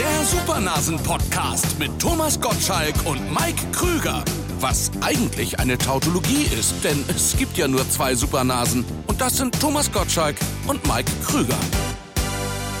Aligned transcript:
Der 0.00 0.24
Supernasen-Podcast 0.24 1.78
mit 1.78 1.98
Thomas 1.98 2.40
Gottschalk 2.40 2.94
und 3.04 3.20
Mike 3.34 3.66
Krüger. 3.70 4.24
Was 4.58 4.90
eigentlich 5.02 5.58
eine 5.58 5.76
Tautologie 5.76 6.44
ist, 6.58 6.82
denn 6.82 7.04
es 7.08 7.36
gibt 7.36 7.58
ja 7.58 7.68
nur 7.68 7.86
zwei 7.86 8.14
Supernasen. 8.14 8.86
Und 9.08 9.20
das 9.20 9.36
sind 9.36 9.60
Thomas 9.60 9.92
Gottschalk 9.92 10.36
und 10.66 10.82
Mike 10.86 11.12
Krüger. 11.22 11.58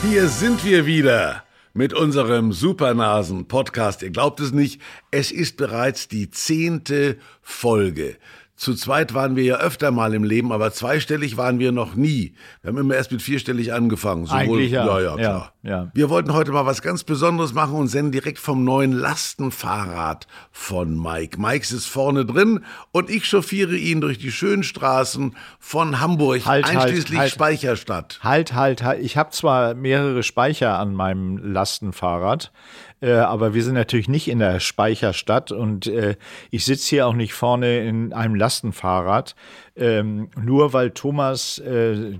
Hier 0.02 0.28
sind 0.28 0.64
wir 0.64 0.86
wieder 0.86 1.44
mit 1.74 1.92
unserem 1.92 2.54
Supernasen-Podcast. 2.54 4.00
Ihr 4.00 4.12
glaubt 4.12 4.40
es 4.40 4.52
nicht, 4.52 4.80
es 5.10 5.30
ist 5.30 5.58
bereits 5.58 6.08
die 6.08 6.30
zehnte 6.30 7.18
Folge. 7.42 8.16
Zu 8.60 8.74
zweit 8.74 9.14
waren 9.14 9.36
wir 9.36 9.44
ja 9.44 9.56
öfter 9.56 9.90
mal 9.90 10.12
im 10.12 10.22
Leben, 10.22 10.52
aber 10.52 10.70
zweistellig 10.70 11.38
waren 11.38 11.58
wir 11.58 11.72
noch 11.72 11.94
nie. 11.94 12.34
Wir 12.60 12.68
haben 12.68 12.76
immer 12.76 12.94
erst 12.94 13.10
mit 13.10 13.22
vierstellig 13.22 13.72
angefangen. 13.72 14.26
Sowohl, 14.26 14.38
Eigentlich 14.38 14.72
ja. 14.72 14.84
Ja, 14.84 15.00
ja, 15.00 15.14
klar. 15.16 15.52
Ja, 15.62 15.70
ja. 15.70 15.90
Wir 15.94 16.10
wollten 16.10 16.34
heute 16.34 16.52
mal 16.52 16.66
was 16.66 16.82
ganz 16.82 17.02
Besonderes 17.02 17.54
machen 17.54 17.72
und 17.76 17.88
senden 17.88 18.12
direkt 18.12 18.38
vom 18.38 18.62
neuen 18.62 18.92
Lastenfahrrad 18.92 20.26
von 20.52 20.94
Mike. 21.02 21.40
Mike 21.40 21.74
ist 21.74 21.86
vorne 21.86 22.26
drin 22.26 22.62
und 22.92 23.08
ich 23.08 23.24
chauffiere 23.24 23.74
ihn 23.76 24.02
durch 24.02 24.18
die 24.18 24.30
schönen 24.30 24.62
Straßen 24.62 25.34
von 25.58 25.98
Hamburg, 25.98 26.44
halt, 26.44 26.66
halt 26.66 26.76
einschließlich 26.76 27.18
halt, 27.18 27.32
Speicherstadt. 27.32 28.20
Halt, 28.22 28.52
halt, 28.52 28.82
halt. 28.82 29.02
Ich 29.02 29.16
habe 29.16 29.30
zwar 29.30 29.72
mehrere 29.72 30.22
Speicher 30.22 30.78
an 30.78 30.92
meinem 30.92 31.38
Lastenfahrrad, 31.38 32.52
äh, 33.00 33.12
aber 33.12 33.54
wir 33.54 33.64
sind 33.64 33.74
natürlich 33.74 34.08
nicht 34.08 34.28
in 34.28 34.38
der 34.38 34.60
Speicherstadt 34.60 35.52
und 35.52 35.86
äh, 35.86 36.16
ich 36.50 36.64
sitze 36.64 36.90
hier 36.90 37.06
auch 37.06 37.14
nicht 37.14 37.32
vorne 37.32 37.80
in 37.80 38.12
einem 38.12 38.34
Lastenfahrrad. 38.34 39.34
Ähm, 39.76 40.28
nur 40.38 40.72
weil 40.74 40.90
Thomas 40.90 41.58
äh, 41.58 42.18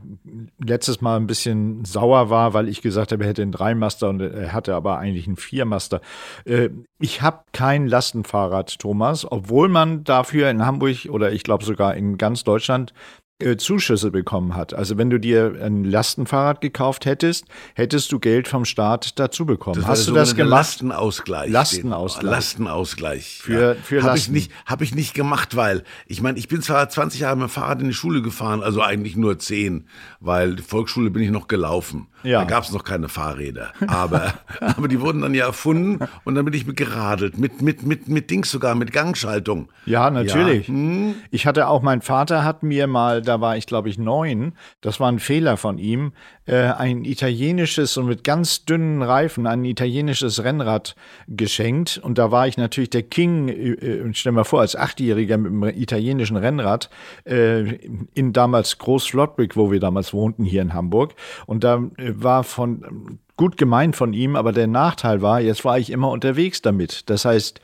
letztes 0.65 1.01
Mal 1.03 1.17
ein 1.17 1.27
bisschen 1.27 1.85
sauer 1.85 2.31
war, 2.31 2.55
weil 2.55 2.69
ich 2.69 2.81
gesagt 2.81 3.13
habe, 3.13 3.25
er 3.25 3.31
hätte 3.31 3.43
einen 3.43 3.53
Dreimaster 3.53 4.09
und 4.09 4.21
er 4.21 4.53
hatte 4.53 4.75
aber 4.75 4.99
eigentlich 4.99 5.27
einen 5.27 5.37
Viermaster. 5.37 6.01
Äh, 6.47 6.71
ich 6.99 7.21
habe 7.21 7.43
kein 7.53 7.87
Lastenfahrrad, 7.87 8.79
Thomas, 8.79 9.31
obwohl 9.31 9.69
man 9.69 10.05
dafür 10.05 10.49
in 10.49 10.65
Hamburg 10.65 11.09
oder 11.11 11.33
ich 11.33 11.43
glaube 11.43 11.65
sogar 11.65 11.95
in 11.95 12.17
ganz 12.17 12.45
Deutschland 12.45 12.93
äh, 12.93 13.30
Zuschüsse 13.57 14.11
bekommen 14.11 14.55
hat. 14.55 14.75
Also 14.75 14.99
wenn 14.99 15.11
du 15.11 15.19
dir 15.19 15.57
ein 15.63 15.85
Lastenfahrrad 15.85 16.61
gekauft 16.61 17.07
hättest, 17.07 17.47
hättest 17.75 18.13
du 18.13 18.19
Geld 18.19 18.49
vom 18.49 18.65
Staat 18.65 19.19
dazu 19.19 19.47
bekommen. 19.47 19.81
Das 19.81 19.87
Hast 19.87 20.09
du 20.09 20.13
das 20.13 20.35
gemacht? 20.35 20.51
Lastenausgleich. 20.51 21.51
Lastenausgleich. 21.51 22.31
Lastenausgleich. 22.31 23.41
Für, 23.43 23.75
ja. 23.75 23.83
für 23.83 24.03
Habe 24.03 24.19
ich 24.19 24.29
nicht, 24.29 24.53
habe 24.67 24.85
ich 24.85 24.95
nicht 24.95 25.15
gemacht, 25.15 25.57
weil 25.57 25.85
ich 26.07 26.21
meine, 26.23 26.39
ich 26.39 26.49
bin 26.49 26.63
zwar 26.63 26.89
20 26.89 27.21
Jahre 27.21 27.37
mit 27.37 27.49
dem 27.49 27.51
Fahrrad 27.51 27.81
in 27.81 27.89
die 27.89 27.95
Schule 27.95 28.23
gefahren, 28.23 28.63
also 28.63 28.83
eigentlich 28.83 29.17
nur 29.17 29.39
10, 29.39 29.87
weil 30.21 30.57
die 30.57 30.63
Volksschule 30.63 31.11
bin 31.11 31.23
ich 31.23 31.31
noch 31.31 31.49
gelaufen. 31.49 32.09
Ja. 32.23 32.41
Da 32.41 32.45
gab 32.45 32.65
es 32.65 32.73
noch 32.73 32.85
keine 32.85 33.09
Fahrräder. 33.09 33.73
Aber, 33.87 34.35
aber 34.61 34.89
die 34.89 35.01
wurden 35.01 35.23
dann 35.23 35.35
ja 35.35 35.47
erfunden 35.47 36.01
und 36.25 36.35
dann 36.35 36.45
bin 36.45 36.55
ich 36.55 36.67
mit 36.67 36.77
geradelt, 36.77 37.39
mit, 37.39 37.63
mit, 37.63 37.83
mit, 37.83 38.09
mit 38.09 38.31
Dings 38.31 38.51
sogar, 38.51 38.75
mit 38.75 38.93
Gangschaltung. 38.93 39.71
Ja, 39.87 40.11
natürlich. 40.11 40.69
Ja. 40.69 40.75
Hm. 40.75 41.15
Ich 41.31 41.47
hatte 41.47 41.69
auch, 41.69 41.83
mein 41.83 42.03
Vater 42.03 42.45
hat 42.45 42.63
mir 42.63 42.87
mal, 42.87 43.23
da 43.31 43.41
war 43.41 43.57
ich 43.57 43.67
glaube 43.67 43.89
ich 43.89 43.97
neun, 43.97 44.55
das 44.81 44.99
war 44.99 45.11
ein 45.11 45.21
Fehler 45.21 45.57
von 45.57 45.79
ihm, 45.79 46.13
äh, 46.47 46.57
ein 46.57 47.05
italienisches 47.05 47.97
und 47.97 48.07
mit 48.07 48.25
ganz 48.25 48.65
dünnen 48.65 49.03
Reifen, 49.03 49.47
ein 49.47 49.65
italienisches 49.65 50.43
Rennrad 50.43 50.97
geschenkt. 51.29 51.99
Und 52.03 52.19
da 52.19 52.33
war 52.33 52.49
ich 52.49 52.57
natürlich 52.57 52.91
der 52.91 53.05
King, 53.05 53.49
äh, 53.49 54.13
stell 54.15 54.33
mal 54.33 54.43
vor, 54.43 54.63
als 54.63 54.75
Achtjähriger 54.75 55.39
mit 55.39 55.53
einem 55.53 55.81
italienischen 55.81 56.37
Rennrad 56.37 56.91
äh, 57.25 57.77
in 58.15 58.33
damals 58.33 58.79
Groß-Flottbek, 58.79 59.57
wo 59.57 59.71
wir 59.71 59.79
damals 59.79 60.13
wohnten, 60.13 60.45
hier 60.45 60.63
in 60.63 60.75
Hamburg. 60.75 61.15
Und 61.47 61.63
da 61.63 61.77
äh, 61.99 62.13
war 62.17 62.43
von 62.43 63.21
gut 63.37 63.57
gemeint 63.57 63.95
von 63.95 64.13
ihm, 64.13 64.35
aber 64.35 64.53
der 64.53 64.67
Nachteil 64.67 65.23
war, 65.23 65.41
jetzt 65.41 65.65
war 65.65 65.79
ich 65.79 65.91
immer 65.91 66.11
unterwegs 66.11 66.63
damit. 66.63 67.09
Das 67.09 67.25
heißt, 67.25 67.61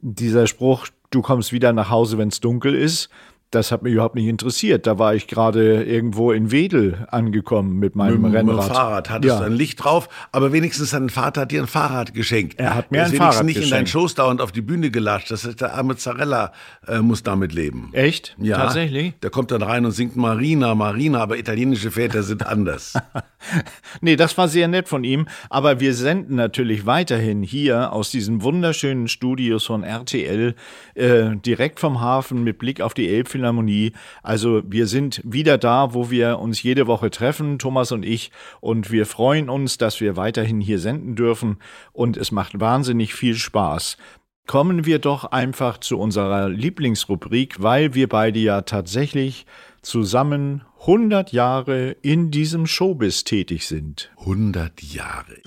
dieser 0.00 0.46
Spruch, 0.46 0.88
du 1.10 1.20
kommst 1.20 1.52
wieder 1.52 1.74
nach 1.74 1.90
Hause, 1.90 2.16
wenn 2.16 2.28
es 2.28 2.40
dunkel 2.40 2.74
ist, 2.74 3.10
das 3.50 3.72
hat 3.72 3.82
mich 3.82 3.94
überhaupt 3.94 4.14
nicht 4.14 4.28
interessiert. 4.28 4.86
Da 4.86 4.98
war 4.98 5.14
ich 5.14 5.26
gerade 5.26 5.82
irgendwo 5.82 6.30
in 6.30 6.52
Wedel 6.52 7.06
angekommen 7.10 7.78
mit 7.78 7.96
meinem 7.96 8.22
mit, 8.22 8.32
Rennrad. 8.32 8.56
Mit 8.56 8.64
dem 8.64 8.74
Fahrrad 8.74 9.10
hattest 9.10 9.34
ja. 9.34 9.40
du 9.40 9.46
ein 9.46 9.52
Licht 9.52 9.82
drauf, 9.82 10.08
aber 10.30 10.52
wenigstens 10.52 10.90
dein 10.90 11.10
Vater 11.10 11.42
hat 11.42 11.50
dir 11.50 11.60
ein 11.60 11.66
Fahrrad 11.66 12.14
geschenkt. 12.14 12.60
Er 12.60 12.76
hat 12.76 12.92
mir 12.92 13.04
ein 13.04 13.12
Fahrrad 13.12 13.44
nicht 13.44 13.56
geschenkt. 13.56 13.72
in 13.72 13.76
deinen 13.76 13.86
Schoß 13.88 14.14
dauernd 14.14 14.40
auf 14.40 14.52
die 14.52 14.60
Bühne 14.60 14.90
gelatscht. 14.90 15.32
Das 15.32 15.44
ist 15.44 15.60
der 15.60 15.74
arme 15.74 15.96
Zarella 15.96 16.52
äh, 16.86 17.00
muss 17.00 17.24
damit 17.24 17.52
leben. 17.52 17.90
Echt? 17.92 18.36
Ja. 18.38 18.56
Tatsächlich? 18.56 19.14
Der 19.20 19.30
kommt 19.30 19.50
dann 19.50 19.62
rein 19.62 19.84
und 19.84 19.92
singt 19.92 20.14
Marina, 20.16 20.74
Marina, 20.76 21.20
aber 21.20 21.36
italienische 21.36 21.90
Väter 21.90 22.22
sind 22.22 22.46
anders. 22.46 22.94
nee, 24.00 24.14
das 24.14 24.38
war 24.38 24.46
sehr 24.46 24.68
nett 24.68 24.88
von 24.88 25.02
ihm, 25.02 25.26
aber 25.48 25.80
wir 25.80 25.94
senden 25.94 26.36
natürlich 26.36 26.86
weiterhin 26.86 27.42
hier 27.42 27.92
aus 27.92 28.10
diesen 28.10 28.42
wunderschönen 28.42 29.08
Studios 29.08 29.66
von 29.66 29.82
RTL 29.82 30.54
äh, 30.94 31.36
direkt 31.36 31.80
vom 31.80 32.00
Hafen 32.00 32.44
mit 32.44 32.58
Blick 32.58 32.80
auf 32.80 32.94
die 32.94 33.08
Elbphilharmonie. 33.08 33.39
Also 34.22 34.62
wir 34.66 34.86
sind 34.86 35.20
wieder 35.24 35.58
da, 35.58 35.94
wo 35.94 36.10
wir 36.10 36.38
uns 36.38 36.62
jede 36.62 36.86
Woche 36.86 37.10
treffen, 37.10 37.58
Thomas 37.58 37.92
und 37.92 38.04
ich, 38.04 38.30
und 38.60 38.90
wir 38.90 39.06
freuen 39.06 39.48
uns, 39.48 39.78
dass 39.78 40.00
wir 40.00 40.16
weiterhin 40.16 40.60
hier 40.60 40.78
senden 40.78 41.16
dürfen 41.16 41.58
und 41.92 42.16
es 42.16 42.32
macht 42.32 42.60
wahnsinnig 42.60 43.14
viel 43.14 43.34
Spaß. 43.34 43.96
Kommen 44.46 44.84
wir 44.84 44.98
doch 44.98 45.26
einfach 45.26 45.78
zu 45.78 45.98
unserer 45.98 46.48
Lieblingsrubrik, 46.48 47.62
weil 47.62 47.94
wir 47.94 48.08
beide 48.08 48.40
ja 48.40 48.62
tatsächlich 48.62 49.46
zusammen 49.82 50.64
100 50.80 51.32
Jahre 51.32 51.90
in 52.02 52.30
diesem 52.30 52.66
Showbiz 52.66 53.24
tätig 53.24 53.66
sind. 53.66 54.10
100 54.18 54.82
Jahre. 54.82 55.42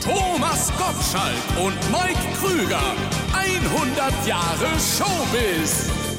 Thomas 0.00 0.72
Gottschalk 0.78 1.64
und 1.64 1.74
Mike 1.90 2.20
Krüger. 2.40 2.80
100 3.32 4.26
Jahre 4.26 4.68
Showbiz. 4.78 6.11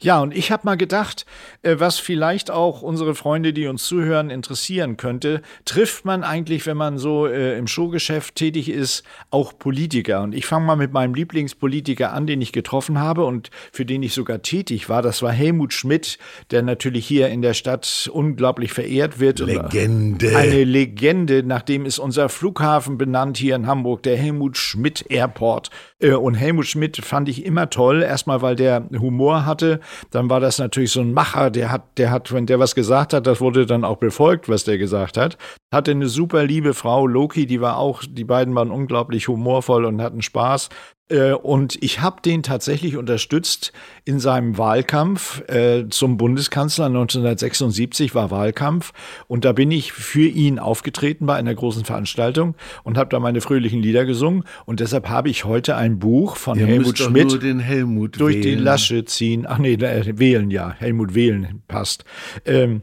Ja, 0.00 0.20
und 0.20 0.36
ich 0.36 0.52
habe 0.52 0.62
mal 0.64 0.76
gedacht, 0.76 1.26
äh, 1.62 1.76
was 1.78 1.98
vielleicht 1.98 2.52
auch 2.52 2.82
unsere 2.82 3.16
Freunde, 3.16 3.52
die 3.52 3.66
uns 3.66 3.84
zuhören, 3.84 4.30
interessieren 4.30 4.96
könnte, 4.96 5.42
trifft 5.64 6.04
man 6.04 6.22
eigentlich, 6.22 6.66
wenn 6.66 6.76
man 6.76 6.98
so 6.98 7.26
äh, 7.26 7.58
im 7.58 7.66
Showgeschäft 7.66 8.36
tätig 8.36 8.68
ist, 8.68 9.02
auch 9.30 9.58
Politiker? 9.58 10.22
Und 10.22 10.36
ich 10.36 10.46
fange 10.46 10.66
mal 10.66 10.76
mit 10.76 10.92
meinem 10.92 11.14
Lieblingspolitiker 11.14 12.12
an, 12.12 12.28
den 12.28 12.40
ich 12.40 12.52
getroffen 12.52 12.98
habe 13.00 13.24
und 13.24 13.50
für 13.72 13.84
den 13.84 14.04
ich 14.04 14.14
sogar 14.14 14.42
tätig 14.42 14.88
war. 14.88 15.02
Das 15.02 15.20
war 15.22 15.32
Helmut 15.32 15.72
Schmidt, 15.72 16.18
der 16.52 16.62
natürlich 16.62 17.04
hier 17.06 17.28
in 17.28 17.42
der 17.42 17.54
Stadt 17.54 18.08
unglaublich 18.12 18.72
verehrt 18.72 19.18
wird. 19.18 19.40
Legende. 19.40 20.36
Eine 20.36 20.62
Legende, 20.62 21.42
nachdem 21.42 21.84
ist 21.84 21.98
unser 21.98 22.28
Flughafen 22.28 22.98
benannt 22.98 23.36
hier 23.36 23.56
in 23.56 23.66
Hamburg, 23.66 24.04
der 24.04 24.16
Helmut 24.16 24.56
Schmidt 24.56 25.06
Airport. 25.08 25.70
Äh, 25.98 26.12
und 26.12 26.34
Helmut 26.34 26.66
Schmidt 26.66 27.04
fand 27.04 27.28
ich 27.28 27.44
immer 27.44 27.68
toll, 27.68 28.02
erstmal 28.02 28.42
weil 28.42 28.54
der 28.54 28.88
Humor 28.96 29.44
hatte 29.44 29.80
dann 30.10 30.30
war 30.30 30.40
das 30.40 30.58
natürlich 30.58 30.92
so 30.92 31.00
ein 31.00 31.12
Macher, 31.12 31.50
der 31.50 31.70
hat, 31.70 31.98
der 31.98 32.10
hat, 32.10 32.32
wenn 32.32 32.46
der 32.46 32.58
was 32.58 32.74
gesagt 32.74 33.12
hat, 33.12 33.26
das 33.26 33.40
wurde 33.40 33.66
dann 33.66 33.84
auch 33.84 33.96
befolgt, 33.96 34.48
was 34.48 34.64
der 34.64 34.78
gesagt 34.78 35.16
hat. 35.16 35.38
Hatte 35.72 35.90
eine 35.90 36.08
super 36.08 36.44
liebe 36.44 36.74
Frau, 36.74 37.06
Loki, 37.06 37.46
die 37.46 37.60
war 37.60 37.78
auch, 37.78 38.02
die 38.08 38.24
beiden 38.24 38.54
waren 38.54 38.70
unglaublich 38.70 39.28
humorvoll 39.28 39.84
und 39.84 40.02
hatten 40.02 40.22
Spaß. 40.22 40.68
Äh, 41.08 41.32
und 41.32 41.82
ich 41.82 42.00
habe 42.00 42.20
den 42.22 42.42
tatsächlich 42.42 42.96
unterstützt 42.96 43.72
in 44.04 44.20
seinem 44.20 44.58
Wahlkampf 44.58 45.42
äh, 45.48 45.88
zum 45.88 46.16
Bundeskanzler. 46.16 46.86
1976 46.86 48.14
war 48.14 48.30
Wahlkampf 48.30 48.92
und 49.26 49.44
da 49.44 49.52
bin 49.52 49.70
ich 49.70 49.92
für 49.92 50.26
ihn 50.26 50.58
aufgetreten 50.58 51.26
bei 51.26 51.36
einer 51.36 51.54
großen 51.54 51.84
Veranstaltung 51.84 52.54
und 52.84 52.98
habe 52.98 53.10
da 53.10 53.20
meine 53.20 53.40
fröhlichen 53.40 53.82
Lieder 53.82 54.04
gesungen. 54.04 54.44
Und 54.66 54.80
deshalb 54.80 55.08
habe 55.08 55.30
ich 55.30 55.44
heute 55.44 55.76
ein 55.76 55.98
Buch 55.98 56.36
von 56.36 56.58
Ihr 56.58 56.66
Helmut 56.66 56.98
Schmidt 56.98 57.42
den 57.42 57.58
Helmut 57.58 58.20
durch 58.20 58.36
wählen. 58.36 58.42
die 58.42 58.54
Lasche 58.54 59.04
ziehen. 59.04 59.46
Ach 59.48 59.58
nee, 59.58 59.74
äh, 59.74 60.18
wählen 60.18 60.50
ja, 60.50 60.72
Helmut 60.72 61.14
wählen 61.14 61.62
passt. 61.68 62.04
Ähm, 62.44 62.82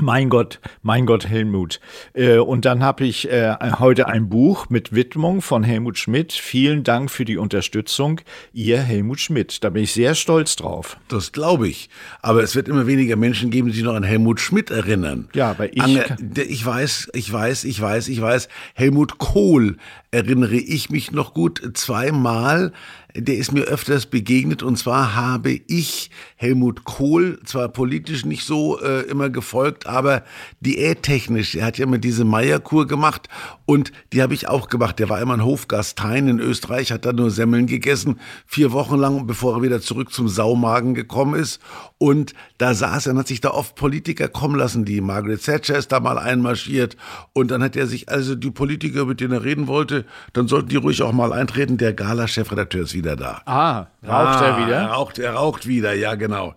mein 0.00 0.28
Gott, 0.28 0.60
mein 0.82 1.06
Gott, 1.06 1.28
Helmut. 1.28 1.80
Äh, 2.14 2.38
und 2.38 2.64
dann 2.64 2.82
habe 2.82 3.04
ich 3.04 3.30
äh, 3.30 3.56
heute 3.78 4.06
ein 4.06 4.28
Buch 4.28 4.68
mit 4.68 4.94
Widmung 4.94 5.42
von 5.42 5.62
Helmut 5.62 5.98
Schmidt. 5.98 6.32
Vielen 6.32 6.84
Dank 6.84 7.10
für 7.10 7.24
die 7.24 7.36
Unterstützung, 7.36 8.20
ihr 8.52 8.80
Helmut 8.80 9.20
Schmidt. 9.20 9.62
Da 9.64 9.70
bin 9.70 9.84
ich 9.84 9.92
sehr 9.92 10.14
stolz 10.14 10.56
drauf. 10.56 10.98
Das 11.08 11.32
glaube 11.32 11.68
ich. 11.68 11.90
Aber 12.22 12.42
es 12.42 12.56
wird 12.56 12.68
immer 12.68 12.86
weniger 12.86 13.16
Menschen 13.16 13.50
geben, 13.50 13.68
die 13.68 13.74
sich 13.74 13.84
noch 13.84 13.94
an 13.94 14.02
Helmut 14.02 14.40
Schmidt 14.40 14.70
erinnern. 14.70 15.28
Ja, 15.34 15.50
aber 15.50 15.72
ich. 15.72 15.80
Ange 15.80 16.16
ich 16.48 16.64
weiß, 16.64 17.10
ich 17.14 17.32
weiß, 17.32 17.64
ich 17.64 17.80
weiß, 17.80 18.08
ich 18.08 18.20
weiß. 18.20 18.48
Helmut 18.74 19.18
Kohl 19.18 19.76
erinnere 20.10 20.56
ich 20.56 20.90
mich 20.90 21.12
noch 21.12 21.34
gut 21.34 21.62
zweimal 21.74 22.72
der 23.14 23.36
ist 23.36 23.52
mir 23.52 23.62
öfters 23.62 24.06
begegnet 24.06 24.62
und 24.62 24.76
zwar 24.76 25.14
habe 25.14 25.52
ich 25.66 26.10
Helmut 26.36 26.84
Kohl 26.84 27.40
zwar 27.44 27.68
politisch 27.68 28.24
nicht 28.24 28.44
so 28.44 28.80
äh, 28.80 29.02
immer 29.02 29.30
gefolgt, 29.30 29.86
aber 29.86 30.22
diättechnisch, 30.60 31.54
er 31.54 31.66
hat 31.66 31.78
ja 31.78 31.84
immer 31.84 31.98
diese 31.98 32.24
Meierkur 32.24 32.86
gemacht 32.86 33.28
und 33.66 33.92
die 34.12 34.22
habe 34.22 34.34
ich 34.34 34.48
auch 34.48 34.68
gemacht. 34.68 34.98
Der 34.98 35.08
war 35.08 35.20
immer 35.20 35.34
ein 35.34 35.44
Hofgastein 35.44 36.28
in 36.28 36.40
Österreich, 36.40 36.92
hat 36.92 37.04
da 37.04 37.12
nur 37.12 37.30
Semmeln 37.30 37.66
gegessen, 37.66 38.20
vier 38.46 38.72
Wochen 38.72 38.96
lang, 38.96 39.26
bevor 39.26 39.56
er 39.56 39.62
wieder 39.62 39.80
zurück 39.80 40.12
zum 40.12 40.28
Saumagen 40.28 40.94
gekommen 40.94 41.38
ist 41.40 41.60
und 41.98 42.34
da 42.58 42.74
saß 42.74 43.06
er 43.06 43.12
und 43.12 43.18
hat 43.18 43.28
sich 43.28 43.40
da 43.40 43.50
oft 43.50 43.74
Politiker 43.74 44.28
kommen 44.28 44.56
lassen, 44.56 44.84
die 44.84 45.00
Margaret 45.00 45.42
Thatcher 45.42 45.76
ist 45.76 45.92
da 45.92 46.00
mal 46.00 46.18
einmarschiert 46.18 46.96
und 47.32 47.50
dann 47.50 47.62
hat 47.62 47.76
er 47.76 47.86
sich 47.86 48.08
also 48.08 48.34
die 48.34 48.50
Politiker, 48.50 49.04
mit 49.04 49.20
denen 49.20 49.32
er 49.32 49.44
reden 49.44 49.66
wollte, 49.66 49.99
dann 50.32 50.48
sollten 50.48 50.68
die 50.68 50.76
ruhig 50.76 51.02
auch 51.02 51.12
mal 51.12 51.32
eintreten. 51.32 51.78
Der 51.78 51.92
Gala-Chefredakteur 51.92 52.82
ist 52.82 52.94
wieder 52.94 53.16
da. 53.16 53.42
Ah, 53.46 53.86
raucht 54.06 54.42
ah, 54.42 54.46
er 54.46 54.66
wieder? 54.66 54.76
Er 54.76 54.86
raucht, 54.88 55.18
er 55.18 55.32
raucht 55.34 55.66
wieder, 55.66 55.92
ja 55.94 56.14
genau. 56.14 56.54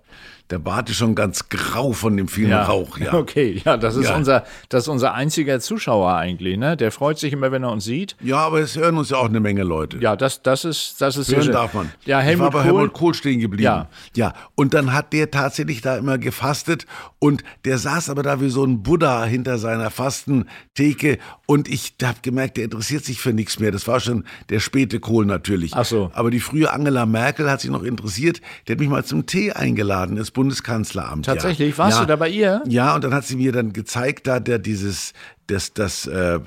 Der 0.54 0.60
Bart 0.60 0.88
ist 0.88 0.98
schon 0.98 1.16
ganz 1.16 1.50
grau 1.50 1.94
von 1.94 2.16
dem 2.16 2.28
vielen 2.28 2.52
ja. 2.52 2.62
Rauch. 2.66 3.00
Ja. 3.00 3.12
Okay, 3.24 3.60
ja, 3.66 3.76
das 3.78 3.96
ist, 3.96 4.10
ja. 4.10 4.16
Unser, 4.16 4.44
das 4.70 4.84
ist 4.84 4.88
unser 4.88 5.14
einziger 5.14 5.60
Zuschauer 5.60 6.14
eigentlich. 6.14 6.58
Ne? 6.58 6.78
Der 6.78 6.92
freut 6.92 7.18
sich 7.18 7.34
immer, 7.34 7.52
wenn 7.52 7.64
er 7.64 7.72
uns 7.72 7.86
sieht. 7.86 8.16
Ja, 8.22 8.38
aber 8.38 8.60
es 8.60 8.76
hören 8.76 8.98
uns 8.98 9.10
ja 9.10 9.18
auch 9.18 9.30
eine 9.30 9.40
Menge 9.40 9.64
Leute. 9.64 9.98
Ja, 9.98 10.16
das, 10.16 10.44
das 10.44 10.64
ist 10.64 11.02
das 11.02 11.18
ist 11.18 11.34
Hören 11.34 11.52
darf 11.52 11.74
man. 11.74 11.90
Ja, 12.06 12.20
Helmut 12.20 12.50
ich 12.50 12.54
war 12.54 12.62
bei 12.64 12.70
Kohl. 12.70 12.80
Helmut 12.80 12.94
Kohl 12.94 13.14
stehen 13.16 13.40
geblieben. 13.40 13.64
Ja. 13.64 13.88
ja, 14.16 14.34
und 14.54 14.76
dann 14.76 14.94
hat 14.94 15.14
der 15.14 15.32
tatsächlich 15.32 15.82
da 15.82 15.98
immer 15.98 16.20
gefastet 16.20 16.86
und 17.18 17.44
der 17.66 17.80
saß 17.80 18.10
aber 18.10 18.22
da 18.22 18.40
wie 18.42 18.50
so 18.50 18.64
ein 18.64 18.84
Buddha 18.84 19.24
hinter 19.24 19.58
seiner 19.58 19.90
Fastentheke 19.90 21.18
und 21.46 21.68
ich 21.68 21.96
habe 22.04 22.20
gemerkt, 22.22 22.58
der 22.58 22.66
interessiert 22.66 23.06
sich 23.06 23.20
für 23.22 23.34
nichts 23.34 23.60
mehr. 23.60 23.72
Das 23.72 23.88
war 23.88 24.00
schon 24.00 24.26
der 24.50 24.60
späte 24.60 25.00
Kohl 25.00 25.26
natürlich. 25.26 25.72
Ach 25.74 25.86
so. 25.86 26.12
Aber 26.14 26.30
die 26.30 26.40
frühe 26.40 26.72
Angela 26.72 27.06
Merkel 27.06 27.50
hat 27.50 27.62
sich 27.62 27.72
noch 27.72 27.84
interessiert. 27.84 28.42
Der 28.68 28.76
hat 28.76 28.80
mich 28.80 28.90
mal 28.90 29.06
zum 29.06 29.26
Tee 29.26 29.52
eingeladen, 29.52 30.16
das 30.16 30.32
Bundeskanzleramt. 30.44 31.26
Tatsächlich, 31.26 31.78
warst 31.78 31.98
ja. 31.98 32.02
du 32.04 32.08
da 32.08 32.16
bei 32.18 32.28
ihr? 32.28 32.62
Ja, 32.68 32.96
und 32.96 33.04
dann 33.06 33.14
hat 33.14 33.24
sie 33.24 33.38
mir 33.38 33.54
dann 33.54 33.72
gezeigt, 33.72 34.28
da 34.28 34.42
der 34.42 34.60
dieses 34.60 35.14
das, 35.48 35.74
das 35.74 36.08
äh, 36.08 36.40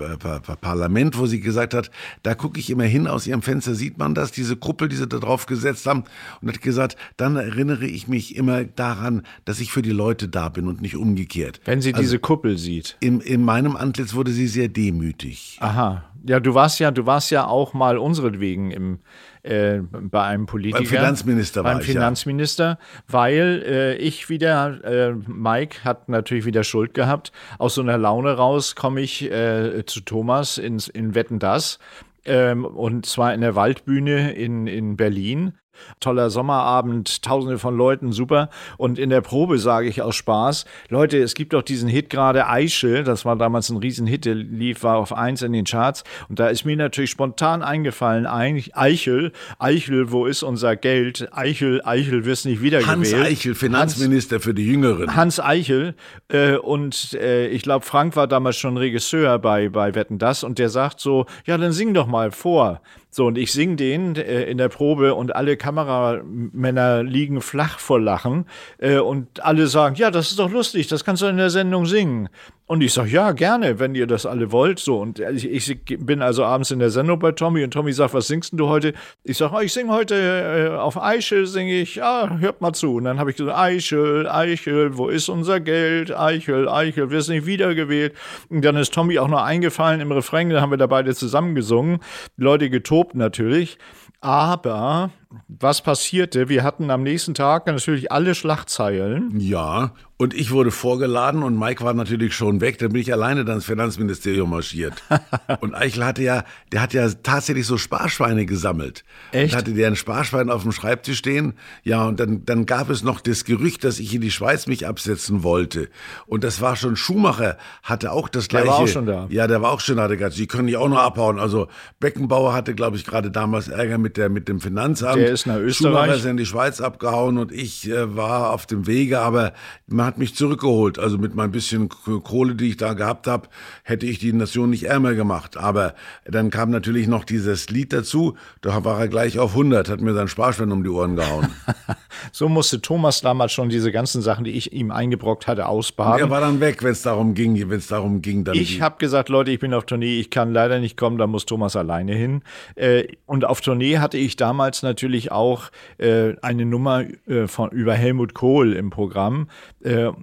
Parlament, 0.61 1.19
wo 1.19 1.27
sie 1.27 1.41
gesagt 1.41 1.75
hat, 1.75 1.91
da 2.23 2.35
gucke 2.35 2.59
ich 2.59 2.71
immer 2.71 2.85
hin, 2.85 3.07
aus 3.07 3.27
ihrem 3.27 3.43
Fenster 3.43 3.75
sieht 3.75 3.99
man 3.99 4.15
das, 4.15 4.33
diese 4.33 4.57
Kuppel, 4.57 4.89
die 4.89 4.97
sie 4.97 5.07
da 5.07 5.19
drauf 5.19 5.47
gesetzt 5.47 5.87
haben, 5.87 6.05
und 6.41 6.49
hat 6.49 6.63
gesagt, 6.63 6.97
dann 7.17 7.37
erinnere 7.37 7.87
ich 7.87 8.09
mich 8.09 8.37
immer 8.37 8.65
daran, 8.65 9.23
dass 9.45 9.61
ich 9.61 9.71
für 9.71 9.83
die 9.83 9.91
Leute 9.91 10.29
da 10.29 10.49
bin 10.49 10.67
und 10.67 10.81
nicht 10.81 10.97
umgekehrt. 10.97 11.61
Wenn 11.65 11.81
sie 11.81 11.93
also, 11.93 12.03
diese 12.03 12.19
Kuppel 12.19 12.59
sieht. 12.59 12.97
In, 13.01 13.21
in 13.21 13.45
meinem 13.45 13.77
Antlitz 13.77 14.15
wurde 14.15 14.31
sie 14.31 14.47
sehr 14.47 14.69
demütig. 14.69 15.59
Aha. 15.61 16.05
Ja, 16.25 16.41
du 16.41 16.55
warst 16.55 16.81
ja, 16.81 16.91
du 16.91 17.07
warst 17.07 17.31
ja 17.31 17.47
auch 17.47 17.73
mal 17.73 17.99
unseretwegen 17.99 18.71
im 18.71 18.99
äh, 19.47 19.81
bei 19.91 20.25
einem 20.25 20.47
Politiker. 20.47 20.79
Beim 20.79 20.89
Finanzminister 20.89 21.63
beim 21.63 21.75
war 21.75 21.81
ich, 21.81 21.87
Finanzminister, 21.87 22.65
ja. 22.65 22.79
weil 23.09 23.63
äh, 23.67 23.95
ich 23.97 24.29
wieder, 24.29 24.85
äh, 24.85 25.15
Mike 25.27 25.85
hat 25.85 26.09
natürlich 26.09 26.45
wieder 26.45 26.65
Schuld 26.65 26.95
gehabt. 26.95 27.33
Aus 27.59 27.75
so 27.75 27.83
einer 27.83 27.99
Laune 27.99 28.33
raus 28.33 28.75
komme 28.75 29.01
ich 29.01 29.31
äh, 29.31 29.85
zu 29.87 30.01
Thomas 30.01 30.59
ins, 30.59 30.89
in 30.89 31.15
Wetten 31.15 31.39
das. 31.39 31.79
Ähm, 32.25 32.65
und 32.65 33.07
zwar 33.07 33.35
in 33.35 33.41
der 33.41 33.55
Waldbühne 33.55 34.33
in, 34.33 34.67
in 34.67 34.97
Berlin. 34.97 35.55
Toller 36.01 36.31
Sommerabend, 36.31 37.23
tausende 37.23 37.59
von 37.59 37.77
Leuten, 37.77 38.13
super. 38.13 38.51
Und 38.77 38.99
in 38.99 39.11
der 39.11 39.21
Probe 39.21 39.59
sage 39.59 39.89
ich 39.89 40.03
aus 40.03 40.17
Spaß, 40.17 40.65
Leute, 40.89 41.19
es 41.19 41.35
gibt 41.35 41.53
doch 41.53 41.63
diesen 41.63 41.89
Hit 41.89 42.11
gerade 42.11 42.49
Eichel, 42.49 43.05
das 43.05 43.25
war 43.25 43.37
damals 43.37 43.71
ein 43.71 43.77
Riesenhit, 43.77 44.25
der 44.25 44.35
lief, 44.35 44.83
war 44.83 44.97
auf 44.97 45.13
eins 45.13 45.43
in 45.43 45.53
den 45.53 45.65
Charts. 45.65 46.05
Und 46.29 46.39
da 46.39 46.49
ist 46.49 46.65
mir 46.65 46.77
natürlich 46.77 47.11
spontan 47.11 47.63
eingefallen, 47.63 48.27
Eichel, 48.27 49.33
Eichel, 49.59 50.13
wo 50.13 50.27
ist 50.27 50.43
unser 50.43 50.77
Geld? 50.77 51.29
Eichel, 51.33 51.83
Eichel 51.85 52.25
wirst 52.25 52.47
nicht 52.47 52.63
wiedergewählt. 52.63 53.15
Hans 53.15 53.15
Eichel, 53.15 53.55
Finanzminister 53.55 54.37
Hans, 54.37 54.45
für 54.45 54.55
die 54.55 54.67
Jüngeren. 54.67 55.15
Hans 55.15 55.41
Eichel. 55.41 55.95
Äh, 56.29 56.57
und 56.57 57.15
äh, 57.15 57.49
ich 57.49 57.63
glaube, 57.63 57.85
Frank 57.85 58.17
war 58.17 58.27
damals 58.27 58.57
schon 58.57 58.77
Regisseur 58.77 59.39
bei, 59.39 59.69
bei 59.69 59.95
Wetten 59.95 60.19
Das 60.19 60.45
und 60.45 60.59
der 60.59 60.69
sagt 60.69 61.01
so, 61.01 61.27
ja, 61.45 61.59
dann 61.59 61.73
sing 61.73 61.95
doch 61.95 62.07
mal 62.07 62.31
vor. 62.31 62.81
So, 63.17 63.25
und 63.25 63.39
ich 63.39 63.51
singe 63.51 63.77
den 63.77 64.15
äh, 64.17 64.43
in 64.43 64.59
der 64.59 64.69
Probe 64.69 65.15
und 65.15 65.35
alle 65.35 65.57
Kameramänner 65.57 67.03
liegen 67.03 67.41
flach 67.41 67.79
vor 67.79 67.99
Lachen 67.99 68.45
äh, 68.77 68.99
und 68.99 69.43
alle 69.43 69.69
sagen, 69.69 69.95
ja, 69.97 70.11
das 70.11 70.29
ist 70.29 70.39
doch 70.39 70.51
lustig, 70.51 70.87
das 70.89 71.03
kannst 71.03 71.23
du 71.23 71.27
in 71.27 71.39
der 71.39 71.49
Sendung 71.49 71.87
singen. 71.87 72.29
Und 72.69 72.83
ich 72.83 72.93
sage, 72.93 73.11
ja, 73.11 73.31
gerne, 73.31 73.79
wenn 73.79 73.95
ihr 73.95 74.09
das 74.09 74.27
alle 74.27 74.51
wollt. 74.51 74.81
So, 74.81 74.99
und 74.99 75.21
ich, 75.21 75.49
ich, 75.49 75.79
bin 76.01 76.21
also 76.21 76.45
abends 76.45 76.73
in 76.73 76.81
der 76.81 76.91
Sendung 76.91 77.21
bei 77.21 77.31
Tommy 77.31 77.63
und 77.63 77.71
Tommy 77.71 77.93
sagt, 77.93 78.13
was 78.13 78.27
singst 78.27 78.55
du 78.57 78.69
heute? 78.69 78.93
Ich 79.23 79.37
sage, 79.37 79.55
oh, 79.57 79.61
ich 79.61 79.73
singe 79.73 79.93
heute 79.93 80.15
äh, 80.17 80.77
auf 80.77 81.01
Eichel, 81.01 81.47
singe 81.47 81.75
ich, 81.75 81.95
ja, 81.95 82.39
hört 82.39 82.61
mal 82.61 82.73
zu. 82.73 82.97
Und 82.97 83.05
dann 83.05 83.21
habe 83.21 83.31
ich 83.31 83.37
gesagt, 83.37 83.57
Eichel, 83.57 84.29
Eichel, 84.29 84.99
wo 84.99 85.07
ist 85.09 85.29
unser 85.29 85.61
Geld? 85.61 86.11
Eichel, 86.17 86.69
Eichel, 86.69 87.11
wirst 87.11 87.29
nicht 87.29 87.47
wiedergewählt. 87.47 88.15
Und 88.49 88.65
dann 88.65 88.75
ist 88.75 88.93
Tommy 88.93 89.21
auch 89.21 89.29
noch 89.29 89.43
eingefallen 89.43 90.01
im 90.01 90.11
Refrain, 90.11 90.51
dann 90.51 90.61
haben 90.61 90.71
wir 90.71 90.77
da 90.77 90.89
beide 90.89 91.15
zusammen 91.15 91.55
gesungen. 91.55 92.01
Die 92.37 92.43
Leute 92.43 92.69
getobt 92.69 93.15
natürlich. 93.15 93.79
Aber 94.21 95.11
was 95.49 95.83
passierte? 95.83 96.49
Wir 96.49 96.63
hatten 96.63 96.91
am 96.91 97.03
nächsten 97.03 97.35
Tag 97.35 97.67
natürlich 97.67 98.13
alle 98.13 98.35
Schlagzeilen. 98.35 99.39
Ja, 99.41 99.93
und 100.19 100.33
ich 100.33 100.51
wurde 100.51 100.71
vorgeladen 100.71 101.43
und 101.43 101.59
Mike 101.59 101.85
war 101.85 101.93
natürlich 101.93 102.35
schon 102.35 102.63
weg. 102.63 102.79
Dann 102.79 102.93
bin 102.93 103.03
ich 103.03 103.13
alleine 103.13 103.45
dann 103.45 103.57
ins 103.57 103.67
Finanzministerium 103.67 104.49
marschiert. 104.49 104.95
und 105.61 105.75
Eichel 105.75 106.07
hatte 106.07 106.23
ja, 106.23 106.45
der 106.73 106.81
hat 106.81 106.95
ja 106.95 107.07
tatsächlich 107.23 107.67
so 107.67 107.77
Sparschweine 107.77 108.47
gesammelt. 108.47 109.05
Echt? 109.33 109.53
Und 109.53 109.59
hatte 109.59 109.75
der 109.75 109.89
ein 109.89 109.97
Sparschwein 109.97 110.49
auf 110.49 110.63
dem 110.63 110.73
Schreibtisch 110.73 111.19
stehen. 111.19 111.53
Ja, 111.83 112.07
und 112.07 112.19
dann, 112.19 112.47
dann 112.47 112.65
gab 112.65 112.89
es 112.89 113.03
noch 113.03 113.21
das 113.21 113.45
Gerücht, 113.45 113.85
dass 113.85 113.99
ich 113.99 114.15
in 114.15 114.23
die 114.23 114.31
Schweiz 114.31 114.67
mich 114.67 114.87
absetzen 114.87 115.43
wollte. 115.43 115.91
Und 116.27 116.45
das 116.45 116.63
war 116.63 116.77
schon 116.77 116.97
Schumacher, 116.97 117.59
hatte 117.83 118.11
auch 118.13 118.31
das 118.31 118.49
gleiche. 118.49 118.65
Der 118.65 118.73
war 118.73 118.81
auch 118.81 118.89
schon 118.89 119.07
da. 119.07 119.27
Ja, 119.29 119.47
der 119.47 119.61
war 119.61 119.73
auch 119.73 119.81
schon 119.81 119.99
da. 119.99 120.09
Der 120.09 120.31
Sie 120.31 120.47
können 120.47 120.65
nicht 120.65 120.79
auch 120.79 120.89
noch 120.89 120.99
abhauen. 120.99 121.39
Also 121.39 121.69
Beckenbauer 122.01 122.55
hatte, 122.55 122.75
glaube 122.75 122.97
ich, 122.97 123.05
gerade 123.05 123.31
damals 123.31 123.69
Ärger 123.69 123.99
mit, 123.99 124.17
der, 124.17 124.31
mit 124.31 124.49
dem 124.49 124.61
Finanzamt. 124.61 125.16
Der 125.17 125.33
ist 125.33 125.47
nach 125.47 125.59
Österreich. 125.59 125.93
Schumacher 125.93 126.15
ist 126.15 126.25
in 126.25 126.37
die 126.37 126.47
Schweiz 126.47 126.81
abgehauen 126.81 127.39
und 127.39 127.53
ich 127.53 127.89
äh, 127.89 128.17
war 128.17 128.53
auf 128.53 128.67
dem 128.67 128.87
Wege, 128.87 129.21
aber 129.21 129.53
man 129.87 130.07
hat 130.07 130.19
mich 130.19 130.35
zurückgeholt. 130.35 130.99
Also 130.99 131.19
mit 131.19 131.35
mein 131.35 131.51
bisschen 131.51 131.89
Kohle, 131.89 132.55
die 132.55 132.69
ich 132.69 132.77
da 132.77 132.95
gehabt 132.95 133.27
habe, 133.27 133.49
hätte 133.83 134.07
ich 134.07 134.19
die 134.19 134.33
Nation 134.33 134.71
nicht 134.71 134.85
ärmer 134.85 135.15
gemacht. 135.15 135.57
Aber 135.57 135.95
dann 136.25 136.51
kam 136.51 136.71
natürlich 136.71 137.07
noch 137.07 137.25
dieses 137.25 137.69
Lied 137.71 137.93
dazu. 137.93 138.37
Da 138.61 138.85
war 138.85 139.01
er 139.01 139.09
gleich 139.09 139.39
auf 139.39 139.53
100, 139.53 139.89
hat 139.89 140.01
mir 140.01 140.15
sein 140.15 140.29
Sparschwein 140.29 140.73
um 140.73 140.83
die 140.83 140.91
Ohren 140.91 141.17
gehauen. 141.17 141.49
so 142.33 142.49
musste 142.49 142.81
Thomas 142.81 143.21
damals 143.21 143.53
schon 143.53 143.69
diese 143.69 143.93
ganzen 143.93 144.23
Sachen, 144.23 144.45
die 144.45 144.53
ich 144.53 144.73
ihm 144.73 144.91
eingebrockt 144.91 145.47
hatte, 145.47 145.67
ausbaden. 145.67 146.21
er 146.21 146.31
war 146.31 146.41
dann 146.41 146.61
weg, 146.61 146.83
wenn 146.83 146.93
es 146.93 147.03
darum 147.03 147.35
ging, 147.35 147.57
wenn 147.71 147.79
es 147.79 147.87
darum 147.89 148.23
ging. 148.23 148.45
Dann 148.45 148.55
ich 148.55 148.81
habe 148.81 148.97
gesagt, 148.99 149.29
Leute, 149.29 149.51
ich 149.51 149.61
bin 149.61 149.75
auf 149.75 149.85
Tournee, 149.85 150.19
ich 150.19 150.31
kann 150.31 150.53
leider 150.53 150.79
nicht 150.79 150.97
kommen, 150.97 151.19
da 151.19 151.27
muss 151.27 151.47
Thomas 151.47 151.77
alleine 151.77 152.15
hin. 152.15 152.43
Äh, 152.75 153.05
und 153.27 153.45
auf 153.45 153.61
Tournee 153.61 153.99
hatte 153.99 154.19
ich 154.19 154.37
damals 154.37 154.83
natürlich 154.83 155.06
auch 155.33 155.71
äh, 155.99 156.35
eine 156.43 156.67
Nummer 156.67 157.05
äh, 157.27 157.47
von 157.47 157.71
über 157.71 157.95
Helmut 157.95 158.35
Kohl 158.35 158.73
im 158.73 158.91
Programm. 158.91 159.49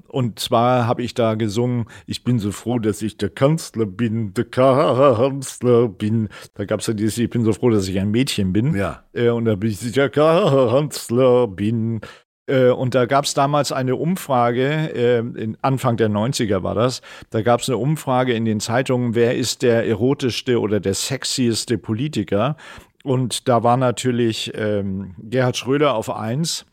Und 0.08 0.40
zwar 0.40 0.88
habe 0.88 1.04
ich 1.04 1.14
da 1.14 1.36
gesungen, 1.36 1.86
ich 2.06 2.26
bin 2.26 2.38
so 2.40 2.52
froh, 2.52 2.80
dass 2.80 3.02
ich 3.02 3.16
der 3.18 3.30
Kanzler 3.30 3.86
bin, 3.86 4.34
der 4.34 4.44
Kanzler 4.44 5.88
bin. 5.88 6.28
Da 6.56 6.66
gab 6.66 6.82
es 6.82 6.88
ja 6.88 6.94
dieses, 6.94 7.18
ich 7.18 7.30
bin 7.30 7.46
so 7.46 7.54
froh, 7.54 7.70
dass 7.70 7.88
ich 7.88 7.98
ein 7.98 8.12
Mädchen 8.12 8.52
bin. 8.52 8.76
Ja. 8.76 9.04
Und 9.34 9.46
da 9.46 9.56
bin 9.56 9.70
ich 9.70 9.92
der 9.94 10.10
Kanzler 10.10 11.48
bin. 11.48 12.02
Und 12.46 12.94
da 12.94 13.06
gab 13.06 13.24
es 13.24 13.34
damals 13.34 13.72
eine 13.72 13.96
Umfrage, 13.96 15.56
Anfang 15.62 15.96
der 15.96 16.10
90er 16.10 16.62
war 16.62 16.76
das, 16.76 17.02
da 17.30 17.42
gab 17.42 17.62
es 17.62 17.70
eine 17.70 17.78
Umfrage 17.78 18.34
in 18.34 18.44
den 18.44 18.60
Zeitungen, 18.60 19.16
wer 19.16 19.38
ist 19.38 19.62
der 19.62 19.88
erotischste 19.88 20.60
oder 20.60 20.82
der 20.82 20.94
sexieste 20.94 21.78
Politiker. 21.78 22.58
Und 23.04 23.48
da 23.48 23.64
war 23.64 23.78
natürlich 23.78 24.52
ähm, 24.56 25.16
Gerhard 25.20 25.58
Schröder 25.58 25.94
auf 25.94 26.10
eins 26.10 26.66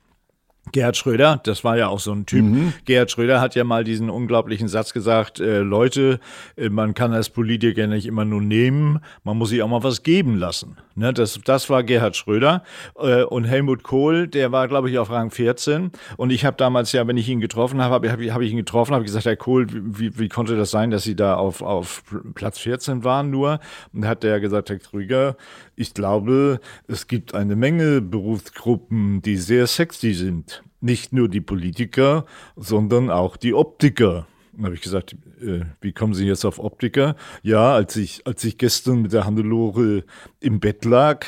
Gerhard 0.73 0.97
Schröder, 0.97 1.41
das 1.43 1.65
war 1.65 1.77
ja 1.77 1.89
auch 1.89 1.99
so 1.99 2.13
ein 2.13 2.27
Typ. 2.27 2.45
Mhm. 2.45 2.73
Gerhard 2.85 3.11
Schröder 3.11 3.41
hat 3.41 3.55
ja 3.55 3.65
mal 3.65 3.83
diesen 3.83 4.09
unglaublichen 4.09 4.69
Satz 4.69 4.93
gesagt, 4.93 5.41
äh, 5.41 5.61
Leute, 5.61 6.21
äh, 6.57 6.69
man 6.69 6.95
kann 6.95 7.13
als 7.13 7.31
Politiker 7.31 7.87
nicht 7.87 8.07
immer 8.07 8.25
nur 8.25 8.41
nehmen, 8.41 9.01
man 9.25 9.37
muss 9.37 9.49
sich 9.51 9.63
auch 9.63 9.69
mal 9.69 9.83
was 9.83 10.03
geben 10.03 10.37
lassen. 10.37 10.77
Ne, 10.97 11.15
das, 11.15 11.41
das 11.45 11.71
war 11.71 11.83
Gerhard 11.83 12.17
Schröder. 12.17 12.63
Äh, 12.99 13.23
und 13.23 13.45
Helmut 13.45 13.83
Kohl, 13.83 14.29
der 14.29 14.53
war, 14.53 14.69
glaube 14.69 14.91
ich, 14.91 14.99
auf 14.99 15.11
Rang 15.11 15.31
14. 15.31 15.93
Und 16.17 16.31
ich 16.31 16.45
habe 16.45 16.57
damals 16.57 16.93
ja, 16.93 17.07
wenn 17.07 17.17
ich 17.17 17.29
ihn 17.29 17.41
getroffen 17.41 17.81
habe, 17.81 18.11
habe 18.11 18.33
hab 18.33 18.41
ich 18.41 18.51
ihn 18.51 18.59
getroffen, 18.59 18.95
habe 18.95 19.05
gesagt, 19.05 19.25
Herr 19.25 19.37
Kohl, 19.37 19.67
wie, 19.71 20.19
wie 20.19 20.29
konnte 20.29 20.57
das 20.57 20.71
sein, 20.71 20.91
dass 20.91 21.05
Sie 21.05 21.17
da 21.17 21.37
auf, 21.37 21.63
auf 21.63 22.03
Platz 22.35 22.59
14 22.59 23.03
waren 23.03 23.31
nur? 23.31 23.61
Und 23.93 24.07
hat 24.07 24.23
der 24.23 24.41
gesagt, 24.41 24.69
Herr 24.69 24.79
Krüger, 24.79 25.37
ich 25.81 25.95
glaube, 25.95 26.61
es 26.89 27.07
gibt 27.07 27.35
eine 27.35 27.57
Menge 27.57 28.03
Berufsgruppen, 28.03 29.23
die 29.23 29.37
sehr 29.37 29.67
sexy 29.67 30.13
sind. 30.13 30.63
Nicht 30.83 31.15
nur 31.15 31.29
die 31.29 31.41
Politiker, 31.41 32.27
sondern 32.55 33.09
auch 33.09 33.39
die 33.39 33.55
Optiker. 33.55 34.27
Dann 34.53 34.67
habe 34.67 34.75
ich 34.75 34.83
gesagt, 34.83 35.17
äh, 35.41 35.63
wie 35.81 35.93
kommen 35.93 36.13
Sie 36.13 36.27
jetzt 36.27 36.45
auf 36.45 36.59
Optiker? 36.59 37.17
Ja, 37.43 37.75
als 37.75 37.97
ich, 37.97 38.27
als 38.27 38.45
ich 38.45 38.59
gestern 38.59 39.01
mit 39.01 39.15
der 39.15 39.25
Hannelore 39.25 40.05
im 40.39 40.61
Bett 40.61 40.85
lag, 40.85 41.25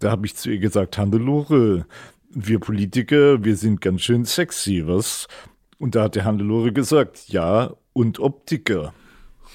da 0.00 0.10
habe 0.10 0.26
ich 0.26 0.34
zu 0.34 0.50
ihr 0.50 0.58
gesagt, 0.58 0.98
Hannelore, 0.98 1.86
wir 2.28 2.58
Politiker, 2.58 3.44
wir 3.44 3.56
sind 3.56 3.80
ganz 3.80 4.00
schön 4.00 4.24
sexy, 4.24 4.82
was? 4.84 5.28
Und 5.78 5.94
da 5.94 6.04
hat 6.04 6.16
der 6.16 6.24
Hannelore 6.24 6.72
gesagt, 6.72 7.28
ja, 7.28 7.72
und 7.92 8.18
Optiker. 8.18 8.94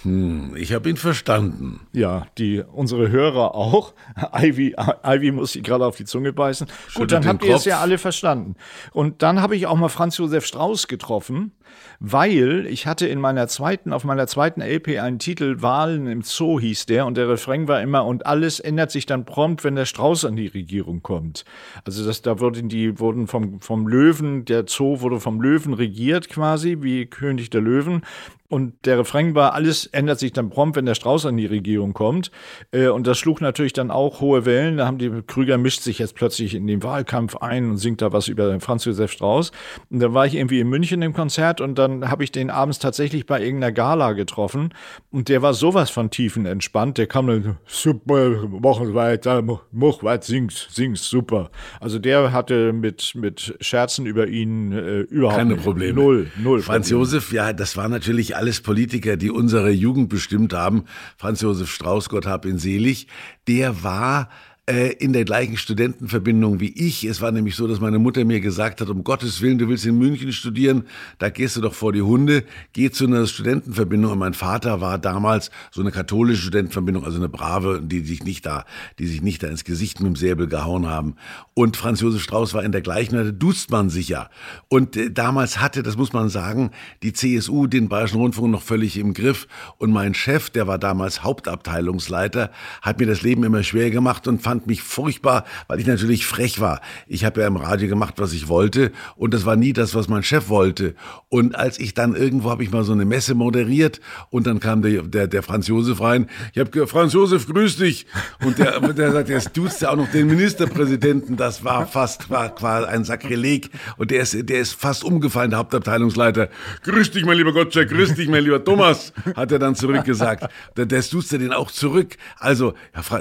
Hm, 0.07 0.55
ich 0.55 0.71
habe 0.71 0.89
ihn 0.89 0.95
verstanden. 0.95 1.81
Ja, 1.91 2.27
die, 2.37 2.63
unsere 2.71 3.11
Hörer 3.11 3.53
auch. 3.55 3.93
Ivy, 4.33 4.73
Ivy 5.05 5.31
muss 5.33 5.51
sich 5.51 5.63
gerade 5.63 5.85
auf 5.85 5.97
die 5.97 6.05
Zunge 6.05 6.31
beißen. 6.31 6.67
Schüttet 6.87 6.95
Gut, 6.95 7.11
dann 7.11 7.27
habt 7.27 7.43
ihr 7.43 7.55
es 7.55 7.65
ja 7.65 7.81
alle 7.81 7.97
verstanden. 7.97 8.55
Und 8.93 9.21
dann 9.21 9.41
habe 9.41 9.57
ich 9.57 9.67
auch 9.67 9.75
mal 9.75 9.89
Franz 9.89 10.17
Josef 10.17 10.45
Strauß 10.45 10.87
getroffen 10.87 11.51
weil 11.99 12.65
ich 12.67 12.87
hatte 12.87 13.07
in 13.07 13.19
meiner 13.19 13.47
zweiten, 13.47 13.93
auf 13.93 14.03
meiner 14.03 14.27
zweiten 14.27 14.61
LP 14.61 14.99
einen 14.99 15.19
Titel, 15.19 15.61
Wahlen 15.61 16.07
im 16.07 16.21
Zoo 16.21 16.59
hieß 16.59 16.85
der, 16.85 17.05
und 17.05 17.17
der 17.17 17.29
Refrain 17.29 17.67
war 17.67 17.81
immer, 17.81 18.05
und 18.05 18.25
alles 18.25 18.59
ändert 18.59 18.91
sich 18.91 19.05
dann 19.05 19.25
prompt, 19.25 19.63
wenn 19.63 19.75
der 19.75 19.85
Strauß 19.85 20.25
an 20.25 20.35
die 20.35 20.47
Regierung 20.47 21.01
kommt. 21.01 21.45
Also 21.85 22.05
das, 22.05 22.21
da 22.21 22.39
wurden 22.39 22.69
die, 22.69 22.99
wurden 22.99 23.27
vom, 23.27 23.61
vom 23.61 23.87
Löwen, 23.87 24.45
der 24.45 24.65
Zoo 24.67 25.01
wurde 25.01 25.19
vom 25.19 25.41
Löwen 25.41 25.73
regiert 25.73 26.29
quasi, 26.29 26.77
wie 26.81 27.05
König 27.05 27.49
der 27.49 27.61
Löwen. 27.61 28.03
Und 28.49 28.85
der 28.85 28.99
Refrain 28.99 29.35
war, 29.35 29.53
alles 29.53 29.87
ändert 29.87 30.19
sich 30.19 30.31
dann 30.31 30.49
prompt, 30.49 30.77
wenn 30.77 30.85
der 30.85 30.95
Strauß 30.95 31.25
an 31.25 31.35
die 31.35 31.45
Regierung 31.45 31.93
kommt. 31.93 32.31
Äh, 32.71 32.87
und 32.87 33.05
das 33.05 33.17
schlug 33.17 33.41
natürlich 33.41 33.73
dann 33.73 33.91
auch 33.91 34.21
hohe 34.21 34.45
Wellen. 34.45 34.77
Da 34.77 34.85
haben 34.85 34.97
die 34.97 35.11
Krüger 35.27 35.57
mischt 35.57 35.81
sich 35.81 35.99
jetzt 35.99 36.15
plötzlich 36.15 36.55
in 36.55 36.65
den 36.65 36.81
Wahlkampf 36.81 37.35
ein 37.35 37.69
und 37.71 37.77
singt 37.77 38.01
da 38.01 38.13
was 38.13 38.29
über 38.29 38.57
Franz 38.61 38.85
Josef 38.85 39.11
Strauß. 39.11 39.51
Und 39.89 39.99
da 39.99 40.13
war 40.13 40.25
ich 40.25 40.35
irgendwie 40.35 40.61
in 40.61 40.69
München 40.69 41.01
im 41.01 41.13
Konzert 41.13 41.56
und 41.61 41.77
dann 41.77 42.09
habe 42.09 42.23
ich 42.23 42.31
den 42.31 42.49
abends 42.49 42.79
tatsächlich 42.79 43.25
bei 43.25 43.41
irgendeiner 43.41 43.71
Gala 43.71 44.13
getroffen. 44.13 44.73
Und 45.11 45.29
der 45.29 45.41
war 45.41 45.53
sowas 45.53 45.89
von 45.89 46.09
tiefenentspannt. 46.09 46.97
Der 46.97 47.07
kam 47.07 47.27
dann, 47.27 47.57
super, 47.65 48.47
mach 48.61 48.79
weiter, 48.93 49.41
mach 49.41 50.03
weiter, 50.03 50.23
sing's, 50.23 50.67
sing's, 50.69 51.09
super. 51.09 51.51
Also 51.79 51.99
der 51.99 52.31
hatte 52.31 52.73
mit, 52.73 53.13
mit 53.15 53.55
Scherzen 53.61 54.05
über 54.05 54.27
ihn 54.27 54.71
äh, 54.71 54.99
überhaupt 55.01 55.37
keine 55.37 55.55
Probleme. 55.55 55.93
Null, 55.93 56.31
null. 56.37 56.61
Franz 56.61 56.87
Probleme. 56.89 57.03
Josef, 57.03 57.31
ja, 57.31 57.53
das 57.53 57.77
war 57.77 57.89
natürlich 57.89 58.35
alles 58.35 58.61
Politiker, 58.61 59.17
die 59.17 59.31
unsere 59.31 59.71
Jugend 59.71 60.09
bestimmt 60.09 60.53
haben. 60.53 60.85
Franz 61.17 61.41
Josef 61.41 61.69
Strauß, 61.69 62.09
Gott 62.09 62.25
hab 62.25 62.45
ihn 62.45 62.57
selig, 62.57 63.07
der 63.47 63.83
war 63.83 64.29
in 64.67 65.13
der 65.13 65.23
gleichen 65.23 65.55
Studentenverbindung 65.55 66.59
wie 66.59 66.73
ich. 66.73 67.05
Es 67.05 67.21
war 67.21 67.31
nämlich 67.31 67.55
so, 67.55 67.67
dass 67.67 67.79
meine 67.79 67.99
Mutter 67.99 68.25
mir 68.25 68.41
gesagt 68.41 68.81
hat, 68.81 68.89
um 68.89 69.01
Gottes 69.05 69.41
Willen, 69.41 69.57
du 69.57 69.69
willst 69.69 69.85
in 69.85 69.97
München 69.97 70.33
studieren, 70.33 70.83
da 71.19 71.29
gehst 71.29 71.55
du 71.55 71.61
doch 71.61 71.73
vor 71.73 71.93
die 71.93 72.01
Hunde, 72.01 72.43
geh 72.73 72.91
zu 72.91 73.05
einer 73.05 73.25
Studentenverbindung. 73.27 74.11
Und 74.11 74.19
mein 74.19 74.33
Vater 74.33 74.81
war 74.81 74.97
damals 74.97 75.51
so 75.71 75.79
eine 75.79 75.91
katholische 75.91 76.41
Studentenverbindung, 76.41 77.05
also 77.05 77.17
eine 77.17 77.29
brave, 77.29 77.81
die 77.81 78.01
sich 78.01 78.25
nicht 78.25 78.45
da, 78.45 78.65
die 78.99 79.07
sich 79.07 79.21
nicht 79.21 79.41
da 79.41 79.47
ins 79.47 79.63
Gesicht 79.63 80.01
mit 80.01 80.07
dem 80.09 80.15
Säbel 80.17 80.47
gehauen 80.47 80.85
haben. 80.87 81.15
Und 81.53 81.77
Franz 81.77 82.01
Josef 82.01 82.21
Strauß 82.21 82.53
war 82.53 82.65
in 82.65 82.73
der 82.73 82.81
gleichen, 82.81 83.15
da 83.15 83.23
duzt 83.31 83.71
man 83.71 83.89
sich 83.89 84.09
ja. 84.09 84.29
Und 84.67 84.97
äh, 84.97 85.11
damals 85.11 85.61
hatte, 85.61 85.81
das 85.81 85.95
muss 85.95 86.11
man 86.11 86.27
sagen, 86.27 86.71
die 87.03 87.13
CSU 87.13 87.67
den 87.67 87.87
Bayerischen 87.87 88.19
Rundfunk 88.19 88.51
noch 88.51 88.63
völlig 88.63 88.97
im 88.97 89.13
Griff. 89.13 89.47
Und 89.77 89.91
mein 89.91 90.13
Chef, 90.13 90.49
der 90.49 90.67
war 90.67 90.77
damals 90.77 91.23
Hauptabteilungsleiter, 91.23 92.51
hat 92.81 92.99
mir 92.99 93.07
das 93.07 93.21
Leben 93.21 93.45
immer 93.45 93.63
schwer 93.63 93.91
gemacht 93.91 94.27
und 94.27 94.41
fand 94.41 94.56
fand 94.57 94.65
mich 94.65 94.81
furchtbar, 94.81 95.45
weil 95.67 95.79
ich 95.79 95.85
natürlich 95.85 96.25
frech 96.25 96.59
war. 96.59 96.81
Ich 97.05 97.23
habe 97.25 97.41
ja 97.41 97.47
im 97.47 97.57
Radio 97.57 97.87
gemacht, 97.87 98.15
was 98.17 98.33
ich 98.33 98.47
wollte 98.47 98.91
und 99.15 99.33
das 99.33 99.45
war 99.45 99.55
nie 99.55 99.71
das, 99.71 99.93
was 99.93 100.07
mein 100.07 100.23
Chef 100.23 100.49
wollte. 100.49 100.95
Und 101.29 101.55
als 101.55 101.79
ich 101.79 101.93
dann 101.93 102.15
irgendwo 102.15 102.49
habe 102.49 102.63
ich 102.63 102.71
mal 102.71 102.83
so 102.83 102.93
eine 102.93 103.05
Messe 103.05 103.35
moderiert 103.35 104.01
und 104.31 104.47
dann 104.47 104.59
kam 104.59 104.81
der, 104.81 105.03
der, 105.03 105.27
der 105.27 105.43
Franz 105.43 105.67
Josef 105.67 106.01
rein. 106.01 106.27
Ich 106.53 106.59
habe 106.59 106.87
Franz 106.87 107.13
Josef, 107.13 107.45
grüß 107.45 107.77
dich. 107.77 108.07
Und 108.43 108.57
der, 108.57 108.79
der 108.93 109.11
sagt, 109.11 109.29
jetzt 109.29 109.53
tust 109.53 109.81
ja 109.81 109.91
auch 109.91 109.95
noch 109.95 110.09
den 110.09 110.25
Ministerpräsidenten. 110.25 111.37
Das 111.37 111.63
war 111.63 111.85
fast 111.85 112.31
war, 112.31 112.59
war 112.61 112.87
ein 112.87 113.03
Sakrileg. 113.03 113.69
Und 113.97 114.09
der 114.09 114.21
ist, 114.23 114.49
der 114.49 114.59
ist 114.59 114.73
fast 114.73 115.03
umgefallen, 115.03 115.51
der 115.51 115.59
Hauptabteilungsleiter. 115.59 116.49
Grüß 116.83 117.11
dich, 117.11 117.25
mein 117.25 117.37
lieber 117.37 117.53
Gottschalk, 117.53 117.89
grüß 117.89 118.15
dich, 118.15 118.27
mein 118.27 118.43
lieber 118.43 118.63
Thomas, 118.63 119.13
hat 119.35 119.51
er 119.51 119.59
dann 119.59 119.75
zurückgesagt. 119.75 120.49
Der, 120.75 120.87
der 120.87 121.03
tust 121.03 121.31
den 121.31 121.53
auch 121.53 121.69
zurück. 121.69 122.17
Also, 122.37 122.73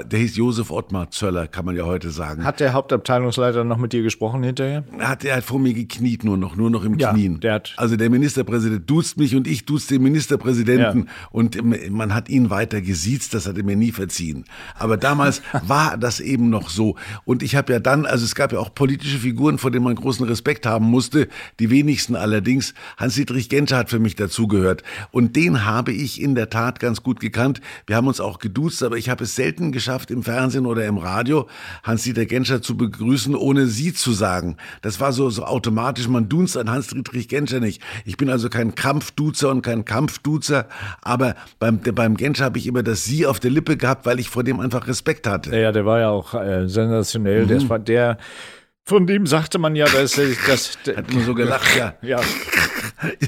der 0.05 0.19
hieß 0.19 0.37
Josef 0.37 0.71
Ottmar 0.71 1.11
Zöll. 1.11 1.26
Zöller, 1.27 1.47
kann 1.47 1.65
man 1.65 1.75
ja 1.75 1.83
heute 1.83 2.09
sagen. 2.09 2.45
Hat 2.45 2.61
der 2.61 2.71
Hauptabteilungsleiter 2.71 3.65
noch 3.65 3.77
mit 3.77 3.91
dir 3.91 4.01
gesprochen 4.01 4.43
hinterher? 4.43 4.85
Hat, 4.99 5.25
er 5.25 5.35
hat 5.35 5.43
vor 5.43 5.59
mir 5.59 5.73
gekniet 5.73 6.23
nur 6.23 6.37
noch, 6.37 6.55
nur 6.55 6.69
noch 6.69 6.85
im 6.85 6.97
ja, 6.97 7.11
Knien. 7.11 7.41
Der 7.41 7.55
hat 7.55 7.73
also 7.75 7.97
der 7.97 8.09
Ministerpräsident 8.09 8.89
duzt 8.89 9.17
mich 9.17 9.35
und 9.35 9.45
ich 9.45 9.65
duzt 9.65 9.91
den 9.91 10.03
Ministerpräsidenten 10.03 10.99
ja. 10.99 11.27
und 11.31 11.57
man 11.91 12.13
hat 12.13 12.29
ihn 12.29 12.49
weiter 12.49 12.79
gesiezt, 12.79 13.33
das 13.33 13.45
hat 13.45 13.57
er 13.57 13.65
mir 13.65 13.75
nie 13.75 13.91
verziehen. 13.91 14.45
Aber 14.75 14.95
damals 14.95 15.41
war 15.67 15.97
das 15.97 16.21
eben 16.21 16.49
noch 16.49 16.69
so. 16.69 16.95
Und 17.25 17.43
ich 17.43 17.57
habe 17.57 17.73
ja 17.73 17.79
dann, 17.79 18.05
also 18.05 18.23
es 18.23 18.33
gab 18.33 18.53
ja 18.53 18.59
auch 18.59 18.73
politische 18.73 19.17
Figuren, 19.17 19.57
vor 19.57 19.69
denen 19.69 19.83
man 19.83 19.95
großen 19.95 20.25
Respekt 20.25 20.65
haben 20.65 20.85
musste, 20.85 21.27
die 21.59 21.69
wenigsten 21.69 22.15
allerdings. 22.15 22.73
Hans-Dietrich 22.95 23.49
Genscher 23.49 23.75
hat 23.75 23.89
für 23.89 23.99
mich 23.99 24.15
dazugehört. 24.15 24.83
Und 25.11 25.35
den 25.35 25.65
habe 25.65 25.91
ich 25.91 26.21
in 26.21 26.35
der 26.35 26.49
Tat 26.49 26.79
ganz 26.79 27.03
gut 27.03 27.19
gekannt. 27.19 27.59
Wir 27.85 27.97
haben 27.97 28.07
uns 28.07 28.21
auch 28.21 28.39
geduzt, 28.39 28.81
aber 28.81 28.95
ich 28.95 29.09
habe 29.09 29.25
es 29.25 29.35
selten 29.35 29.73
geschafft, 29.73 30.09
im 30.09 30.23
Fernsehen 30.23 30.65
oder 30.65 30.85
im 30.85 30.97
Radio 30.97 31.16
Radio 31.17 31.47
Hans-Dieter 31.83 32.27
Genscher 32.27 32.61
zu 32.61 32.77
begrüßen, 32.77 33.35
ohne 33.35 33.65
Sie 33.65 33.91
zu 33.91 34.11
sagen. 34.11 34.57
Das 34.83 34.99
war 34.99 35.11
so, 35.13 35.31
so 35.31 35.45
automatisch. 35.45 36.07
Man 36.07 36.29
dunst 36.29 36.55
an 36.57 36.69
Hans-Dietrich 36.69 37.27
Genscher 37.27 37.59
nicht. 37.59 37.81
Ich 38.05 38.17
bin 38.17 38.29
also 38.29 38.49
kein 38.49 38.75
Krampfduzer 38.75 39.49
und 39.49 39.63
kein 39.63 39.83
Kampfduzer, 39.83 40.67
aber 41.01 41.35
beim, 41.57 41.79
beim 41.79 42.17
Genscher 42.17 42.45
habe 42.45 42.59
ich 42.59 42.67
immer 42.67 42.83
das 42.83 43.03
Sie 43.03 43.25
auf 43.25 43.39
der 43.39 43.49
Lippe 43.49 43.77
gehabt, 43.77 44.05
weil 44.05 44.19
ich 44.19 44.29
vor 44.29 44.43
dem 44.43 44.59
einfach 44.59 44.87
Respekt 44.87 45.25
hatte. 45.25 45.57
Ja, 45.57 45.71
der 45.71 45.85
war 45.87 45.99
ja 45.99 46.09
auch 46.09 46.35
äh, 46.35 46.67
sensationell. 46.67 47.45
Mhm. 47.45 47.67
Der, 47.67 47.79
der 47.79 48.17
von 48.83 49.07
dem 49.07 49.25
sagte 49.25 49.57
man 49.57 49.75
ja, 49.75 49.85
dass 49.85 50.19
das. 50.47 50.77
Hat 50.95 51.11
man 51.11 51.25
so 51.25 51.33
gelacht, 51.33 51.75
ja. 51.75 51.95
ja. 52.01 52.21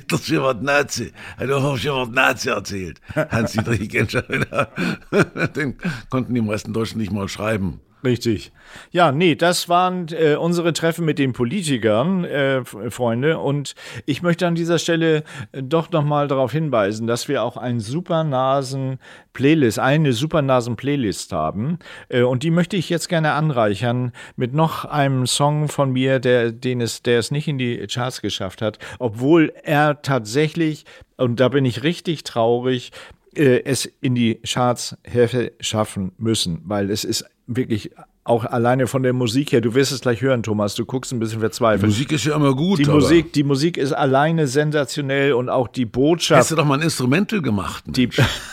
Das 0.08 0.26
schon 0.26 0.42
was 0.44 0.62
Nazi. 0.62 1.12
Hat 1.38 1.52
auch 1.52 1.78
schon 1.78 2.02
was 2.02 2.10
Nazi 2.10 2.50
erzählt. 2.50 3.00
Hans-Dietrich 3.16 3.90
Genscher. 3.90 4.24
Den 5.56 5.78
konnten 6.10 6.34
die 6.34 6.42
meisten 6.42 6.74
Deutschen 6.74 6.98
nicht 6.98 7.12
mal 7.12 7.28
schreiben. 7.28 7.80
Richtig. 8.04 8.54
Ja, 8.92 9.12
nee, 9.12 9.36
das 9.36 9.68
waren 9.68 10.08
äh, 10.10 10.36
unsere 10.36 10.72
Treffen 10.72 11.04
mit 11.04 11.20
den 11.20 11.34
Politikern, 11.34 12.24
äh, 12.24 12.64
Freunde. 12.64 13.40
Und 13.40 13.76
ich 14.06 14.22
möchte 14.22 14.48
an 14.48 14.56
dieser 14.56 14.80
Stelle 14.80 15.24
äh, 15.52 15.62
doch 15.62 15.92
nochmal 15.92 16.30
darauf 16.30 16.54
hinweisen, 16.54 17.08
dass 17.08 17.28
wir 17.28 17.44
auch 17.44 17.58
einen 17.58 17.82
Supernasen-Playlist, 17.82 19.80
eine 19.80 20.14
Supernasen-Playlist 20.14 21.34
haben. 21.34 21.80
Äh, 22.08 22.22
und 22.22 22.44
die 22.44 22.52
möchte 22.52 22.78
ich 22.78 22.90
jetzt 22.90 23.10
gerne 23.10 23.34
anreichern 23.34 24.14
mit 24.38 24.54
noch 24.54 24.86
einem 24.86 25.28
Song 25.28 25.68
von 25.68 25.92
mir, 25.92 26.20
der, 26.20 26.54
den 26.54 26.80
es, 26.80 27.02
der 27.02 27.20
es 27.20 27.32
nicht 27.32 27.50
in 27.50 27.58
die 27.58 27.86
Charts 27.88 28.22
geschafft 28.22 28.62
hat, 28.62 28.80
obwohl 29.00 29.52
er 29.64 30.02
tatsächlich, 30.02 30.86
und 31.18 31.42
da 31.42 31.50
bin 31.50 31.66
ich 31.66 31.84
richtig 31.84 32.24
traurig, 32.24 32.92
äh, 33.36 33.64
es 33.64 33.86
in 33.86 34.16
die 34.16 34.36
Charts 34.36 34.98
hätte 35.04 35.52
schaffen 35.60 36.14
müssen, 36.18 36.62
weil 36.64 36.90
es 36.90 37.04
ist 37.04 37.26
wirklich 37.50 37.92
auch 38.24 38.46
alleine 38.46 38.88
von 38.88 39.02
der 39.02 39.14
Musik 39.14 39.52
her, 39.52 39.62
du 39.62 39.74
wirst 39.74 39.92
es 39.92 40.02
gleich 40.02 40.22
hören, 40.22 40.44
Thomas, 40.44 40.76
du 40.76 40.86
guckst 40.86 41.12
ein 41.12 41.20
bisschen 41.20 41.40
verzweifelt. 41.40 41.84
Die 41.84 41.88
Musik 41.88 42.12
ist 42.12 42.26
ja 42.26 42.36
immer 42.36 42.56
gut. 42.56 42.80
Die, 42.80 42.86
Musik, 42.86 43.34
die 43.34 43.44
Musik 43.44 43.78
ist 43.78 43.92
alleine 43.92 44.48
sensationell 44.48 45.34
und 45.34 45.50
auch 45.50 45.68
die 45.68 45.86
Botschaft. 45.86 46.40
Hast 46.40 46.52
du 46.52 46.56
doch 46.56 46.66
mal 46.66 46.76
ein 46.76 46.84
Instrumental 46.84 47.42
gemacht? 47.42 47.84
Die, 47.88 48.10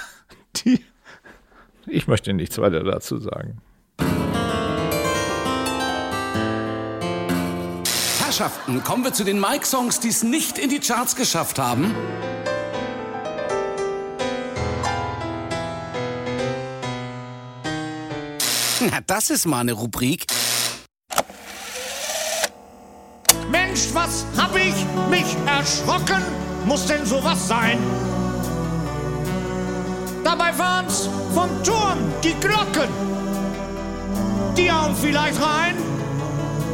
die, 0.57 0.81
ich 1.87 2.09
möchte 2.09 2.33
nichts 2.33 2.59
weiter 2.59 2.83
dazu 2.83 3.19
sagen. 3.19 3.59
Herrschaften, 8.19 8.83
kommen 8.83 9.05
wir 9.05 9.13
zu 9.13 9.25
den 9.25 9.41
Mike-Songs, 9.41 10.01
die 10.01 10.09
es 10.09 10.23
nicht 10.23 10.59
in 10.59 10.71
die 10.71 10.81
Charts 10.81 11.17
geschafft 11.17 11.59
haben. 11.59 11.95
Na, 18.81 19.01
das 19.07 19.31
ist 19.31 19.47
mal 19.47 19.61
eine 19.61 19.73
Rubrik. 19.73 20.27
Mensch, 23.51 23.89
was 23.93 24.27
hab 24.37 24.55
ich 24.55 24.75
mich 25.09 25.37
erschrocken? 25.47 26.23
Muss 26.67 26.87
denn 26.87 27.07
sowas 27.07 27.49
sein? 27.49 27.79
Dabei 30.25 30.59
waren's 30.59 31.09
vom 31.33 31.49
Turm 31.63 31.99
die 32.23 32.35
Glocken. 32.35 32.91
Die 34.57 34.71
hauen 34.71 34.95
vielleicht 34.95 35.41
rein 35.41 35.77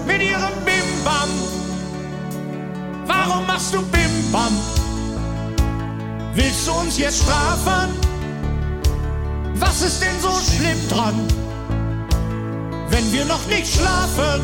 mit 0.06 0.22
ihrem 0.22 0.54
Bim-Bam. 0.64 1.28
Warum 3.06 3.46
machst 3.46 3.74
du 3.74 3.82
Bim-Bam? 3.82 4.56
Willst 6.34 6.66
du 6.66 6.72
uns 6.72 6.98
jetzt 6.98 7.22
strafen? 7.22 7.90
Was 9.54 9.82
ist 9.82 10.02
denn 10.02 10.18
so 10.20 10.30
schlimm 10.30 10.88
dran? 10.88 11.28
Wenn 12.92 13.10
wir 13.10 13.24
noch 13.24 13.44
nicht 13.46 13.66
schlafen. 13.74 14.42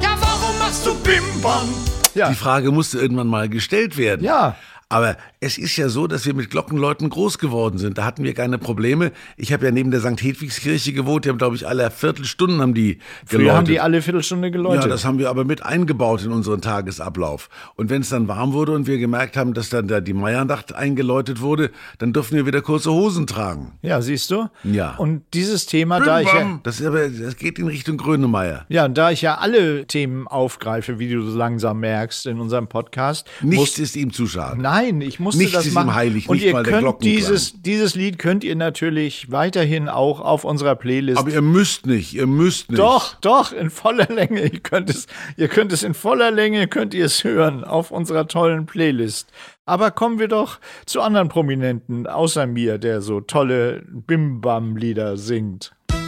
Ja, 0.00 0.16
warum 0.18 0.58
machst 0.58 0.84
du 0.86 0.94
Bimbam? 0.94 1.68
Ja. 2.14 2.30
Die 2.30 2.34
Frage 2.34 2.72
musste 2.72 2.98
irgendwann 2.98 3.26
mal 3.26 3.48
gestellt 3.48 3.98
werden. 3.98 4.24
Ja. 4.24 4.56
Aber 4.88 5.16
es 5.46 5.58
ist 5.58 5.76
ja 5.76 5.88
so, 5.88 6.06
dass 6.06 6.26
wir 6.26 6.34
mit 6.34 6.50
Glockenleuten 6.50 7.08
groß 7.08 7.38
geworden 7.38 7.78
sind. 7.78 7.98
Da 7.98 8.04
hatten 8.04 8.24
wir 8.24 8.34
keine 8.34 8.58
Probleme. 8.58 9.12
Ich 9.36 9.52
habe 9.52 9.64
ja 9.64 9.70
neben 9.70 9.90
der 9.90 10.00
St. 10.00 10.20
Hedwigskirche 10.20 10.92
gewohnt. 10.92 11.24
Die 11.24 11.28
haben, 11.28 11.38
glaube 11.38 11.56
ich, 11.56 11.66
alle 11.66 11.90
Viertelstunden 11.90 12.60
haben 12.60 12.74
die 12.74 12.94
geläutet. 12.94 13.28
Früher 13.28 13.54
haben 13.54 13.66
die 13.66 13.80
alle 13.80 14.02
Viertelstunde 14.02 14.50
geläutet. 14.50 14.84
Ja, 14.84 14.88
das 14.88 15.04
haben 15.04 15.18
wir 15.18 15.30
aber 15.30 15.44
mit 15.44 15.64
eingebaut 15.64 16.24
in 16.24 16.32
unseren 16.32 16.60
Tagesablauf. 16.60 17.48
Und 17.76 17.90
wenn 17.90 18.02
es 18.02 18.08
dann 18.08 18.28
warm 18.28 18.52
wurde 18.52 18.72
und 18.72 18.86
wir 18.86 18.98
gemerkt 18.98 19.36
haben, 19.36 19.54
dass 19.54 19.70
dann 19.70 19.88
da 19.88 20.00
die 20.00 20.12
Meiernacht 20.12 20.74
eingeläutet 20.74 21.40
wurde, 21.40 21.70
dann 21.98 22.12
durften 22.12 22.36
wir 22.36 22.46
wieder 22.46 22.60
kurze 22.60 22.90
Hosen 22.90 23.26
tragen. 23.26 23.72
Ja, 23.82 24.02
siehst 24.02 24.30
du? 24.30 24.48
Ja. 24.64 24.96
Und 24.96 25.22
dieses 25.32 25.66
Thema, 25.66 25.98
Bim, 25.98 26.06
da 26.06 26.20
ich 26.20 26.26
ja, 26.26 26.60
das, 26.64 26.84
aber, 26.84 27.08
das 27.08 27.36
geht 27.36 27.58
in 27.58 27.68
Richtung 27.68 27.96
Grönemeyer. 27.96 28.66
Ja, 28.68 28.88
da 28.88 29.12
ich 29.12 29.22
ja 29.22 29.36
alle 29.36 29.86
Themen 29.86 30.26
aufgreife, 30.26 30.98
wie 30.98 31.08
du 31.08 31.22
so 31.22 31.36
langsam 31.36 31.80
merkst 31.80 32.26
in 32.26 32.40
unserem 32.40 32.66
Podcast. 32.66 33.28
Nichts 33.42 33.78
muss, 33.78 33.78
ist 33.78 33.96
ihm 33.96 34.12
zu 34.12 34.26
schade. 34.26 34.60
Nein, 34.60 35.00
ich 35.00 35.20
musste 35.36 35.56
Nichts 35.56 35.64
das 35.64 35.72
machen. 35.72 35.94
Heilig, 35.94 36.28
und 36.28 36.36
nicht 36.36 36.46
ihr 36.46 36.52
mal 36.52 36.62
könnt 36.62 37.02
dieses, 37.02 37.60
dieses 37.62 37.94
Lied 37.94 38.18
könnt 38.18 38.44
ihr 38.44 38.56
natürlich 38.56 39.30
weiterhin 39.30 39.88
auch 39.88 40.20
auf 40.20 40.44
unserer 40.44 40.74
Playlist. 40.74 41.18
Aber 41.18 41.30
ihr 41.30 41.42
müsst 41.42 41.86
nicht, 41.86 42.14
ihr 42.14 42.26
müsst 42.26 42.70
nicht. 42.70 42.78
Doch, 42.78 43.14
doch, 43.20 43.52
in 43.52 43.70
voller 43.70 44.08
Länge. 44.08 44.42
Ihr 44.46 44.60
könnt 44.60 44.90
es, 44.90 45.06
ihr 45.36 45.48
könnt 45.48 45.72
es 45.72 45.82
in 45.82 45.94
voller 45.94 46.30
Länge, 46.30 46.68
könnt 46.68 46.94
ihr 46.94 47.04
es 47.04 47.24
hören 47.24 47.64
auf 47.64 47.90
unserer 47.90 48.28
tollen 48.28 48.66
Playlist. 48.66 49.30
Aber 49.64 49.90
kommen 49.90 50.18
wir 50.18 50.28
doch 50.28 50.60
zu 50.86 51.00
anderen 51.00 51.28
Prominenten, 51.28 52.06
außer 52.06 52.46
mir, 52.46 52.78
der 52.78 53.00
so 53.00 53.20
tolle 53.20 53.82
Bim-Bam-Lieder 53.88 55.16
singt. 55.16 55.72
Wir 55.88 56.02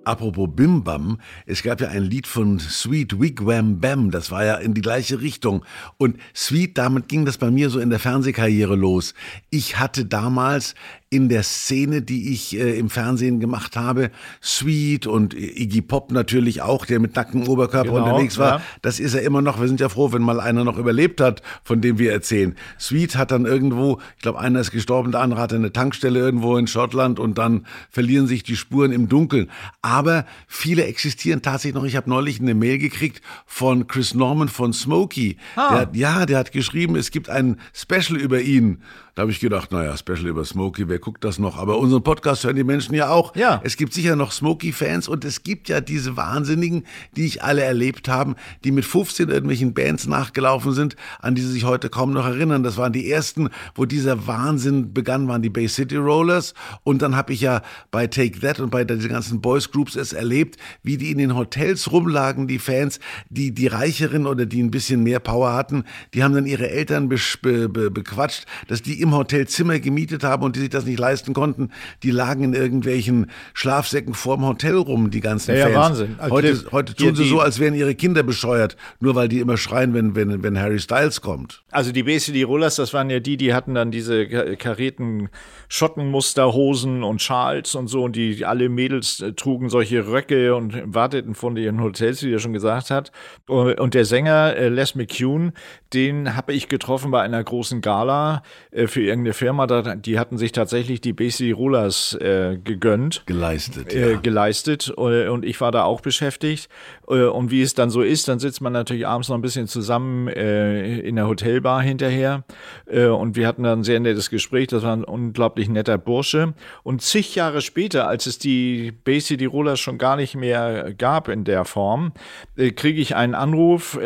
Apropos 0.05 0.49
Bim 0.53 0.83
Bam, 0.83 1.21
es 1.47 1.63
gab 1.63 1.81
ja 1.81 1.89
ein 1.89 2.03
Lied 2.03 2.27
von 2.27 2.59
Sweet 2.59 3.21
Wigwam 3.21 3.79
Bam, 3.79 4.11
das 4.11 4.33
war 4.33 4.45
ja 4.45 4.57
in 4.57 4.75
die 4.75 4.81
gleiche 4.81 5.21
Richtung. 5.21 5.65
Und 5.97 6.19
Sweet, 6.35 6.77
damit 6.77 7.09
ging 7.09 7.25
das 7.25 7.39
bei 7.39 7.53
mir 7.53 7.71
so 7.71 7.79
in 7.79 7.91
der 7.91 8.01
Fernsehkarriere 8.01 8.75
los. 8.75 9.15
Ich 9.51 9.79
hatte 9.79 10.05
damals 10.05 10.75
in 11.13 11.29
der 11.29 11.43
Szene, 11.43 12.01
die 12.01 12.33
ich 12.33 12.59
äh, 12.59 12.79
im 12.79 12.89
Fernsehen 12.89 13.39
gemacht 13.39 13.77
habe, 13.77 14.11
Sweet 14.43 15.07
und 15.07 15.35
Iggy 15.35 15.83
Pop 15.83 16.11
natürlich 16.11 16.63
auch, 16.63 16.87
der 16.87 17.01
mit 17.01 17.15
nacktem 17.15 17.47
Oberkörper 17.47 17.91
genau, 17.91 18.05
unterwegs 18.05 18.39
war. 18.39 18.59
Ja. 18.59 18.63
Das 18.81 18.99
ist 18.99 19.13
er 19.13 19.21
immer 19.21 19.43
noch. 19.43 19.61
Wir 19.61 19.69
sind 19.69 19.79
ja 19.79 19.91
froh, 19.91 20.11
wenn 20.13 20.23
mal 20.23 20.41
einer 20.41 20.65
noch 20.65 20.79
überlebt 20.79 21.21
hat, 21.21 21.43
von 21.65 21.83
dem 21.83 21.99
wir 21.99 22.13
erzählen. 22.13 22.57
Sweet 22.81 23.17
hat 23.17 23.31
dann 23.31 23.45
irgendwo, 23.45 24.01
ich 24.17 24.23
glaube, 24.23 24.39
einer 24.39 24.61
ist 24.61 24.71
gestorben, 24.71 25.13
der 25.13 25.21
andere 25.21 25.39
hatte 25.39 25.57
eine 25.57 25.71
Tankstelle 25.71 26.19
irgendwo 26.19 26.57
in 26.57 26.67
Schottland 26.67 27.21
und 27.21 27.37
dann 27.37 27.67
verlieren 27.91 28.27
sich 28.27 28.43
die 28.43 28.57
Spuren 28.57 28.91
im 28.91 29.11
Dunkeln. 29.11 29.51
Aber 29.83 30.25
viele 30.49 30.87
existieren 30.87 31.43
tatsächlich 31.43 31.75
noch. 31.75 31.85
Ich 31.85 31.97
habe 31.97 32.09
neulich 32.09 32.41
eine 32.41 32.55
Mail 32.55 32.79
gekriegt 32.79 33.21
von 33.45 33.87
Chris 33.87 34.15
Norman 34.15 34.49
von 34.49 34.73
Smokey. 34.73 35.37
Ah. 35.57 35.85
Der, 35.85 35.89
ja, 35.93 36.25
der 36.25 36.39
hat 36.39 36.53
geschrieben, 36.53 36.97
es 36.97 37.11
gibt 37.11 37.29
ein 37.29 37.59
Special 37.75 38.19
über 38.19 38.41
ihn. 38.41 38.79
Da 39.15 39.23
habe 39.23 39.31
ich 39.31 39.41
gedacht, 39.41 39.73
naja, 39.73 39.95
Special 39.95 40.27
über 40.27 40.43
Smokey, 40.43 40.89
wer 40.89 40.99
guckt 41.03 41.25
das 41.25 41.39
noch? 41.39 41.59
Aber 41.59 41.79
unseren 41.79 42.03
Podcast 42.03 42.45
hören 42.45 42.57
die 42.57 42.65
Menschen 42.65 42.95
ja 42.95 43.11
auch. 43.11 43.37
Ja. 43.37 43.61
Es 43.65 43.77
gibt 43.77 43.93
sicher 43.93 44.17
noch 44.17 44.33
Smokey-Fans 44.33 45.09
und 45.09 45.25
es 45.25 45.43
gibt 45.43 45.69
ja 45.69 45.83
diese 45.83 46.17
Wahnsinnigen, 46.17 46.85
die 47.17 47.27
ich 47.27 47.43
alle 47.43 47.63
erlebt 47.63 48.09
haben, 48.09 48.37
die 48.65 48.71
mit 48.71 48.87
15 48.87 49.29
irgendwelchen 49.29 49.75
Bands 49.75 50.07
nachgelaufen 50.07 50.73
sind, 50.73 50.97
an 51.21 51.35
die 51.35 51.43
sie 51.43 51.53
sich 51.53 51.65
heute 51.65 51.91
kaum 51.91 52.13
noch 52.13 52.25
erinnern. 52.25 52.63
Das 52.63 52.79
waren 52.79 52.93
die 52.93 53.11
ersten, 53.11 53.51
wo 53.75 53.85
dieser 53.85 54.27
Wahnsinn 54.27 54.95
begann, 54.95 55.29
waren 55.29 55.43
die 55.43 55.51
Bay 55.51 55.69
City 55.69 55.97
Rollers. 55.97 56.55
Und 56.85 57.03
dann 57.03 57.17
habe 57.17 57.33
ich 57.33 57.41
ja 57.41 57.63
bei 57.91 58.07
Take 58.07 58.39
That 58.41 58.61
und 58.61 58.71
bei 58.71 58.85
diesen 58.85 59.11
ganzen 59.11 59.41
Boys 59.41 59.71
Groups 59.71 59.97
es 59.97 60.13
erlebt, 60.13 60.57
wie 60.83 60.97
die 60.97 61.11
in 61.11 61.19
den 61.19 61.35
Hotels 61.35 61.91
rumlagen, 61.91 62.47
die 62.47 62.61
Fans, 62.61 63.01
die, 63.29 63.53
die 63.53 63.67
Reicheren 63.67 64.27
oder 64.27 64.47
die 64.47 64.63
ein 64.63 64.71
bisschen 64.71 65.03
mehr 65.03 65.19
Power 65.19 65.53
hatten, 65.53 65.85
die 66.15 66.23
haben 66.23 66.35
dann 66.35 66.47
ihre 66.47 66.71
Eltern 66.71 67.09
be, 67.09 67.17
be, 67.43 67.69
be, 67.69 67.91
bequatscht, 67.91 68.47
dass 68.69 68.83
die 68.83 69.01
im 69.01 69.13
Hotel 69.13 69.49
Zimmer 69.49 69.81
gemietet 69.81 70.23
haben 70.23 70.45
und 70.45 70.55
die 70.55 70.61
sich 70.61 70.71
das 70.71 70.85
nicht 70.85 70.92
leisten 70.97 71.35
konnten, 71.35 71.71
die 72.03 72.11
lagen 72.11 72.45
in 72.45 72.55
irgendwelchen 72.55 73.31
Schlafsäcken 73.55 74.15
vorm 74.15 74.45
Hotel 74.47 74.77
rum, 74.77 75.11
die 75.11 75.21
ganzen 75.21 75.57
ja, 75.57 75.65
Fans. 75.65 75.75
Ja, 75.75 75.81
Wahnsinn. 75.81 76.17
Also 76.19 76.35
heute, 76.35 76.65
heute 76.73 76.95
tun 76.95 77.15
sie 77.15 77.29
so, 77.29 77.41
als 77.41 77.59
wären 77.59 77.75
ihre 77.75 77.95
Kinder 77.95 78.23
bescheuert, 78.23 78.77
nur 79.01 79.15
weil 79.15 79.29
die 79.29 79.41
immer 79.41 79.57
schreien, 79.57 79.95
wenn, 79.95 80.15
wenn, 80.15 80.43
wenn 80.43 80.59
Harry 80.59 80.79
Styles 80.79 81.21
kommt. 81.21 81.63
Also 81.71 81.93
die 81.93 82.03
BCD 82.03 82.45
Rollers, 82.45 82.77
das 82.77 82.93
waren 82.93 83.11
ja 83.11 83.21
die, 83.21 83.37
die 83.37 83.55
hatten 83.55 83.75
dann 83.75 83.91
diese 83.91 84.27
karierten 84.57 85.29
Schottenmusterhosen 85.69 87.03
und 87.03 87.23
Schals 87.23 87.75
und 87.75 87.89
so 87.89 88.05
und 88.05 88.15
die 88.15 88.45
alle 88.45 88.69
Mädels 88.69 89.21
äh, 89.21 89.33
trugen 89.33 89.71
solche 89.71 90.07
Röcke 90.07 90.55
und 90.55 90.83
warteten 90.85 91.35
von 91.35 91.57
ihren 91.57 91.81
Hotels, 91.81 92.23
wie 92.23 92.33
er 92.33 92.41
schon 92.41 92.53
gesagt 92.53 92.91
hat. 92.91 93.11
Und 93.47 93.95
der 93.95 94.05
Sänger 94.05 94.55
äh, 94.55 94.69
Les 94.69 94.95
McCune, 94.95 95.53
den 95.95 96.37
habe 96.37 96.53
ich 96.53 96.69
getroffen 96.69 97.11
bei 97.11 97.23
einer 97.23 97.43
großen 97.43 97.81
Gala 97.81 98.43
äh, 98.71 98.87
für 98.87 99.03
irgendeine 99.03 99.33
Firma. 99.33 99.67
Die 99.97 100.19
hatten 100.19 100.37
sich 100.37 100.53
tatsächlich 100.53 100.82
die 100.83 101.13
BCD 101.13 101.53
Rollers 101.53 102.17
gegönnt. 102.21 103.23
Geleistet, 103.27 103.93
ja. 103.93 104.19
Geleistet 104.19 104.91
und 104.91 105.45
ich 105.45 105.61
war 105.61 105.73
da 105.73 105.85
auch 105.85 106.01
beschäftigt. 106.01 106.69
Und 107.05 107.51
wie 107.51 107.63
es 107.63 107.75
dann 107.75 107.91
so 107.91 108.01
ist, 108.01 108.29
dann 108.29 108.39
sitzt 108.39 108.61
man 108.61 108.73
natürlich 108.73 109.07
abends 109.07 109.29
noch 109.29 109.37
ein 109.37 109.43
bisschen 109.43 109.67
zusammen 109.67 110.29
in 110.29 111.17
der 111.17 111.27
Hotelbar 111.27 111.83
hinterher. 111.83 112.45
Und 112.87 113.37
wir 113.37 113.47
hatten 113.47 113.65
dann 113.65 113.81
ein 113.81 113.85
sehr 113.85 114.01
nettes 114.01 114.31
Gespräch. 114.31 114.69
Das 114.69 114.83
war 114.83 114.97
ein 114.97 115.05
unglaublich 115.05 115.69
netter 115.69 115.99
Bursche. 115.99 116.55
Und 116.83 117.03
zig 117.03 117.35
Jahre 117.35 117.61
später, 117.61 118.09
als 118.09 118.27
es 118.27 118.39
die 118.39 118.93
Basie 118.93 119.37
Tiroler 119.37 119.77
schon 119.77 119.99
gar 119.99 120.17
nicht 120.17 120.37
mehr 120.37 120.95
gab 120.97 121.29
in 121.29 121.45
der 121.45 121.65
Form, 121.65 122.13
kriege 122.57 123.01
ich 123.01 123.17
einen 123.17 123.35
Anruf 123.35 123.99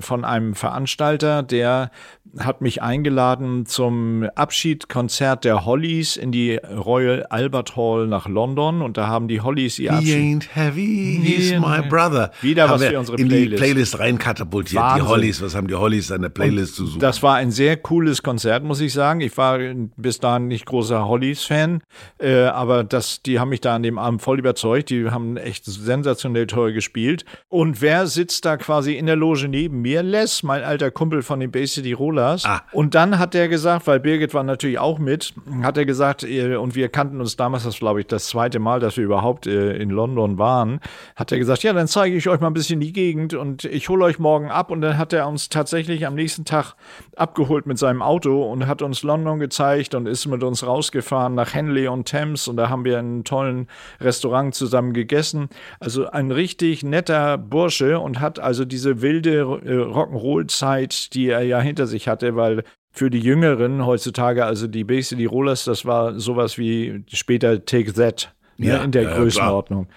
von 0.00 0.24
einem 0.24 0.54
Veranstalter, 0.54 1.42
der 1.42 1.90
hat 2.38 2.60
mich 2.60 2.80
eingeladen 2.80 3.66
zum 3.66 4.26
Abschiedskonzert 4.34 5.44
der 5.44 5.64
Hollies 5.66 6.16
in 6.16 6.32
die 6.32 6.56
Royal 6.56 7.26
Albert 7.28 7.76
Hall 7.76 8.06
nach 8.06 8.26
London 8.26 8.80
und 8.80 8.96
da 8.96 9.06
haben 9.06 9.28
die 9.28 9.40
Hollies 9.40 9.78
ihr 9.78 9.92
Abschied. 9.92 10.14
He 10.14 10.34
ain't 10.34 10.54
heavy, 10.54 11.20
he's 11.22 11.52
my 11.58 11.82
brother. 11.86 12.30
Wieder 12.42 12.70
was 12.70 12.82
für 12.82 12.98
unsere 12.98 13.16
Playlist. 13.16 13.44
In 13.44 13.50
die 13.50 13.56
Playlist 13.56 13.98
reinkatapultiert. 13.98 14.82
Die 14.96 15.02
Hollies, 15.02 15.42
was 15.42 15.54
haben 15.54 15.66
die 15.66 15.74
Hollies 15.74 16.10
an 16.10 16.22
der 16.22 16.30
Playlist 16.30 16.76
zu 16.76 16.86
suchen? 16.86 17.00
Das 17.00 17.22
war 17.22 17.36
ein 17.36 17.50
sehr 17.50 17.76
cooles 17.76 18.22
Konzert, 18.22 18.64
muss 18.64 18.80
ich 18.80 18.92
sagen. 18.92 19.20
Ich 19.20 19.36
war 19.36 19.58
bis 19.96 20.18
dahin 20.18 20.48
nicht 20.48 20.64
großer 20.64 21.06
Hollies-Fan, 21.06 21.82
äh, 22.18 22.44
aber 22.44 22.84
das, 22.84 23.22
die 23.22 23.38
haben 23.38 23.50
mich 23.50 23.60
da 23.60 23.74
an 23.74 23.82
dem 23.82 23.98
Abend 23.98 24.22
voll 24.22 24.38
überzeugt. 24.38 24.88
Die 24.88 25.10
haben 25.10 25.36
echt 25.36 25.66
sensationell 25.66 26.46
toll 26.46 26.72
gespielt. 26.72 27.26
Und 27.48 27.82
wer 27.82 28.06
sitzt 28.06 28.46
da 28.46 28.56
quasi 28.56 28.94
in 28.94 29.06
der 29.06 29.16
Loge 29.16 29.48
neben 29.48 29.82
mir? 29.82 30.02
Les, 30.02 30.42
mein 30.42 30.64
alter 30.64 30.90
Kumpel 30.90 31.22
von 31.22 31.40
den 31.40 31.50
Bay 31.50 31.66
City 31.66 31.92
Roller 31.92 32.22
Dollars. 32.22 32.44
Ah. 32.44 32.62
Und 32.72 32.94
dann 32.94 33.18
hat 33.18 33.34
er 33.34 33.48
gesagt, 33.48 33.86
weil 33.86 34.00
Birgit 34.00 34.34
war 34.34 34.42
natürlich 34.42 34.78
auch 34.78 34.98
mit, 34.98 35.34
hat 35.62 35.76
er 35.76 35.84
gesagt, 35.84 36.24
und 36.24 36.74
wir 36.74 36.88
kannten 36.88 37.20
uns 37.20 37.36
damals, 37.36 37.64
das 37.64 37.78
glaube 37.78 38.00
ich 38.00 38.06
das 38.06 38.26
zweite 38.26 38.58
Mal, 38.58 38.80
dass 38.80 38.96
wir 38.96 39.04
überhaupt 39.04 39.46
äh, 39.46 39.76
in 39.76 39.90
London 39.90 40.38
waren, 40.38 40.80
hat 41.16 41.32
er 41.32 41.38
gesagt, 41.38 41.62
ja, 41.62 41.72
dann 41.72 41.88
zeige 41.88 42.16
ich 42.16 42.28
euch 42.28 42.31
mal 42.40 42.48
ein 42.48 42.54
bisschen 42.54 42.80
die 42.80 42.92
Gegend 42.92 43.34
und 43.34 43.64
ich 43.64 43.88
hole 43.88 44.04
euch 44.04 44.18
morgen 44.18 44.50
ab. 44.50 44.70
Und 44.70 44.80
dann 44.80 44.98
hat 44.98 45.12
er 45.12 45.28
uns 45.28 45.48
tatsächlich 45.48 46.06
am 46.06 46.14
nächsten 46.14 46.44
Tag 46.44 46.74
abgeholt 47.16 47.66
mit 47.66 47.78
seinem 47.78 48.02
Auto 48.02 48.42
und 48.50 48.66
hat 48.66 48.82
uns 48.82 49.02
London 49.02 49.38
gezeigt 49.38 49.94
und 49.94 50.06
ist 50.06 50.26
mit 50.26 50.42
uns 50.42 50.66
rausgefahren 50.66 51.34
nach 51.34 51.54
Henley 51.54 51.88
und 51.88 52.08
Thames 52.08 52.48
und 52.48 52.56
da 52.56 52.68
haben 52.68 52.84
wir 52.84 52.98
in 52.98 53.06
einem 53.06 53.24
tollen 53.24 53.68
Restaurant 54.00 54.54
zusammen 54.54 54.92
gegessen. 54.92 55.48
Also 55.80 56.08
ein 56.08 56.30
richtig 56.30 56.82
netter 56.82 57.38
Bursche 57.38 57.98
und 57.98 58.20
hat 58.20 58.38
also 58.38 58.64
diese 58.64 59.02
wilde 59.02 59.40
äh, 59.40 59.70
Rock'n'Roll-Zeit, 59.70 61.14
die 61.14 61.28
er 61.28 61.42
ja 61.42 61.60
hinter 61.60 61.86
sich 61.86 62.08
hatte, 62.08 62.36
weil 62.36 62.64
für 62.90 63.08
die 63.08 63.20
Jüngeren 63.20 63.84
heutzutage, 63.86 64.44
also 64.44 64.66
die 64.66 64.84
Base, 64.84 65.16
die 65.16 65.24
Rollers, 65.24 65.64
das 65.64 65.86
war 65.86 66.18
sowas 66.20 66.58
wie 66.58 67.04
später 67.08 67.64
Take 67.64 67.94
That 67.94 68.34
ne, 68.58 68.68
ja, 68.68 68.84
in 68.84 68.92
der 68.92 69.02
ja, 69.02 69.16
Größenordnung. 69.16 69.88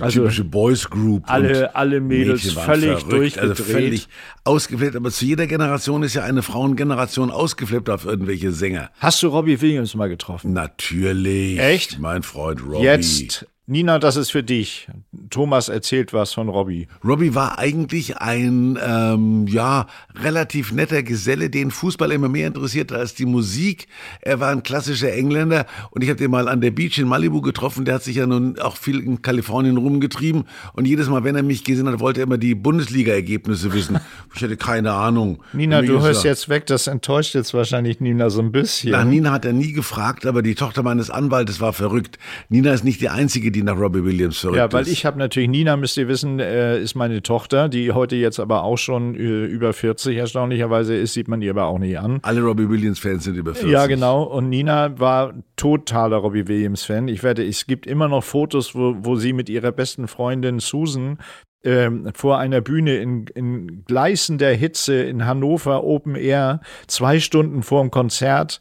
Also 0.00 0.20
typische 0.20 0.44
Boys 0.44 0.90
Group. 0.90 1.24
Alle, 1.26 1.74
alle 1.76 2.00
Mädels 2.00 2.52
völlig 2.52 2.98
verrückt, 2.98 3.12
durchgedreht. 3.12 3.50
Also 3.50 3.64
völlig 3.64 4.08
ausgeflippt. 4.42 4.96
Aber 4.96 5.10
zu 5.10 5.24
jeder 5.24 5.46
Generation 5.46 6.02
ist 6.02 6.14
ja 6.14 6.24
eine 6.24 6.42
Frauengeneration 6.42 7.30
ausgeflippt 7.30 7.88
auf 7.90 8.04
irgendwelche 8.04 8.50
Sänger. 8.50 8.90
Hast 8.98 9.22
du 9.22 9.28
Robbie 9.28 9.60
Williams 9.60 9.94
mal 9.94 10.08
getroffen? 10.08 10.52
Natürlich. 10.52 11.60
Echt? 11.60 11.98
Mein 12.00 12.22
Freund 12.22 12.60
Robbie. 12.66 12.84
Jetzt 12.84 13.46
Nina, 13.66 13.98
das 13.98 14.16
ist 14.16 14.30
für 14.30 14.42
dich. 14.42 14.88
Thomas 15.30 15.70
erzählt 15.70 16.12
was 16.12 16.34
von 16.34 16.50
Robbie. 16.50 16.86
Robbie 17.02 17.34
war 17.34 17.58
eigentlich 17.58 18.18
ein, 18.18 18.78
ähm, 18.86 19.46
ja, 19.46 19.86
relativ 20.14 20.70
netter 20.70 21.02
Geselle, 21.02 21.48
den 21.48 21.70
Fußball 21.70 22.12
immer 22.12 22.28
mehr 22.28 22.46
interessiert 22.46 22.92
als 22.92 23.14
die 23.14 23.24
Musik. 23.24 23.88
Er 24.20 24.38
war 24.38 24.50
ein 24.50 24.62
klassischer 24.62 25.14
Engländer 25.14 25.64
und 25.92 26.04
ich 26.04 26.10
habe 26.10 26.18
den 26.18 26.30
mal 26.30 26.46
an 26.46 26.60
der 26.60 26.72
Beach 26.72 26.98
in 26.98 27.08
Malibu 27.08 27.40
getroffen. 27.40 27.86
Der 27.86 27.94
hat 27.94 28.02
sich 28.02 28.16
ja 28.16 28.26
nun 28.26 28.58
auch 28.58 28.76
viel 28.76 29.00
in 29.00 29.22
Kalifornien 29.22 29.78
rumgetrieben 29.78 30.44
und 30.74 30.86
jedes 30.86 31.08
Mal, 31.08 31.24
wenn 31.24 31.34
er 31.34 31.42
mich 31.42 31.64
gesehen 31.64 31.88
hat, 31.88 32.00
wollte 32.00 32.20
er 32.20 32.24
immer 32.24 32.36
die 32.36 32.54
Bundesliga-Ergebnisse 32.54 33.72
wissen. 33.72 33.98
Ich 34.36 34.42
hatte 34.42 34.56
keine 34.56 34.92
Ahnung. 34.92 35.44
Nina, 35.52 35.80
du 35.80 36.00
hörst 36.00 36.24
jetzt 36.24 36.48
weg, 36.48 36.66
das 36.66 36.88
enttäuscht 36.88 37.36
jetzt 37.36 37.54
wahrscheinlich 37.54 38.00
Nina 38.00 38.30
so 38.30 38.40
ein 38.40 38.50
bisschen. 38.50 38.90
Nach 38.90 39.04
Nina 39.04 39.30
hat 39.30 39.44
er 39.44 39.52
nie 39.52 39.72
gefragt, 39.72 40.26
aber 40.26 40.42
die 40.42 40.56
Tochter 40.56 40.82
meines 40.82 41.08
Anwaltes 41.08 41.60
war 41.60 41.72
verrückt. 41.72 42.18
Nina 42.48 42.72
ist 42.72 42.82
nicht 42.82 43.00
die 43.00 43.10
einzige, 43.10 43.52
die 43.54 43.62
nach 43.62 43.78
Robbie 43.78 44.04
Williams 44.04 44.38
verrückt 44.38 44.56
ist. 44.56 44.60
Ja, 44.60 44.72
weil 44.72 44.88
ich 44.88 45.06
habe 45.06 45.18
natürlich, 45.18 45.48
Nina, 45.48 45.76
müsst 45.76 45.96
ihr 45.96 46.08
wissen, 46.08 46.40
äh, 46.40 46.78
ist 46.80 46.94
meine 46.94 47.22
Tochter, 47.22 47.68
die 47.68 47.92
heute 47.92 48.16
jetzt 48.16 48.40
aber 48.40 48.62
auch 48.64 48.76
schon 48.76 49.14
äh, 49.14 49.44
über 49.44 49.72
40 49.72 50.16
erstaunlicherweise 50.16 50.94
ist, 50.94 51.14
sieht 51.14 51.28
man 51.28 51.40
ihr 51.40 51.50
aber 51.50 51.66
auch 51.66 51.78
nicht 51.78 51.98
an. 51.98 52.18
Alle 52.22 52.42
Robbie 52.42 52.68
Williams-Fans 52.68 53.24
sind 53.24 53.36
über 53.36 53.54
40. 53.54 53.70
Ja, 53.70 53.86
genau. 53.86 54.24
Und 54.24 54.48
Nina 54.48 54.98
war 54.98 55.34
totaler 55.56 56.16
Robbie 56.18 56.46
Williams-Fan. 56.48 57.08
Ich 57.08 57.22
werde, 57.22 57.46
es 57.46 57.66
gibt 57.66 57.86
immer 57.86 58.08
noch 58.08 58.24
Fotos, 58.24 58.74
wo, 58.74 58.96
wo 58.98 59.16
sie 59.16 59.32
mit 59.32 59.48
ihrer 59.48 59.72
besten 59.72 60.08
Freundin 60.08 60.58
Susan 60.58 61.18
ähm, 61.64 62.10
vor 62.14 62.38
einer 62.38 62.60
Bühne 62.60 62.96
in, 62.96 63.26
in 63.34 63.84
gleißender 63.86 64.50
Hitze 64.50 65.02
in 65.02 65.26
Hannover 65.26 65.82
Open 65.84 66.14
Air, 66.14 66.60
zwei 66.86 67.18
Stunden 67.20 67.62
vor 67.62 67.80
dem 67.82 67.90
Konzert, 67.90 68.60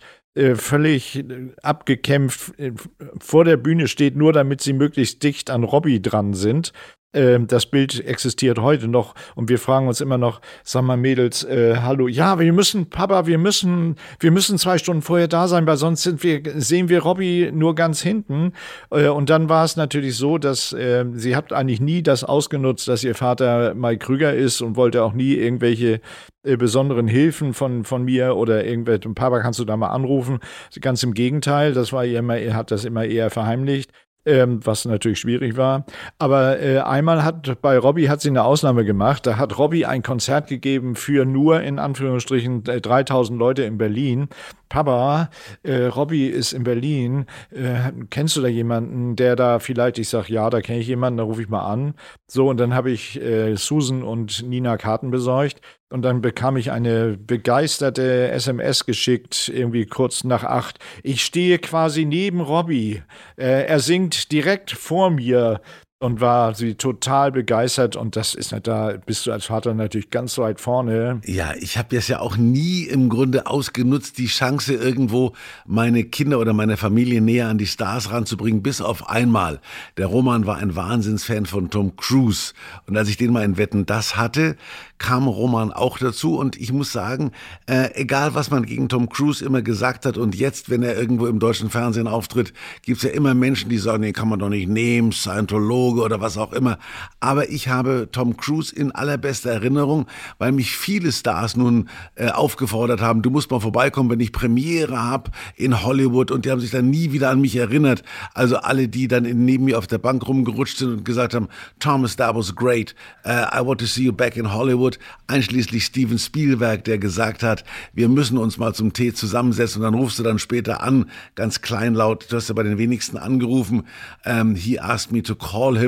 völlig 0.55 1.17
äh, 1.17 1.51
abgekämpft 1.61 2.57
äh, 2.59 2.73
vor 3.19 3.45
der 3.45 3.57
Bühne 3.57 3.87
steht, 3.87 4.15
nur 4.15 4.33
damit 4.33 4.61
sie 4.61 4.73
möglichst 4.73 5.23
dicht 5.23 5.49
an 5.49 5.63
Robbie 5.63 6.01
dran 6.01 6.33
sind. 6.33 6.73
Ähm, 7.13 7.47
das 7.47 7.65
Bild 7.65 8.05
existiert 8.05 8.59
heute 8.59 8.87
noch 8.87 9.13
und 9.35 9.49
wir 9.49 9.59
fragen 9.59 9.87
uns 9.87 10.01
immer 10.01 10.17
noch, 10.17 10.41
sag 10.63 10.83
mal 10.83 10.97
Mädels, 10.97 11.43
äh, 11.43 11.77
hallo, 11.77 12.07
ja, 12.07 12.39
wir 12.39 12.53
müssen, 12.53 12.89
Papa, 12.89 13.27
wir 13.27 13.37
müssen, 13.37 13.95
wir 14.19 14.31
müssen 14.31 14.57
zwei 14.57 14.77
Stunden 14.77 15.03
vorher 15.03 15.27
da 15.27 15.47
sein, 15.47 15.67
weil 15.67 15.77
sonst 15.77 16.03
sind 16.03 16.23
wir, 16.23 16.41
sehen 16.55 16.89
wir 16.89 17.03
Robbie 17.03 17.51
nur 17.51 17.75
ganz 17.75 18.01
hinten. 18.01 18.53
Äh, 18.89 19.09
und 19.09 19.29
dann 19.29 19.47
war 19.49 19.63
es 19.63 19.75
natürlich 19.75 20.15
so, 20.17 20.37
dass 20.37 20.73
äh, 20.73 21.05
sie 21.13 21.35
hat 21.35 21.53
eigentlich 21.53 21.81
nie 21.81 22.01
das 22.01 22.23
ausgenutzt, 22.23 22.87
dass 22.87 23.03
ihr 23.03 23.15
Vater 23.15 23.75
Mike 23.75 24.05
Krüger 24.05 24.33
ist 24.33 24.61
und 24.61 24.75
wollte 24.75 25.03
auch 25.03 25.13
nie 25.13 25.33
irgendwelche 25.35 26.01
äh, 26.43 26.57
besonderen 26.57 27.07
Hilfen 27.07 27.53
von, 27.53 27.83
von 27.83 28.03
mir 28.03 28.35
oder 28.35 28.65
irgendwelche, 28.65 29.09
Papa, 29.09 29.39
kannst 29.41 29.59
du 29.59 29.65
da 29.65 29.77
mal 29.77 29.89
anrufen? 29.89 30.39
Ganz 30.81 31.03
im 31.03 31.13
Gegenteil, 31.13 31.73
das 31.73 31.93
war 31.93 32.05
ihr 32.05 32.19
immer, 32.19 32.37
er 32.37 32.55
hat 32.55 32.71
das 32.71 32.85
immer 32.85 33.05
eher 33.05 33.29
verheimlicht 33.29 33.91
ähm, 34.25 34.59
was 34.65 34.85
natürlich 34.85 35.19
schwierig 35.19 35.57
war. 35.57 35.85
Aber 36.17 36.59
äh, 36.59 36.79
einmal 36.79 37.23
hat 37.23 37.61
bei 37.61 37.77
Robbie 37.77 38.09
hat 38.09 38.21
sie 38.21 38.29
eine 38.29 38.43
Ausnahme 38.43 38.85
gemacht. 38.85 39.25
Da 39.25 39.37
hat 39.37 39.57
Robbie 39.57 39.85
ein 39.85 40.03
Konzert 40.03 40.47
gegeben 40.47 40.95
für 40.95 41.25
nur 41.25 41.61
in 41.61 41.79
Anführungsstrichen 41.79 42.63
3000 42.63 43.37
Leute 43.37 43.63
in 43.63 43.77
Berlin. 43.77 44.29
Papa, 44.73 45.29
äh, 45.61 45.85
Robbie 45.85 46.25
ist 46.25 46.51
in 46.51 46.63
Berlin. 46.63 47.27
Äh, 47.51 47.91
kennst 48.09 48.35
du 48.35 48.41
da 48.41 48.47
jemanden, 48.47 49.15
der 49.15 49.35
da 49.35 49.59
vielleicht? 49.59 49.99
Ich 49.99 50.09
sag 50.09 50.29
ja, 50.29 50.49
da 50.49 50.61
kenne 50.61 50.79
ich 50.79 50.87
jemanden. 50.87 51.17
Da 51.17 51.23
rufe 51.25 51.43
ich 51.43 51.47
mal 51.47 51.61
an. 51.61 51.93
So 52.25 52.49
und 52.49 52.59
dann 52.59 52.73
habe 52.73 52.89
ich 52.89 53.21
äh, 53.21 53.55
Susan 53.55 54.01
und 54.01 54.41
Nina 54.41 54.77
Karten 54.77 55.11
besorgt. 55.11 55.61
Und 55.91 56.01
dann 56.01 56.21
bekam 56.21 56.57
ich 56.57 56.71
eine 56.71 57.15
begeisterte 57.19 58.31
SMS 58.31 58.87
geschickt, 58.87 59.51
irgendwie 59.53 59.85
kurz 59.85 60.23
nach 60.23 60.43
acht. 60.43 60.79
Ich 61.03 61.23
stehe 61.23 61.59
quasi 61.59 62.05
neben 62.05 62.41
Robbie. 62.41 63.03
Äh, 63.37 63.67
er 63.67 63.79
singt 63.79 64.31
direkt 64.31 64.71
vor 64.71 65.11
mir 65.11 65.61
und 66.03 66.19
war 66.19 66.53
sie 66.53 66.75
total 66.75 67.31
begeistert 67.31 67.95
und 67.95 68.17
das 68.17 68.35
ist 68.35 68.53
da 68.63 68.93
bist 69.05 69.25
du 69.25 69.31
als 69.31 69.45
Vater 69.45 69.73
natürlich 69.73 70.09
ganz 70.09 70.37
weit 70.37 70.59
vorne. 70.59 71.21
Ja, 71.25 71.53
ich 71.57 71.77
habe 71.77 71.95
jetzt 71.95 72.09
ja 72.09 72.19
auch 72.19 72.35
nie 72.35 72.83
im 72.83 73.07
Grunde 73.07 73.47
ausgenutzt, 73.47 74.17
die 74.17 74.27
Chance 74.27 74.73
irgendwo 74.73 75.31
meine 75.65 76.03
Kinder 76.03 76.39
oder 76.39 76.51
meine 76.51 76.75
Familie 76.75 77.21
näher 77.21 77.47
an 77.47 77.57
die 77.57 77.67
Stars 77.67 78.11
ranzubringen, 78.11 78.61
bis 78.61 78.81
auf 78.81 79.09
einmal. 79.09 79.61
Der 79.97 80.07
Roman 80.07 80.45
war 80.45 80.57
ein 80.57 80.75
Wahnsinnsfan 80.75 81.45
von 81.45 81.69
Tom 81.69 81.95
Cruise 81.95 82.53
und 82.85 82.97
als 82.97 83.07
ich 83.07 83.15
den 83.15 83.31
mal 83.31 83.45
in 83.45 83.57
Wetten 83.57 83.85
das 83.85 84.17
hatte, 84.17 84.57
kam 84.97 85.27
Roman 85.27 85.71
auch 85.71 85.97
dazu 85.97 86.37
und 86.37 86.55
ich 86.55 86.71
muss 86.71 86.91
sagen, 86.91 87.31
äh, 87.67 87.89
egal 87.95 88.35
was 88.35 88.51
man 88.51 88.65
gegen 88.65 88.87
Tom 88.87 89.09
Cruise 89.09 89.43
immer 89.43 89.61
gesagt 89.61 90.05
hat 90.05 90.17
und 90.17 90.35
jetzt, 90.35 90.69
wenn 90.69 90.81
er 90.81 90.97
irgendwo 90.97 91.27
im 91.27 91.39
deutschen 91.39 91.69
Fernsehen 91.69 92.07
auftritt, 92.07 92.53
gibt's 92.83 93.03
ja 93.03 93.09
immer 93.09 93.33
Menschen, 93.33 93.69
die 93.69 93.77
sagen, 93.77 94.03
den 94.03 94.13
kann 94.13 94.29
man 94.29 94.39
doch 94.39 94.49
nicht 94.49 94.69
nehmen, 94.69 95.11
Scientologe 95.11 95.92
oder 96.01 96.21
was 96.21 96.37
auch 96.37 96.53
immer. 96.53 96.77
Aber 97.19 97.49
ich 97.49 97.67
habe 97.67 98.09
Tom 98.11 98.35
Cruise 98.37 98.75
in 98.75 98.91
allerbester 98.91 99.51
Erinnerung, 99.51 100.07
weil 100.37 100.51
mich 100.51 100.75
viele 100.75 101.11
Stars 101.11 101.55
nun 101.55 101.89
äh, 102.15 102.29
aufgefordert 102.29 103.01
haben, 103.01 103.21
du 103.21 103.29
musst 103.29 103.51
mal 103.51 103.59
vorbeikommen, 103.59 104.09
wenn 104.09 104.19
ich 104.19 104.31
Premiere 104.31 105.01
hab 105.01 105.31
in 105.55 105.83
Hollywood 105.83 106.31
und 106.31 106.45
die 106.45 106.51
haben 106.51 106.61
sich 106.61 106.71
dann 106.71 106.89
nie 106.89 107.11
wieder 107.11 107.29
an 107.29 107.41
mich 107.41 107.55
erinnert. 107.55 108.03
Also 108.33 108.57
alle, 108.57 108.87
die 108.87 109.07
dann 109.07 109.23
neben 109.23 109.65
mir 109.65 109.77
auf 109.77 109.87
der 109.87 109.97
Bank 109.99 110.27
rumgerutscht 110.27 110.79
sind 110.79 110.89
und 110.89 111.05
gesagt 111.05 111.33
haben, 111.33 111.47
Thomas, 111.79 112.15
that 112.15 112.35
was 112.35 112.55
great. 112.55 112.95
Uh, 113.25 113.45
I 113.53 113.65
want 113.65 113.79
to 113.79 113.85
see 113.85 114.03
you 114.03 114.13
back 114.13 114.35
in 114.35 114.51
Hollywood. 114.51 114.63
Hollywood, 114.63 114.97
einschließlich 115.27 115.83
Steven 115.83 116.17
Spielberg, 116.17 116.85
der 116.85 116.97
gesagt 116.97 117.43
hat, 117.43 117.65
wir 117.93 118.07
müssen 118.07 118.37
uns 118.37 118.57
mal 118.57 118.73
zum 118.73 118.93
Tee 118.93 119.13
zusammensetzen 119.13 119.81
und 119.81 119.91
dann 119.91 119.99
rufst 119.99 120.19
du 120.19 120.23
dann 120.23 120.39
später 120.39 120.81
an, 120.81 121.09
ganz 121.35 121.61
kleinlaut, 121.61 122.27
du 122.29 122.37
hast 122.37 122.47
ja 122.47 122.55
bei 122.55 122.63
den 122.63 122.77
wenigsten 122.77 123.17
angerufen, 123.17 123.81
um, 123.81 123.85
ähm, 124.25 124.55
he 124.55 124.79
asked 124.79 125.11
me 125.11 125.21
to 125.21 125.35
call 125.35 125.77
him 125.77 125.82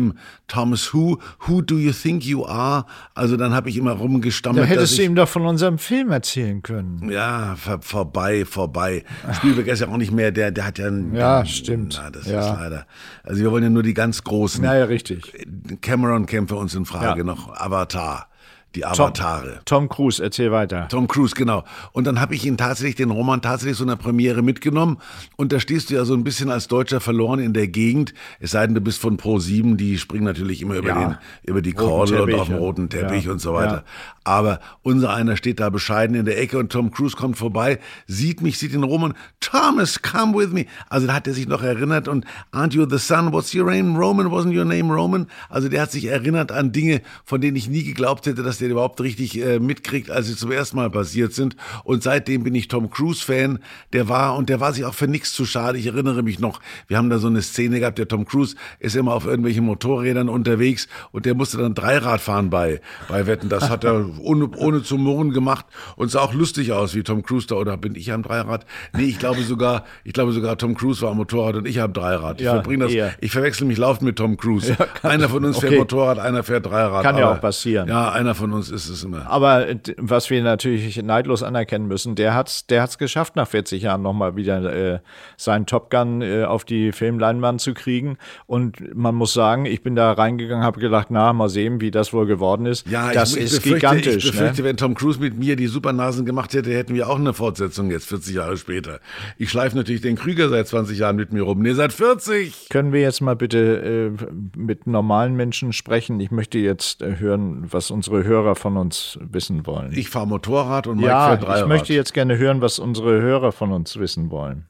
Thomas 0.47 0.93
Who, 0.93 1.19
who 1.47 1.61
do 1.61 1.77
you 1.77 1.91
think 1.91 2.25
you 2.25 2.45
are? 2.45 2.85
Also 3.13 3.37
dann 3.37 3.53
habe 3.53 3.69
ich 3.69 3.77
immer 3.77 3.93
rumgestammelt. 3.93 4.65
Da 4.65 4.69
hättest 4.69 4.97
du 4.97 5.03
ihm 5.03 5.15
doch 5.15 5.27
von 5.27 5.45
unserem 5.45 5.77
Film 5.77 6.11
erzählen 6.11 6.61
können. 6.61 7.09
Ja, 7.09 7.55
vor, 7.57 7.81
vorbei, 7.81 8.45
vorbei. 8.45 9.03
Spielberg 9.33 9.67
ist 9.67 9.81
ja 9.81 9.87
auch 9.87 9.97
nicht 9.97 10.11
mehr 10.11 10.31
der, 10.31 10.51
der 10.51 10.65
hat 10.65 10.77
ja 10.77 10.87
einen, 10.87 11.15
Ja, 11.15 11.41
den, 11.41 11.47
stimmt. 11.47 11.99
Na, 12.01 12.09
das 12.09 12.27
ja. 12.27 12.39
ist 12.39 12.59
leider. 12.59 12.85
Also 13.23 13.41
wir 13.41 13.51
wollen 13.51 13.63
ja 13.63 13.69
nur 13.69 13.83
die 13.83 13.93
ganz 13.93 14.23
großen. 14.23 14.63
Naja, 14.63 14.85
richtig. 14.85 15.47
Cameron 15.81 16.25
kämpft 16.25 16.51
für 16.51 16.57
uns 16.57 16.75
in 16.75 16.85
Frage, 16.85 17.19
ja. 17.19 17.25
noch 17.25 17.53
Avatar 17.55 18.27
die 18.75 18.85
Avatare. 18.85 19.61
Tom, 19.65 19.87
Tom, 19.87 19.89
Cruise, 19.89 20.21
erzähl 20.21 20.51
weiter. 20.51 20.87
Tom 20.89 21.07
Cruise, 21.07 21.33
genau. 21.35 21.63
Und 21.91 22.05
dann 22.05 22.19
habe 22.19 22.35
ich 22.35 22.45
ihn 22.45 22.57
tatsächlich, 22.57 22.95
den 22.95 23.11
Roman 23.11 23.41
tatsächlich 23.41 23.77
so 23.77 23.83
einer 23.83 23.95
Premiere 23.95 24.41
mitgenommen. 24.41 24.97
Und 25.35 25.51
da 25.51 25.59
stehst 25.59 25.89
du 25.89 25.95
ja 25.95 26.05
so 26.05 26.13
ein 26.13 26.23
bisschen 26.23 26.49
als 26.49 26.67
Deutscher 26.67 26.99
verloren 26.99 27.39
in 27.39 27.53
der 27.53 27.67
Gegend. 27.67 28.13
Es 28.39 28.51
sei 28.51 28.65
denn, 28.65 28.75
du 28.75 28.81
bist 28.81 28.99
von 28.99 29.17
Pro 29.17 29.39
7, 29.39 29.77
die 29.77 29.97
springen 29.97 30.25
natürlich 30.25 30.61
immer 30.61 30.75
über, 30.75 30.89
ja. 30.89 30.99
den, 30.99 31.17
über 31.43 31.61
die 31.61 31.73
Kordel 31.73 32.21
und 32.21 32.33
auf 32.33 32.47
dem 32.47 32.57
roten 32.57 32.89
Teppich 32.89 33.25
ja. 33.25 33.31
und 33.31 33.39
so 33.39 33.53
weiter. 33.53 33.75
Ja. 33.77 33.83
Aber 34.23 34.59
unser 34.81 35.13
einer 35.13 35.37
steht 35.37 35.59
da 35.59 35.69
bescheiden 35.69 36.15
in 36.15 36.25
der 36.25 36.41
Ecke 36.41 36.57
und 36.57 36.71
Tom 36.71 36.91
Cruise 36.91 37.15
kommt 37.15 37.37
vorbei, 37.37 37.79
sieht 38.07 38.41
mich, 38.41 38.57
sieht 38.57 38.73
den 38.73 38.83
Roman. 38.83 39.13
Thomas, 39.39 40.01
come 40.01 40.35
with 40.35 40.49
me. 40.49 40.65
Also 40.89 41.05
da 41.07 41.13
hat 41.13 41.27
er 41.27 41.33
sich 41.33 41.47
noch 41.47 41.61
erinnert 41.61 42.07
und 42.07 42.25
Aren't 42.51 42.73
you 42.73 42.87
the 42.89 42.97
son? 42.97 43.31
What's 43.31 43.53
your 43.53 43.69
name? 43.69 43.97
Roman? 43.97 44.27
Wasn't 44.27 44.57
your 44.57 44.65
name 44.65 44.91
Roman? 44.91 45.27
Also 45.49 45.69
der 45.69 45.81
hat 45.81 45.91
sich 45.91 46.05
erinnert 46.05 46.51
an 46.51 46.71
Dinge, 46.71 47.01
von 47.23 47.41
denen 47.41 47.55
ich 47.55 47.69
nie 47.69 47.83
geglaubt 47.83 48.25
hätte, 48.25 48.43
dass 48.43 48.57
der 48.57 48.64
überhaupt 48.71 49.01
richtig 49.01 49.41
äh, 49.41 49.59
mitkriegt, 49.59 50.09
als 50.11 50.27
sie 50.27 50.35
zum 50.35 50.51
ersten 50.51 50.77
Mal 50.77 50.89
passiert 50.89 51.33
sind. 51.33 51.55
Und 51.83 52.03
seitdem 52.03 52.43
bin 52.43 52.55
ich 52.55 52.67
Tom 52.67 52.89
Cruise-Fan. 52.89 53.59
Der 53.93 54.09
war, 54.09 54.35
und 54.35 54.49
der 54.49 54.59
war 54.59 54.73
sich 54.73 54.85
auch 54.85 54.93
für 54.93 55.07
nichts 55.07 55.33
zu 55.33 55.45
schade. 55.45 55.77
Ich 55.77 55.87
erinnere 55.87 56.23
mich 56.23 56.39
noch, 56.39 56.59
wir 56.87 56.97
haben 56.97 57.09
da 57.09 57.19
so 57.19 57.27
eine 57.27 57.41
Szene 57.41 57.79
gehabt, 57.79 57.97
der 57.97 58.07
Tom 58.07 58.25
Cruise 58.25 58.55
ist 58.79 58.95
immer 58.95 59.13
auf 59.13 59.25
irgendwelchen 59.25 59.65
Motorrädern 59.65 60.29
unterwegs 60.29 60.87
und 61.11 61.25
der 61.25 61.35
musste 61.35 61.57
dann 61.57 61.73
Dreirad 61.73 62.21
fahren 62.21 62.49
bei, 62.49 62.81
bei 63.07 63.27
Wetten. 63.27 63.49
Das 63.49 63.69
hat 63.69 63.83
er 63.83 64.05
ohne, 64.19 64.49
ohne 64.55 64.83
zu 64.83 64.97
murren 64.97 65.31
gemacht 65.31 65.65
und 65.95 66.09
sah 66.09 66.21
auch 66.21 66.33
lustig 66.33 66.71
aus, 66.71 66.95
wie 66.95 67.03
Tom 67.03 67.23
Cruise 67.23 67.47
da, 67.47 67.55
oder 67.55 67.77
bin 67.77 67.95
ich 67.95 68.11
am 68.11 68.23
Dreirad? 68.23 68.65
Nee, 68.95 69.05
ich 69.05 69.19
glaube 69.19 69.41
sogar, 69.43 69.85
ich 70.03 70.13
glaube 70.13 70.31
sogar 70.31 70.57
Tom 70.57 70.75
Cruise 70.75 71.01
war 71.01 71.11
am 71.11 71.17
Motorrad 71.17 71.55
und 71.55 71.67
ich 71.67 71.81
am 71.81 71.93
Dreirad. 71.93 72.39
Ich, 72.39 72.45
ja, 72.45 72.61
das, 72.61 72.91
ich 73.21 73.31
verwechsel 73.31 73.67
mich 73.67 73.77
laufend 73.77 74.03
mit 74.03 74.17
Tom 74.17 74.37
Cruise. 74.37 74.75
Ja, 74.77 75.09
einer 75.09 75.29
von 75.29 75.45
uns 75.45 75.57
okay. 75.57 75.67
fährt 75.67 75.79
Motorrad, 75.79 76.19
einer 76.19 76.43
fährt 76.43 76.65
Dreirad. 76.65 77.03
Kann 77.03 77.17
ja 77.17 77.31
auch 77.31 77.41
passieren. 77.41 77.87
Ja, 77.87 78.11
einer 78.11 78.35
von 78.35 78.53
uns 78.53 78.54
ist 78.59 78.89
es 78.89 79.03
immer. 79.03 79.29
Aber 79.29 79.67
was 79.97 80.29
wir 80.29 80.41
natürlich 80.43 81.01
neidlos 81.01 81.43
anerkennen 81.43 81.87
müssen, 81.87 82.15
der 82.15 82.33
hat's, 82.33 82.67
der 82.67 82.81
hat's 82.81 82.97
geschafft, 82.97 83.35
nach 83.35 83.47
40 83.47 83.83
Jahren 83.83 84.01
nochmal 84.01 84.35
wieder 84.35 84.73
äh, 84.73 84.99
seinen 85.37 85.65
Top 85.65 85.89
Gun 85.89 86.21
äh, 86.21 86.43
auf 86.43 86.65
die 86.65 86.91
Filmleinwand 86.91 87.61
zu 87.61 87.73
kriegen. 87.73 88.17
Und 88.47 88.95
man 88.95 89.15
muss 89.15 89.33
sagen, 89.33 89.65
ich 89.65 89.83
bin 89.83 89.95
da 89.95 90.11
reingegangen, 90.11 90.63
habe 90.63 90.79
gedacht, 90.79 91.07
na, 91.09 91.33
mal 91.33 91.49
sehen, 91.49 91.81
wie 91.81 91.91
das 91.91 92.13
wohl 92.13 92.25
geworden 92.25 92.65
ist. 92.65 92.87
Ja, 92.87 93.11
das 93.11 93.35
ich, 93.35 93.43
ist 93.43 93.55
befürchte, 93.55 93.79
gigantisch. 93.79 94.25
Ich 94.25 94.31
befürchte, 94.31 94.61
ne? 94.61 94.67
wenn 94.69 94.77
Tom 94.77 94.95
Cruise 94.95 95.19
mit 95.19 95.37
mir 95.37 95.55
die 95.55 95.67
Supernasen 95.67 96.25
gemacht 96.25 96.53
hätte, 96.53 96.73
hätten 96.73 96.93
wir 96.93 97.09
auch 97.09 97.19
eine 97.19 97.33
Fortsetzung 97.33 97.91
jetzt 97.91 98.07
40 98.07 98.35
Jahre 98.35 98.57
später. 98.57 98.99
Ich 99.37 99.49
schleife 99.49 99.75
natürlich 99.75 100.01
den 100.01 100.15
Krüger 100.15 100.49
seit 100.49 100.67
20 100.67 100.97
Jahren 100.97 101.15
mit 101.15 101.33
mir 101.33 101.43
rum. 101.43 101.61
Nee, 101.61 101.73
seit 101.73 101.93
40. 101.93 102.69
Können 102.69 102.93
wir 102.93 103.01
jetzt 103.01 103.21
mal 103.21 103.35
bitte 103.35 104.11
äh, 104.19 104.57
mit 104.57 104.87
normalen 104.87 105.35
Menschen 105.35 105.73
sprechen? 105.73 106.19
Ich 106.19 106.31
möchte 106.31 106.57
jetzt 106.57 107.01
äh, 107.01 107.19
hören, 107.19 107.65
was 107.69 107.91
unsere 107.91 108.23
Hörer 108.23 108.34
von 108.55 108.77
uns 108.77 109.17
wissen 109.21 109.65
wollen. 109.65 109.93
Ich 109.93 110.09
fahre 110.09 110.27
Motorrad 110.27 110.87
und 110.87 110.97
Mike 110.97 111.07
ja, 111.07 111.27
fährt 111.27 111.43
Dreirad. 111.43 111.61
Ich 111.61 111.67
möchte 111.67 111.93
jetzt 111.93 112.13
gerne 112.13 112.37
hören, 112.37 112.61
was 112.61 112.79
unsere 112.79 113.21
Hörer 113.21 113.51
von 113.51 113.71
uns 113.71 113.97
wissen 113.97 114.29
wollen. 114.31 114.67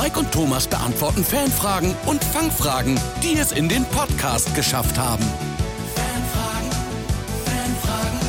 Mike 0.00 0.18
und 0.18 0.30
Thomas 0.32 0.68
beantworten 0.68 1.24
Fanfragen 1.24 1.94
und 2.06 2.22
Fangfragen, 2.22 3.00
die 3.22 3.38
es 3.38 3.52
in 3.52 3.68
den 3.68 3.84
Podcast 3.86 4.54
geschafft 4.54 4.98
haben. 4.98 5.24
Fanfragen, 5.94 6.70
Fanfragen. 7.44 8.20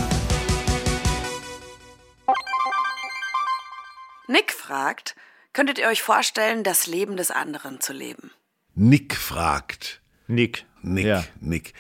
Nick 4.28 4.54
fragt, 4.54 5.16
könntet 5.54 5.78
ihr 5.78 5.88
euch 5.88 6.02
vorstellen, 6.02 6.64
das 6.64 6.88
Leben 6.88 7.18
des 7.18 7.30
anderen 7.30 7.82
zu 7.82 7.94
leben? 7.94 8.32
Nick 8.74 9.16
fragt. 9.16 10.02
Nick. 10.28 10.66
Nick, 10.86 11.06
Ja. 11.06 11.24
Nick. 11.42 11.74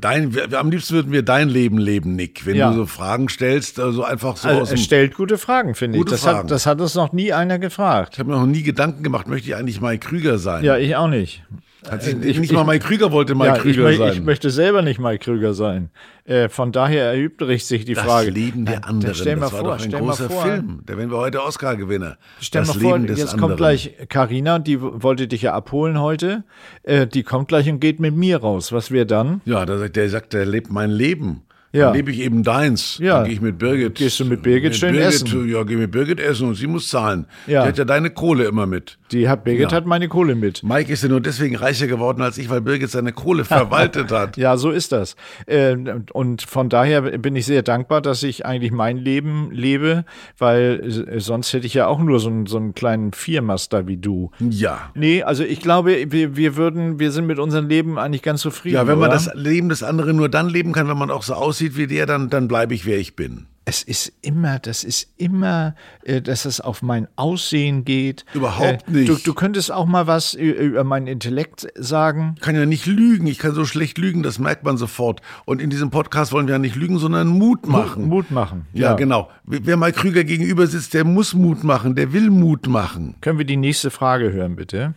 Dein, 0.00 0.34
wir, 0.34 0.52
am 0.58 0.70
liebsten 0.70 0.92
würden 0.94 1.12
wir 1.12 1.22
dein 1.22 1.48
Leben 1.48 1.78
leben, 1.78 2.14
Nick. 2.14 2.44
Wenn 2.44 2.56
Ja. 2.56 2.70
du 2.70 2.76
so 2.76 2.86
Fragen 2.86 3.30
stellst, 3.30 3.80
also 3.80 4.04
einfach 4.04 4.36
so 4.36 4.48
Also, 4.48 4.60
aus 4.60 4.70
er 4.70 4.76
stellt 4.76 5.14
gute 5.14 5.38
Fragen, 5.38 5.74
finde 5.74 5.98
ich. 5.98 6.04
Das 6.04 6.20
Fragen. 6.24 6.38
hat, 6.40 6.50
das 6.50 6.66
hat 6.66 6.78
uns 6.82 6.94
noch 6.94 7.12
nie 7.14 7.32
einer 7.32 7.58
gefragt. 7.58 8.10
Ich 8.14 8.18
habe 8.18 8.30
mir 8.30 8.36
noch 8.38 8.44
nie 8.46 8.62
Gedanken 8.62 9.02
gemacht, 9.02 9.28
möchte 9.28 9.48
ich 9.48 9.56
eigentlich 9.56 9.80
Mike 9.80 10.06
Krüger 10.06 10.36
sein? 10.38 10.62
Ja, 10.62 10.76
ich 10.76 10.94
auch 10.96 11.08
nicht. 11.08 11.42
Hat 11.90 12.02
sich, 12.02 12.14
ich- 12.22 12.38
nicht 12.38 12.52
mal 12.52 12.64
Mike 12.64 12.86
Krüger 12.86 13.10
wollte 13.10 13.34
Mike 13.34 13.46
ja, 13.48 13.56
ich, 13.56 13.62
Krüger 13.62 13.88
mö- 13.88 13.96
sein. 13.98 14.12
ich 14.12 14.22
möchte 14.22 14.50
selber 14.50 14.82
nicht 14.82 15.00
Mike 15.00 15.24
Krüger 15.24 15.52
sein. 15.52 15.90
Äh, 16.24 16.48
von 16.48 16.70
daher 16.70 17.06
erübrigt 17.12 17.66
sich 17.66 17.84
die 17.84 17.94
das 17.94 18.04
Frage. 18.04 18.30
Leben 18.30 18.64
der 18.66 18.86
anderen, 18.86 19.14
Stell 19.16 19.34
mal 19.36 19.46
das 19.46 19.52
war 19.54 19.60
vor, 19.60 19.76
doch 19.76 19.84
ein 19.84 19.90
großer 19.90 20.30
vor, 20.30 20.42
Film. 20.44 20.82
Da 20.86 20.96
wären 20.96 21.10
wir 21.10 21.16
heute 21.18 21.42
Oscar-Gewinner. 21.42 22.18
Stell 22.40 22.62
das 22.62 22.74
mal 22.76 22.80
vor, 22.80 22.92
Leben 22.98 23.06
des 23.08 23.18
jetzt 23.18 23.32
anderen. 23.32 23.48
kommt 23.50 23.56
gleich 23.58 23.94
Karina, 24.08 24.58
die 24.60 24.80
wollte 24.80 25.26
dich 25.26 25.42
ja 25.42 25.54
abholen 25.54 26.00
heute. 26.00 26.44
Äh, 26.84 27.08
die 27.08 27.24
kommt 27.24 27.48
gleich 27.48 27.68
und 27.68 27.80
geht 27.80 27.98
mit 27.98 28.14
mir 28.14 28.38
raus. 28.38 28.70
Was 28.72 28.92
wir 28.92 29.04
dann? 29.04 29.40
Ja, 29.44 29.66
der 29.66 29.78
sagt, 29.78 29.96
der 29.96 30.08
sagt, 30.08 30.32
der 30.34 30.46
lebt 30.46 30.70
mein 30.70 30.90
Leben. 30.90 31.42
Ja. 31.72 31.86
Dann 31.86 31.94
lebe 31.96 32.10
ich 32.10 32.20
eben 32.20 32.42
deins. 32.42 32.98
Ja. 33.00 33.16
Dann 33.18 33.24
gehe 33.24 33.34
ich 33.34 33.40
mit 33.40 33.58
Birgit. 33.58 33.94
Gehst 33.94 34.20
du 34.20 34.26
mit 34.26 34.42
Birgit 34.42 34.76
schön 34.76 34.94
essen? 34.94 35.48
Ja, 35.48 35.62
geh 35.62 35.76
mit 35.76 35.90
Birgit 35.90 36.20
essen 36.20 36.48
und 36.48 36.54
sie 36.54 36.66
muss 36.66 36.88
zahlen. 36.88 37.26
Ja. 37.46 37.62
Die 37.62 37.68
hat 37.68 37.78
ja 37.78 37.84
deine 37.84 38.10
Kohle 38.10 38.44
immer 38.44 38.66
mit. 38.66 38.98
Die 39.10 39.28
hat 39.28 39.44
Birgit 39.44 39.70
Ja. 39.70 39.76
hat 39.78 39.86
meine 39.86 40.08
Kohle 40.08 40.34
mit. 40.34 40.62
Mike 40.62 40.92
ist 40.92 41.02
ja 41.02 41.08
nur 41.08 41.20
deswegen 41.22 41.56
reicher 41.56 41.86
geworden 41.86 42.20
als 42.20 42.36
ich, 42.36 42.50
weil 42.50 42.60
Birgit 42.60 42.90
seine 42.90 43.12
Kohle 43.12 43.44
verwaltet 43.46 44.10
hat. 44.12 44.36
Ja, 44.36 44.56
so 44.58 44.70
ist 44.70 44.92
das. 44.92 45.16
Äh, 45.46 45.76
und 46.12 46.42
von 46.42 46.68
daher 46.68 47.00
bin 47.18 47.34
ich 47.36 47.46
sehr 47.46 47.62
dankbar, 47.62 48.02
dass 48.02 48.22
ich 48.22 48.44
eigentlich 48.44 48.72
mein 48.72 48.98
Leben 48.98 49.50
lebe, 49.50 50.04
weil 50.38 50.82
sonst 51.18 51.52
hätte 51.54 51.66
ich 51.66 51.72
ja 51.74 51.86
auch 51.86 52.00
nur 52.00 52.20
so 52.20 52.28
einen, 52.28 52.46
so 52.46 52.58
einen 52.58 52.74
kleinen 52.74 53.12
Viermaster 53.12 53.86
wie 53.86 53.96
du. 53.96 54.30
Ja. 54.40 54.90
Nee, 54.94 55.22
also 55.22 55.42
ich 55.42 55.60
glaube, 55.60 55.96
wir, 56.10 56.36
wir 56.36 56.56
würden, 56.56 56.98
wir 56.98 57.12
sind 57.12 57.26
mit 57.26 57.38
unserem 57.38 57.66
Leben 57.68 57.98
eigentlich 57.98 58.22
ganz 58.22 58.42
zufrieden. 58.42 58.74
Ja, 58.76 58.86
wenn 58.86 58.98
man 58.98 59.08
oder? 59.08 59.14
das 59.18 59.30
Leben 59.34 59.70
des 59.70 59.82
anderen 59.82 60.16
nur 60.16 60.28
dann 60.28 60.48
leben 60.50 60.72
kann, 60.72 60.86
wenn 60.88 60.98
man 60.98 61.10
auch 61.10 61.22
so 61.22 61.32
aussieht 61.34 61.61
wie 61.76 61.86
der, 61.86 62.06
dann, 62.06 62.28
dann 62.30 62.48
bleibe 62.48 62.74
ich, 62.74 62.84
wer 62.86 62.98
ich 62.98 63.16
bin. 63.16 63.46
Es 63.64 63.84
ist 63.84 64.12
immer, 64.22 64.58
das 64.58 64.82
ist 64.82 65.08
immer, 65.18 65.76
äh, 66.02 66.20
dass 66.20 66.46
es 66.46 66.60
auf 66.60 66.82
mein 66.82 67.06
Aussehen 67.14 67.84
geht. 67.84 68.24
Überhaupt 68.34 68.88
Äh, 68.88 68.90
nicht. 68.90 69.08
Du, 69.08 69.14
du 69.14 69.34
könntest 69.34 69.70
auch 69.70 69.86
mal 69.86 70.08
was 70.08 70.34
über 70.34 70.82
meinen 70.82 71.06
Intellekt 71.06 71.68
sagen. 71.76 72.34
Ich 72.38 72.42
kann 72.42 72.56
ja 72.56 72.66
nicht 72.66 72.86
lügen. 72.86 73.28
Ich 73.28 73.38
kann 73.38 73.54
so 73.54 73.64
schlecht 73.64 73.98
lügen, 73.98 74.24
das 74.24 74.40
merkt 74.40 74.64
man 74.64 74.76
sofort. 74.76 75.20
Und 75.44 75.62
in 75.62 75.70
diesem 75.70 75.90
Podcast 75.90 76.32
wollen 76.32 76.48
wir 76.48 76.54
ja 76.54 76.58
nicht 76.58 76.74
lügen, 76.74 76.98
sondern 76.98 77.28
Mut 77.28 77.68
machen. 77.68 78.08
Mut 78.08 78.32
machen. 78.32 78.66
Ja, 78.72 78.94
genau. 78.94 79.30
Wer 79.44 79.76
mal 79.76 79.92
Krüger 79.92 80.24
gegenüber 80.24 80.66
sitzt, 80.66 80.92
der 80.92 81.04
muss 81.04 81.32
Mut 81.32 81.62
machen, 81.62 81.94
der 81.94 82.12
will 82.12 82.30
Mut 82.30 82.66
machen. 82.66 83.14
Können 83.20 83.38
wir 83.38 83.46
die 83.46 83.56
nächste 83.56 83.92
Frage 83.92 84.32
hören, 84.32 84.56
bitte? 84.56 84.94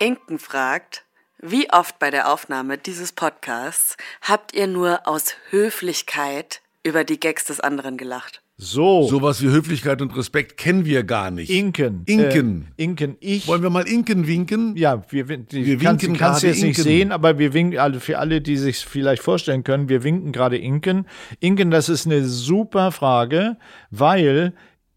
Inken 0.00 0.40
fragt, 0.40 1.03
wie 1.46 1.70
oft 1.70 1.98
bei 1.98 2.10
der 2.10 2.32
Aufnahme 2.32 2.78
dieses 2.78 3.12
Podcasts 3.12 3.98
habt 4.22 4.54
ihr 4.54 4.66
nur 4.66 5.06
aus 5.06 5.34
Höflichkeit 5.50 6.62
über 6.82 7.04
die 7.04 7.20
Gags 7.20 7.44
des 7.44 7.60
anderen 7.60 7.98
gelacht? 7.98 8.40
So, 8.56 9.02
Sowas 9.08 9.42
wie 9.42 9.48
Höflichkeit 9.48 10.00
und 10.00 10.16
Respekt 10.16 10.56
kennen 10.56 10.86
wir 10.86 11.02
gar 11.02 11.30
nicht. 11.30 11.50
Inken. 11.50 12.04
Inken. 12.06 12.68
Äh, 12.78 12.84
Inken, 12.84 13.16
ich. 13.20 13.46
Wollen 13.46 13.62
wir 13.62 13.68
mal 13.68 13.86
Inken 13.86 14.26
winken? 14.26 14.74
ja, 14.76 15.02
wir, 15.10 15.24
die 15.24 15.66
Wir 15.66 15.78
kann, 15.78 16.00
winken 16.00 16.16
kannst 16.16 16.44
du 16.44 16.46
jetzt 16.46 16.62
nicht 16.62 16.78
Inken. 16.78 16.82
sehen, 16.82 17.12
aber 17.12 17.38
wir 17.38 17.52
winken, 17.52 17.78
also 17.78 18.00
für 18.00 18.18
alle, 18.18 18.40
die 18.40 18.56
sich 18.56 18.78
vielleicht 18.78 19.22
vorstellen 19.22 19.64
können, 19.64 19.90
wir 19.90 20.02
winken 20.02 20.32
gerade 20.32 20.56
Inken. 20.56 21.06
Inken, 21.40 21.70
das 21.70 21.90
ist 21.90 22.06
eine 22.06 22.24
super 22.24 22.90
Frage, 22.90 23.58
weil 23.90 24.54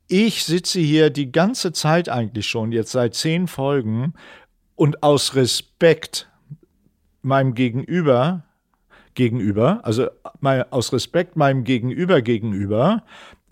ich 0.08 0.46
sitze 0.46 0.80
hier 0.80 1.10
die 1.10 1.32
ganze 1.32 1.74
Zeit 1.74 2.08
eigentlich 2.08 2.48
schon, 2.48 2.72
jetzt 2.72 2.94
seit 2.94 3.16
zehn 3.16 3.48
Folgen, 3.48 4.14
und 4.76 5.04
aus 5.04 5.36
Respekt 5.36 6.30
meinem 7.28 7.54
Gegenüber, 7.54 8.44
gegenüber, 9.14 9.82
also 9.84 10.08
aus 10.72 10.94
Respekt 10.94 11.36
meinem 11.36 11.64
Gegenüber 11.64 12.22
gegenüber, 12.22 13.04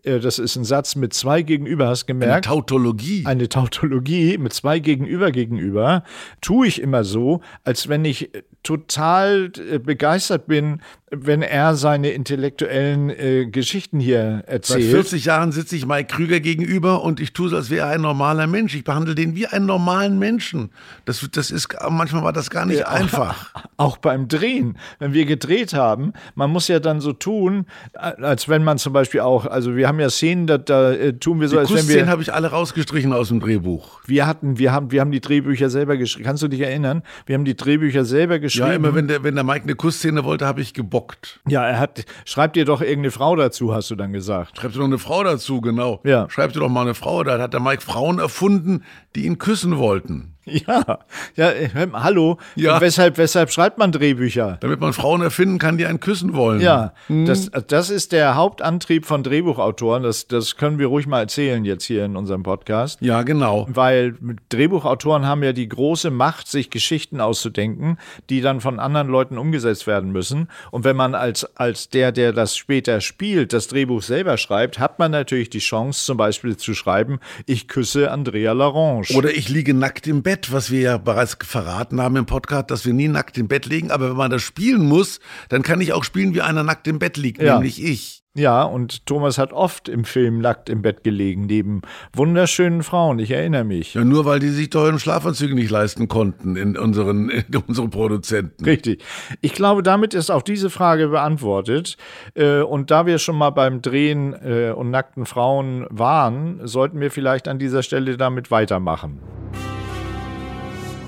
äh, 0.05 0.19
das 0.19 0.39
ist 0.39 0.55
ein 0.55 0.63
Satz 0.63 0.95
mit 0.95 1.13
zwei 1.13 1.41
gegenüber, 1.41 1.88
hast 1.88 2.07
Eine 2.07 2.19
gemerkt? 2.19 2.45
Tautologie. 2.45 3.25
eine 3.25 3.49
Tautologie 3.49 4.38
mit 4.38 4.53
zwei 4.53 4.79
Gegenüber 4.79 5.31
gegenüber, 5.31 6.03
tue 6.41 6.67
ich 6.67 6.81
immer 6.81 7.03
so, 7.03 7.41
als 7.63 7.89
wenn 7.89 8.05
ich 8.05 8.29
total 8.63 9.51
äh, 9.69 9.79
begeistert 9.79 10.47
bin, 10.47 10.81
wenn 11.11 11.43
er 11.43 11.75
seine 11.75 12.09
intellektuellen 12.09 13.11
äh, 13.11 13.45
Geschichten 13.45 13.99
hier 13.99 14.41
Seit 14.45 14.49
erzählt. 14.49 14.91
40 14.91 15.25
Jahren 15.25 15.51
sitze 15.51 15.75
ich 15.75 15.85
Mike 15.85 16.15
Krüger 16.15 16.39
gegenüber 16.39 17.03
und 17.03 17.19
ich 17.19 17.33
tue 17.33 17.47
es, 17.47 17.53
als 17.53 17.69
wäre 17.69 17.87
er 17.87 17.93
ein 17.93 18.01
normaler 18.01 18.47
Mensch. 18.47 18.75
Ich 18.75 18.83
behandle 18.83 19.13
den 19.13 19.35
wie 19.35 19.45
einen 19.45 19.67
normalen 19.67 20.17
Menschen. 20.17 20.71
Das, 21.05 21.27
das 21.31 21.51
ist, 21.51 21.69
manchmal 21.89 22.23
war 22.23 22.33
das 22.33 22.49
gar 22.49 22.65
nicht 22.65 22.87
einfach. 22.87 23.53
Auch 23.77 23.97
beim 23.97 24.27
Drehen, 24.27 24.77
wenn 24.97 25.13
wir 25.13 25.25
gedreht 25.25 25.73
haben, 25.73 26.13
man 26.33 26.49
muss 26.49 26.67
ja 26.69 26.79
dann 26.79 27.01
so 27.01 27.13
tun, 27.13 27.67
äh, 27.93 28.21
als 28.23 28.49
wenn 28.49 28.63
man 28.63 28.79
zum 28.79 28.93
Beispiel 28.93 29.19
auch, 29.19 29.45
also 29.45 29.75
wir 29.75 29.87
haben 29.87 29.99
ja 29.99 30.09
Szenen, 30.09 30.47
da, 30.47 30.57
da 30.57 30.91
äh, 30.91 31.13
tun 31.13 31.39
wir 31.39 31.49
so, 31.49 31.55
Die 31.55 31.59
als 31.59 31.75
wenn 31.75 31.87
wir, 31.87 32.07
habe 32.07 32.21
ich 32.21 32.33
alle 32.33 32.47
rausgestrichen 32.47 33.13
aus 33.13 33.27
dem 33.27 33.41
Drehbuch. 33.41 33.99
wir 34.05 34.25
hatten, 34.25 34.57
wir 34.57 34.71
haben, 34.71 34.91
wir 34.91 35.01
haben 35.01 35.11
die 35.11 35.21
Drehbücher 35.21 35.69
selber 35.69 35.97
geschrieben. 35.97 36.25
Kannst 36.25 36.41
du 36.41 36.47
dich 36.47 36.61
erinnern? 36.61 37.03
Wir 37.25 37.35
haben 37.35 37.45
die 37.45 37.55
Drehbücher 37.55 38.05
selber 38.05 38.39
geschrieben. 38.39 38.67
Ja, 38.67 38.73
immer 38.73 38.95
wenn 38.95 39.07
der, 39.07 39.23
wenn 39.23 39.35
der 39.35 39.43
Mike 39.43 39.63
eine 39.63 39.75
Kussszene 39.75 40.23
wollte, 40.23 40.47
habe 40.47 40.61
ich 40.61 40.73
gebockt. 40.95 41.39
Ja, 41.47 41.67
er 41.67 41.79
hat, 41.79 42.05
schreib 42.25 42.53
dir 42.53 42.65
doch 42.65 42.81
irgendeine 42.81 43.12
Frau 43.12 43.36
dazu, 43.36 43.73
hast 43.73 43.89
du 43.91 43.95
dann 43.95 44.13
gesagt. 44.13 44.58
Schreib 44.58 44.71
dir 44.71 44.79
doch 44.79 44.86
eine 44.86 44.97
Frau 44.97 45.23
dazu, 45.23 45.62
genau. 45.62 45.99
Ja. 46.03 46.29
Schreib 46.29 46.53
dir 46.53 46.60
doch 46.60 46.69
mal 46.69 46.81
eine 46.81 46.93
Frau. 46.93 47.23
Da 47.23 47.39
hat 47.39 47.53
der 47.53 47.60
Mike 47.60 47.81
Frauen 47.81 48.19
erfunden, 48.19 48.84
die 49.15 49.25
ihn 49.25 49.38
küssen 49.38 49.77
wollten. 49.77 50.34
Ja, 50.67 50.99
ja, 51.36 51.49
äh, 51.51 51.69
hallo. 51.93 52.38
Ja. 52.55 52.79
Weshalb, 52.79 53.17
weshalb 53.17 53.49
schreibt 53.51 53.77
man 53.79 53.91
Drehbücher? 53.91 54.58
Damit 54.62 54.79
man 54.79 54.93
Frauen 54.93 55.21
erfinden 55.21 55.58
kann, 55.58 55.77
die 55.77 55.86
einen 55.86 55.99
küssen 55.99 56.34
wollen. 56.36 56.62
Ja, 56.62 56.93
Hm. 57.08 57.25
das, 57.25 57.49
das 57.67 57.89
ist 57.89 58.12
der 58.12 58.36
Hauptantrieb 58.36 59.05
von 59.05 59.23
Drehbuchautoren. 59.23 60.03
Das, 60.03 60.27
das 60.27 60.55
können 60.55 60.77
wir 60.77 60.88
ruhig 60.88 61.08
mal 61.08 61.19
erzählen 61.21 61.65
jetzt 61.65 61.84
hier 61.86 62.05
in 62.05 62.15
unserem 62.15 62.43
Podcast. 62.43 63.01
Ja, 63.01 63.23
genau. 63.23 63.65
Weil 63.69 64.15
Drehbuchautoren 64.49 65.25
haben 65.25 65.43
ja 65.43 65.51
die 65.51 65.67
große 65.67 66.12
Macht, 66.12 66.47
sich 66.47 66.69
Geschichten 66.69 67.21
auszudenken, 67.21 67.97
die 68.29 68.41
dann 68.41 68.62
von 68.62 68.79
anderen 68.79 69.08
Leuten 69.08 69.38
umgesetzt 69.38 69.88
werden 69.88 70.12
müssen. 70.12 70.47
Und 70.71 70.84
wenn 70.84 70.95
man 70.95 71.15
als, 71.15 71.45
als 71.58 71.89
der, 71.89 72.12
der 72.12 72.34
das 72.34 72.55
später 72.55 73.01
spielt, 73.01 73.51
das 73.51 73.67
Drehbuch 73.67 74.03
selber 74.03 74.38
schreibt, 74.38 74.79
hat 74.79 74.99
man 74.99 75.12
natürlich 75.12 75.49
die 75.49 75.60
Chance, 75.60 76.05
zum 76.05 76.17
Beispiel 76.17 76.55
zu 76.58 76.73
schreiben, 76.75 77.19
ich 77.47 77.67
küsse 77.67 78.12
Andrea 78.12 78.53
Larange. 78.53 79.08
Oder 79.15 79.31
ich 79.31 79.49
liege 79.49 79.73
nackt 79.73 80.05
im 80.08 80.21
Bett, 80.21 80.34
was 80.51 80.71
wir 80.71 80.79
ja 80.81 80.97
bereits 80.97 81.37
verraten 81.43 82.01
haben 82.01 82.15
im 82.15 82.25
Podcast, 82.25 82.71
dass 82.71 82.85
wir 82.85 82.93
nie 82.93 83.07
nackt 83.07 83.37
im 83.37 83.47
Bett 83.47 83.65
liegen. 83.65 83.91
Aber 83.91 84.09
wenn 84.09 84.17
man 84.17 84.31
das 84.31 84.41
spielen 84.41 84.85
muss, 84.85 85.19
dann 85.49 85.61
kann 85.63 85.81
ich 85.81 85.93
auch 85.93 86.03
spielen, 86.03 86.33
wie 86.33 86.41
einer 86.41 86.63
nackt 86.63 86.87
im 86.87 86.99
Bett 86.99 87.17
liegt, 87.17 87.41
Ja. 87.41 87.53
nämlich 87.55 87.83
ich. 87.83 88.21
Ja, 88.37 88.63
und 88.63 89.05
Thomas 89.05 89.37
hat 89.37 89.53
oft 89.53 89.87
im 89.87 90.03
Film 90.03 90.39
nackt 90.39 90.67
im 90.69 90.81
Bett 90.81 91.05
gelegen, 91.05 91.45
neben 91.45 91.81
wunderschönen 92.13 92.83
Frauen, 92.83 93.17
ich 93.19 93.31
erinnere 93.31 93.63
mich. 93.63 93.93
Ja, 93.93 94.03
nur 94.03 94.25
weil 94.25 94.39
die 94.39 94.49
sich 94.49 94.69
teuren 94.69 94.99
Schlafanzüge 94.99 95.55
nicht 95.55 95.69
leisten 95.71 96.09
konnten 96.09 96.57
in 96.57 96.77
unseren, 96.77 97.29
in 97.29 97.45
unseren 97.65 97.91
Produzenten. 97.91 98.65
Richtig. 98.65 99.01
Ich 99.39 99.53
glaube, 99.53 99.83
damit 99.83 100.13
ist 100.13 100.31
auch 100.31 100.41
diese 100.41 100.69
Frage 100.69 101.07
beantwortet. 101.07 101.95
Äh, 102.33 102.59
Und 102.59 102.91
da 102.91 103.05
wir 103.05 103.19
schon 103.19 103.37
mal 103.37 103.51
beim 103.51 103.81
Drehen 103.81 104.33
äh, 104.33 104.71
und 104.75 104.89
nackten 104.91 105.25
Frauen 105.25 105.87
waren, 105.89 106.59
sollten 106.67 106.99
wir 106.99 107.11
vielleicht 107.11 107.47
an 107.47 107.57
dieser 107.57 107.83
Stelle 107.83 108.17
damit 108.17 108.51
weitermachen. 108.51 109.21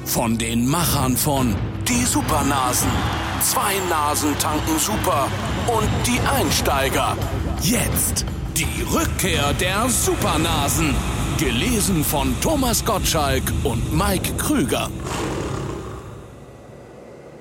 Von 0.08 0.38
den 0.38 0.66
Machern 0.66 1.18
von 1.18 1.54
Die 1.86 2.06
Supernasen. 2.06 2.90
Zwei 3.42 3.74
Nasen 3.90 4.38
tanken 4.40 4.80
super. 4.80 5.28
Und 5.68 5.90
die 6.08 6.18
Einsteiger. 6.26 7.18
Jetzt 7.62 8.26
die 8.56 8.84
Rückkehr 8.84 9.52
der 9.60 9.90
Supernasen. 9.90 10.96
Gelesen 11.38 12.06
von 12.06 12.34
Thomas 12.40 12.86
Gottschalk 12.86 13.44
und 13.66 13.94
Mike 13.94 14.32
Krüger. 14.38 14.90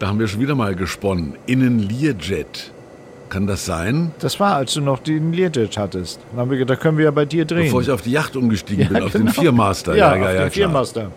Da 0.01 0.09
haben 0.09 0.19
wir 0.19 0.27
schon 0.27 0.41
wieder 0.41 0.57
mal 0.57 0.75
gesponnen. 0.75 1.37
Innen 1.47 1.89
Learjet. 1.89 2.73
Kann 3.29 3.47
das 3.47 3.65
sein? 3.65 4.11
Das 4.19 4.41
war, 4.41 4.57
als 4.57 4.75
du 4.75 4.81
noch 4.81 4.99
den 4.99 5.33
Learjet 5.33 5.79
hattest. 5.79 6.19
Dann 6.33 6.41
haben 6.41 6.51
wir 6.51 6.59
gedacht, 6.59 6.81
da 6.81 6.83
können 6.83 6.99
wir 6.99 7.05
ja 7.05 7.11
bei 7.13 7.27
dir 7.27 7.45
drehen. 7.45 7.67
Bevor 7.67 7.83
ich 7.83 7.93
auf 7.93 8.03
die 8.03 8.11
Yacht 8.11 8.35
umgestiegen 8.35 8.89
bin, 8.89 9.05
auf 9.05 9.13
den 9.13 9.27
genau. 9.27 9.41
Viermaster. 9.41 9.95
Ja, 9.95 10.17
ja, 10.17 10.21
auf 10.21 10.21
ja, 10.21 10.27
den 10.27 10.37
klar. 10.37 10.51
Viermaster. 10.51 11.13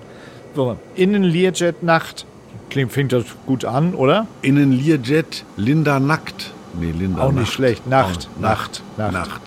So, 0.55 0.77
Innen 0.95 1.23
Learjet 1.23 1.83
Nacht. 1.83 2.25
Klingt, 2.69 2.91
fängt 2.91 3.11
das 3.13 3.25
gut 3.45 3.65
an, 3.65 3.93
oder? 3.95 4.27
Innen 4.41 4.71
Learjet, 4.71 5.43
Linda 5.57 5.99
nackt. 5.99 6.51
Nee, 6.79 6.91
Linda 6.91 7.21
Auch 7.23 7.31
nicht 7.31 7.41
Nacht. 7.41 7.53
schlecht. 7.53 7.87
Nacht, 7.87 8.29
Auch 8.37 8.41
Nacht, 8.41 8.83
Nacht. 8.97 9.13
Nacht. 9.13 9.41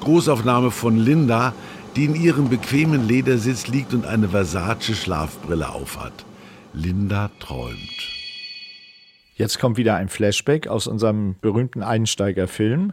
Großaufnahme 0.00 0.70
von 0.70 0.96
Linda, 0.96 1.54
die 1.96 2.04
in 2.04 2.14
ihrem 2.14 2.48
bequemen 2.48 3.06
Ledersitz 3.08 3.66
liegt 3.68 3.94
und 3.94 4.06
eine 4.06 4.28
Versace-Schlafbrille 4.28 5.68
aufhat. 5.68 6.12
Linda 6.74 7.30
träumt. 7.40 7.78
Jetzt 9.34 9.58
kommt 9.58 9.76
wieder 9.76 9.94
ein 9.96 10.08
Flashback 10.08 10.66
aus 10.68 10.86
unserem 10.86 11.36
berühmten 11.40 11.82
Einsteigerfilm. 11.82 12.92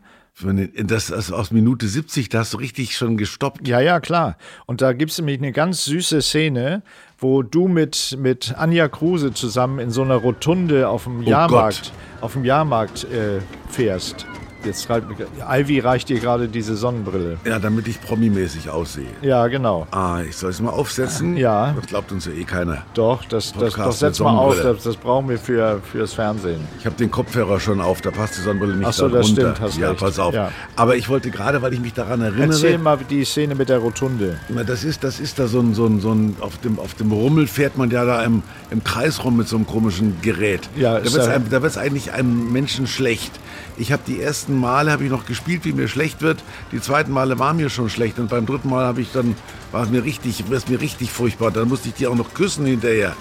Das, 0.84 1.08
das 1.08 1.32
aus 1.32 1.52
Minute 1.52 1.88
70, 1.88 2.28
da 2.30 2.40
hast 2.40 2.54
du 2.54 2.58
richtig 2.58 2.96
schon 2.98 3.16
gestoppt. 3.18 3.68
Ja, 3.68 3.80
ja, 3.80 4.00
klar. 4.00 4.38
Und 4.66 4.82
da 4.82 4.92
gibt 4.94 5.12
es 5.12 5.18
nämlich 5.18 5.38
eine 5.40 5.54
ganz 5.54 5.86
süße 5.86 6.22
Szene, 6.22 6.84
wo 7.18 7.42
du 7.42 7.68
mit, 7.68 8.18
mit 8.20 8.56
Anja 8.58 8.88
Kruse 8.88 9.34
zusammen 9.34 9.80
in 9.80 9.92
so 9.92 10.02
einer 10.02 10.16
Rotunde 10.16 10.90
auf 10.90 11.06
dem 11.06 11.22
oh 11.22 11.30
Jahrmarkt, 11.30 11.92
auf 12.22 12.34
dem 12.34 12.46
Jahrmarkt 12.46 13.06
äh, 13.06 13.40
fährst. 13.70 14.26
Jetzt 14.66 14.90
reicht, 14.90 15.06
Ivy 15.48 15.80
reicht 15.80 16.10
dir 16.10 16.20
gerade 16.20 16.48
diese 16.48 16.76
Sonnenbrille. 16.76 17.38
Ja, 17.46 17.60
damit 17.60 17.88
ich 17.88 18.02
promimäßig 18.02 18.70
aussehe. 18.70 19.08
Ja, 19.22 19.48
genau. 19.48 19.88
Ah, 19.92 20.22
ich 20.28 20.36
soll 20.36 20.50
es 20.50 20.60
mal 20.60 20.72
aufsetzen? 20.72 21.38
Ja. 21.38 21.74
Das 21.76 21.86
glaubt 21.88 22.12
uns 22.12 22.26
ja 22.26 22.32
eh 22.32 22.44
keiner. 22.44 22.84
Doch, 22.94 23.24
das, 23.26 23.54
das, 23.54 23.76
das 23.76 24.00
setz 24.00 24.20
mal 24.20 24.36
auf. 24.36 24.60
Das, 24.62 24.84
das, 24.84 24.96
brauchen 24.96 25.30
wir 25.30 25.38
für, 25.38 25.82
fürs 25.92 26.14
Fernsehen. 26.14 26.62
Ich 26.80 26.86
habe 26.86 26.96
den 26.96 27.12
Kopfhörer 27.12 27.60
schon 27.60 27.80
auf, 27.80 28.02
da 28.02 28.12
passt 28.12 28.38
die 28.38 28.42
Sonnenbrille 28.42 28.76
nicht 28.76 28.88
Ach 28.88 28.94
so, 28.94 29.08
das 29.08 29.28
runter. 29.28 29.42
stimmt, 29.42 29.62
hast 29.62 29.78
Ja, 29.78 29.90
recht. 29.90 30.00
pass 30.00 30.20
auf. 30.20 30.34
Ja. 30.34 30.52
Aber 30.76 30.96
ich 30.96 31.10
wollte 31.10 31.30
gerade, 31.30 31.62
weil 31.62 31.74
ich 31.74 31.80
mich 31.80 31.94
daran 31.94 32.22
erinnere... 32.22 32.54
Erzähl 32.54 32.78
mal 32.78 32.98
die 33.10 33.24
Szene 33.26 33.56
mit 33.56 33.70
der 33.70 33.80
Rotunde. 33.80 34.40
Das 34.66 34.84
ist, 34.84 35.04
das 35.04 35.20
ist 35.20 35.38
da 35.40 35.48
so 35.48 35.60
ein, 35.60 35.74
so 35.74 35.86
ein, 35.86 36.00
so 36.00 36.12
ein 36.12 36.36
auf, 36.40 36.58
dem, 36.60 36.80
auf 36.80 36.96
dem 36.96 37.12
Rummel 37.12 37.48
fährt 37.48 37.78
man 37.78 37.92
ja 37.92 38.06
da 38.06 38.24
im, 38.24 38.42
im 38.72 38.84
Kreis 38.84 39.24
rum 39.24 39.38
mit 39.38 39.48
so 39.48 39.56
einem 39.56 39.68
komischen 39.68 40.22
Gerät. 40.22 40.62
Ja, 40.76 41.00
da 41.00 41.52
wird 41.62 41.64
es 41.64 41.78
eigentlich 41.78 42.14
einem 42.14 42.52
Menschen 42.52 42.88
schlecht. 42.88 43.32
Ich 43.78 43.92
habe 43.92 44.04
die 44.08 44.22
ersten 44.22 44.58
Male 44.58 44.92
habe 44.92 45.04
ich 45.04 45.10
noch 45.10 45.26
gespielt, 45.26 45.66
wie 45.66 45.74
mir 45.74 45.88
schlecht 45.88 46.22
wird. 46.22 46.44
Die 46.72 46.80
zweiten 46.80 47.12
Male 47.12 47.40
war 47.40 47.54
mir 47.54 47.70
schon 47.70 47.90
schlecht 47.90 48.20
und 48.20 48.30
beim 48.30 48.46
dritten 48.46 48.70
Mal 48.70 48.86
habe 48.86 49.02
ich 49.02 49.12
dann 49.12 49.36
war 49.72 49.84
es 49.84 49.90
mir 49.90 50.04
richtig, 50.04 50.50
war 50.50 50.58
es 50.58 50.68
mir 50.68 50.80
richtig 50.80 51.12
furchtbar. 51.12 51.52
Dann 51.52 51.68
musste 51.68 51.90
ich 51.90 51.96
die 51.96 52.08
auch 52.08 52.16
noch 52.16 52.34
küssen 52.34 52.66
hinterher. 52.66 53.16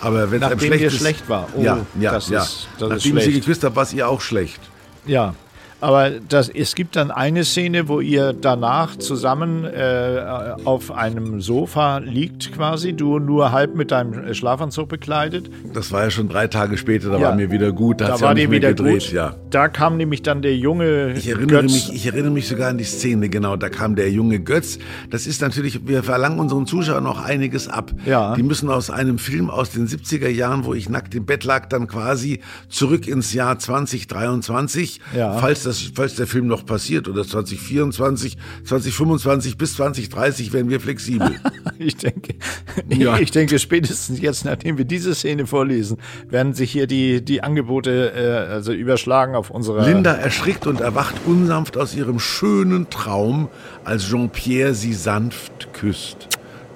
Aber 0.00 0.30
wenn 0.30 0.42
es 0.42 0.62
schlecht, 0.62 0.84
ist, 0.84 0.96
schlecht 0.96 1.28
war. 1.28 1.48
Oh, 1.54 1.62
ja, 1.62 1.84
ja, 1.98 2.12
das 2.12 2.30
ja. 2.30 2.42
Ist, 2.42 2.68
das 2.78 2.88
Nachdem 2.88 3.18
ich 3.18 3.24
sie 3.24 3.32
geküsst 3.32 3.64
habe, 3.64 3.76
war 3.76 3.82
es 3.82 3.92
ihr 3.92 4.08
auch 4.08 4.22
schlecht. 4.22 4.60
Ja. 5.04 5.34
Aber 5.80 6.10
das, 6.10 6.48
es 6.48 6.74
gibt 6.74 6.96
dann 6.96 7.10
eine 7.10 7.44
Szene, 7.44 7.88
wo 7.88 8.00
ihr 8.00 8.32
danach 8.32 8.96
zusammen 8.96 9.64
äh, 9.64 10.22
auf 10.64 10.92
einem 10.92 11.40
Sofa 11.40 11.98
liegt 11.98 12.52
quasi, 12.52 12.92
du 12.92 13.18
nur 13.18 13.52
halb 13.52 13.74
mit 13.74 13.90
deinem 13.90 14.34
Schlafanzug 14.34 14.88
bekleidet. 14.88 15.50
Das 15.72 15.90
war 15.92 16.04
ja 16.04 16.10
schon 16.10 16.28
drei 16.28 16.46
Tage 16.48 16.76
später, 16.76 17.10
da 17.10 17.18
ja. 17.18 17.28
war 17.28 17.34
mir 17.34 17.50
wieder 17.50 17.72
gut, 17.72 18.00
da, 18.00 18.08
da 18.08 18.20
war 18.20 18.28
ja 18.30 18.34
dir 18.34 18.50
wieder 18.50 18.68
gedreht, 18.74 19.04
gut. 19.04 19.12
Ja. 19.12 19.36
Da 19.50 19.68
kam 19.68 19.96
nämlich 19.96 20.22
dann 20.22 20.42
der 20.42 20.56
junge 20.56 21.12
ich 21.12 21.28
erinnere 21.28 21.62
Götz. 21.62 21.72
Mich, 21.72 21.94
ich 21.94 22.06
erinnere 22.06 22.32
mich 22.32 22.48
sogar 22.48 22.68
an 22.68 22.78
die 22.78 22.84
Szene, 22.84 23.28
genau, 23.28 23.56
da 23.56 23.68
kam 23.68 23.96
der 23.96 24.10
junge 24.10 24.40
Götz. 24.40 24.78
Das 25.10 25.26
ist 25.26 25.40
natürlich, 25.40 25.86
wir 25.86 26.02
verlangen 26.02 26.38
unseren 26.38 26.66
Zuschauern 26.66 27.04
noch 27.04 27.24
einiges 27.24 27.68
ab. 27.68 27.92
Ja. 28.04 28.34
Die 28.34 28.42
müssen 28.42 28.68
aus 28.68 28.90
einem 28.90 29.18
Film 29.18 29.48
aus 29.48 29.70
den 29.70 29.88
70er 29.88 30.28
Jahren, 30.28 30.64
wo 30.64 30.74
ich 30.74 30.88
nackt 30.88 31.14
im 31.14 31.24
Bett 31.24 31.44
lag, 31.44 31.66
dann 31.66 31.86
quasi 31.86 32.40
zurück 32.68 33.08
ins 33.08 33.32
Jahr 33.32 33.58
2023, 33.58 35.00
ja. 35.16 35.32
falls 35.34 35.62
das, 35.62 35.69
falls 35.94 36.16
der 36.16 36.26
Film 36.26 36.46
noch 36.46 36.64
passiert 36.66 37.08
oder 37.08 37.26
2024, 37.26 38.36
2025 38.64 39.56
bis 39.56 39.74
2030 39.74 40.52
werden 40.52 40.70
wir 40.70 40.80
flexibel. 40.80 41.30
ich 41.78 41.96
denke, 41.96 42.34
ja. 42.88 43.18
ich 43.18 43.30
denke 43.30 43.58
spätestens 43.58 44.20
jetzt, 44.20 44.44
nachdem 44.44 44.78
wir 44.78 44.84
diese 44.84 45.14
Szene 45.14 45.46
vorlesen, 45.46 45.98
werden 46.28 46.54
sich 46.54 46.70
hier 46.72 46.86
die, 46.86 47.24
die 47.24 47.42
Angebote 47.42 48.12
äh, 48.14 48.52
also 48.52 48.72
überschlagen 48.72 49.34
auf 49.34 49.50
unsere. 49.50 49.84
Linda 49.84 50.12
erschrickt 50.12 50.66
und 50.66 50.80
erwacht 50.80 51.14
unsanft 51.26 51.76
aus 51.76 51.94
ihrem 51.94 52.18
schönen 52.18 52.90
Traum, 52.90 53.48
als 53.84 54.08
Jean-Pierre 54.08 54.74
sie 54.74 54.94
sanft 54.94 55.72
küsst. 55.72 56.28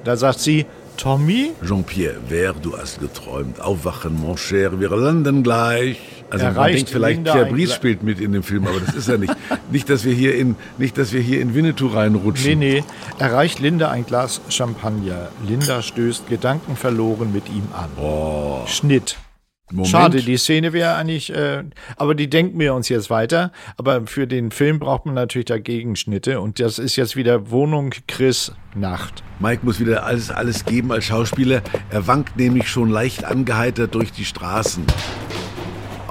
Da 0.04 0.16
sagt 0.16 0.40
sie, 0.40 0.66
Tommy? 0.96 1.52
Jean-Pierre, 1.66 2.16
wer, 2.28 2.52
du 2.52 2.76
hast 2.76 3.00
geträumt. 3.00 3.60
Aufwachen, 3.60 4.20
mon 4.20 4.36
cher, 4.36 4.78
wir 4.80 4.90
landen 4.90 5.42
gleich. 5.42 5.98
Also 6.34 6.60
man 6.60 6.72
denkt 6.72 6.90
vielleicht, 6.90 7.24
Pierre 7.24 7.46
Brice 7.46 7.74
spielt 7.74 8.02
mit 8.02 8.20
in 8.20 8.32
dem 8.32 8.42
Film, 8.42 8.66
aber 8.66 8.80
das 8.80 8.94
ist 8.94 9.08
er 9.08 9.18
nicht. 9.18 9.34
nicht, 9.70 9.88
dass 9.88 10.04
wir 10.04 10.14
hier 10.14 10.34
in, 10.34 10.56
nicht, 10.78 10.98
dass 10.98 11.12
wir 11.12 11.20
hier 11.20 11.40
in 11.40 11.54
Winnetou 11.54 11.88
reinrutschen. 11.88 12.58
Nee, 12.58 12.80
nee. 12.80 12.84
Erreicht 13.18 13.60
Linda 13.60 13.90
ein 13.90 14.04
Glas 14.04 14.40
Champagner. 14.48 15.28
Linda 15.46 15.82
stößt 15.82 16.28
gedankenverloren 16.28 17.32
mit 17.32 17.48
ihm 17.48 17.68
an. 17.72 17.90
Oh. 18.02 18.66
Schnitt. 18.66 19.16
Moment. 19.70 19.88
Schade, 19.88 20.22
die 20.22 20.36
Szene 20.36 20.74
wäre 20.74 20.94
eigentlich, 20.94 21.34
äh, 21.34 21.64
aber 21.96 22.14
die 22.14 22.28
denken 22.28 22.58
wir 22.60 22.74
uns 22.74 22.90
jetzt 22.90 23.08
weiter. 23.08 23.50
Aber 23.78 24.06
für 24.06 24.26
den 24.26 24.50
Film 24.50 24.78
braucht 24.78 25.06
man 25.06 25.14
natürlich 25.14 25.46
dagegen 25.46 25.96
Schnitte 25.96 26.40
und 26.40 26.60
das 26.60 26.78
ist 26.78 26.96
jetzt 26.96 27.16
wieder 27.16 27.50
Wohnung 27.50 27.90
Chris 28.06 28.52
Nacht. 28.74 29.22
Mike 29.40 29.64
muss 29.64 29.80
wieder 29.80 30.04
alles, 30.04 30.30
alles 30.30 30.66
geben 30.66 30.92
als 30.92 31.06
Schauspieler. 31.06 31.62
Er 31.90 32.06
wankt 32.06 32.36
nämlich 32.36 32.68
schon 32.68 32.90
leicht 32.90 33.24
angeheitert 33.24 33.94
durch 33.94 34.12
die 34.12 34.26
Straßen. 34.26 34.84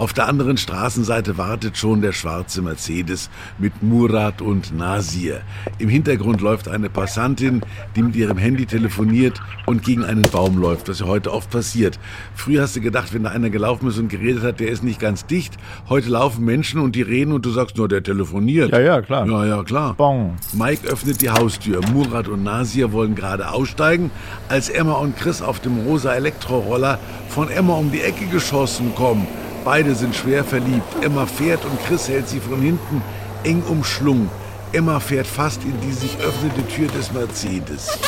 Auf 0.04 0.12
der 0.12 0.28
anderen 0.28 0.58
Straßenseite 0.58 1.38
wartet 1.38 1.78
schon 1.78 2.02
der 2.02 2.12
schwarze 2.12 2.62
Mercedes 2.62 3.30
mit 3.58 3.82
Murat 3.82 4.42
und 4.42 4.78
Nasir. 4.78 5.40
Im 5.80 5.88
Hintergrund 5.88 6.42
läuft 6.42 6.68
eine 6.68 6.90
Passantin, 6.90 7.62
die 7.96 8.04
mit 8.04 8.14
ihrem 8.18 8.38
Handy 8.38 8.66
telefoniert 8.66 9.40
und 9.66 9.82
gegen 9.82 10.04
einen 10.04 10.24
Baum 10.24 10.58
läuft, 10.58 10.90
was 10.90 11.00
ja 11.00 11.06
heute 11.06 11.32
oft 11.32 11.50
passiert. 11.52 12.00
Früher 12.36 12.64
hast 12.64 12.76
du 12.76 12.82
gedacht, 12.82 13.14
wenn 13.14 13.24
da 13.24 13.30
einer 13.30 13.50
gelaufen 13.50 13.88
ist 13.88 13.98
und 13.98 14.10
geredet 14.10 14.44
hat, 14.44 14.60
der 14.60 14.68
ist 14.68 14.84
nicht 14.84 15.00
ganz 15.00 15.26
dicht. 15.26 15.54
Heute 15.88 16.10
laufen 16.10 16.44
Menschen 16.44 16.82
und 16.82 16.98
die 16.98 17.02
reden 17.02 17.32
und 17.32 17.46
du 17.46 17.52
sagst 17.52 17.78
nur, 17.78 17.88
der 17.88 18.04
telefoniert. 18.04 18.74
Ja, 18.74 18.82
ja, 18.82 19.02
klar. 19.02 19.26
Ja, 19.26 19.46
ja, 19.46 19.64
klar. 19.64 19.94
Bon. 19.94 20.34
Mike 20.52 20.86
öffnet 20.86 21.22
die 21.22 21.30
Haustür. 21.30 21.80
Murat 21.94 22.28
und 22.28 22.44
Nasir 22.44 22.92
wollen 22.92 23.16
gerade 23.16 23.50
aussteigen, 23.50 24.12
als 24.50 24.68
Emma 24.68 24.96
und 24.96 25.16
Chris 25.16 25.42
auf 25.42 25.62
dem 25.62 25.78
rosa 25.88 26.14
Elektroroller 26.14 27.00
von 27.30 27.50
Emma 27.50 27.76
um 27.76 27.90
die 27.90 28.02
Ecke 28.02 28.26
geschossen 28.26 28.94
kommen. 28.96 29.26
Beide 29.64 29.96
sind 29.96 30.14
schwer 30.16 30.44
verliebt. 30.44 31.02
Emma 31.02 31.26
fährt 31.26 31.64
und 31.64 31.80
Chris 31.86 32.10
hält 32.10 32.28
sie 32.28 32.40
von 32.40 32.62
hinten 32.62 33.02
eng 33.44 33.64
umschlungen. 33.64 34.30
Emma 34.74 35.00
fährt 35.00 35.28
fast 35.28 35.64
in 35.64 35.80
die 35.82 35.94
sich 35.94 36.18
öffnende 36.20 36.68
Tür 36.68 36.88
des 36.90 37.12
Mercedes. 37.14 38.00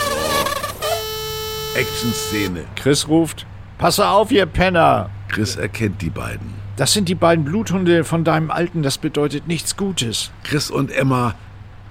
Action-Szene. 1.76 2.66
Chris 2.76 3.08
ruft: 3.08 3.46
Passe 3.78 4.08
auf, 4.08 4.32
ihr 4.32 4.46
Penner! 4.46 5.10
Chris 5.30 5.56
erkennt 5.56 6.02
die 6.02 6.10
beiden. 6.10 6.54
Das 6.76 6.92
sind 6.92 7.08
die 7.08 7.16
beiden 7.16 7.46
Bluthunde 7.46 8.04
von 8.04 8.24
deinem 8.24 8.52
Alten, 8.52 8.84
das 8.84 8.98
bedeutet 8.98 9.48
nichts 9.48 9.78
Gutes. 9.78 10.32
Chris 10.44 10.70
und 10.70 10.92
Emma 10.92 11.36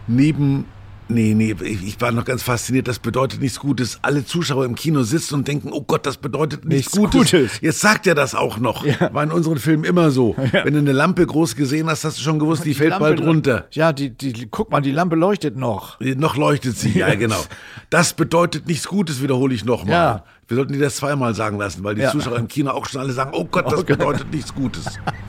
neben 0.07 0.67
Nee, 1.09 1.35
nee, 1.35 1.55
ich 1.63 2.01
war 2.01 2.13
noch 2.13 2.25
ganz 2.25 2.43
fasziniert. 2.43 2.89
Das 2.89 2.99
bedeutet 2.99 3.41
nichts 3.41 3.61
Gutes. 3.61 3.99
Alle 4.03 4.25
Zuschauer 4.25 4.65
im 4.65 4.75
Kino 4.75 5.03
sitzen 5.03 5.35
und 5.35 5.49
denken, 5.49 5.71
oh 5.73 5.83
Gott, 5.83 6.07
das 6.07 6.17
bedeutet 6.17 6.65
nichts, 6.65 6.95
nichts 6.95 7.13
Gutes. 7.13 7.31
Gutes. 7.31 7.61
Jetzt 7.61 7.81
sagt 7.81 8.07
er 8.07 8.15
das 8.15 8.35
auch 8.35 8.59
noch. 8.59 8.85
Ja. 8.85 9.13
War 9.13 9.23
in 9.23 9.33
unseren 9.33 9.59
Filmen 9.59 9.85
immer 9.85 10.11
so. 10.11 10.37
Ja. 10.55 10.65
Wenn 10.67 10.75
du 10.75 10.79
eine 10.81 10.93
Lampe 10.93 11.27
groß 11.27 11.57
gesehen 11.57 11.89
hast, 11.89 12.05
hast 12.05 12.19
du 12.19 12.23
schon 12.23 12.39
gewusst, 12.39 12.65
die, 12.65 12.69
die 12.69 12.75
fällt 12.75 12.91
Lampe, 12.91 13.07
bald 13.07 13.21
runter. 13.23 13.67
Ja, 13.73 13.93
die, 13.93 14.11
die, 14.11 14.47
guck 14.49 14.71
mal, 14.71 14.83
die 14.83 14.93
Lampe 14.93 15.17
leuchtet 15.17 15.57
noch. 15.57 15.99
Noch 16.01 16.37
leuchtet 16.37 16.77
sie, 16.77 16.99
ja, 16.99 17.13
genau. 17.15 17.43
Das 17.91 18.13
bedeutet 18.13 18.69
nichts 18.69 18.87
Gutes, 18.87 19.23
wiederhole 19.23 19.55
ich 19.55 19.65
nochmal. 19.65 19.93
Ja. 19.95 20.25
Wir 20.47 20.57
sollten 20.59 20.75
die 20.75 20.79
das 20.79 20.97
zweimal 20.97 21.35
sagen 21.35 21.59
lassen, 21.59 21.83
weil 21.85 21.95
die 21.95 22.03
ja. 22.03 22.11
Zuschauer 22.11 22.37
im 22.37 22.49
Kino 22.49 22.71
auch 22.71 22.87
schon 22.87 23.01
alle 23.01 23.13
sagen, 23.13 23.31
oh 23.33 23.45
Gott, 23.45 23.67
das 23.67 23.81
okay. 23.81 23.97
bedeutet 23.97 24.31
nichts 24.31 24.55
Gutes. 24.55 24.85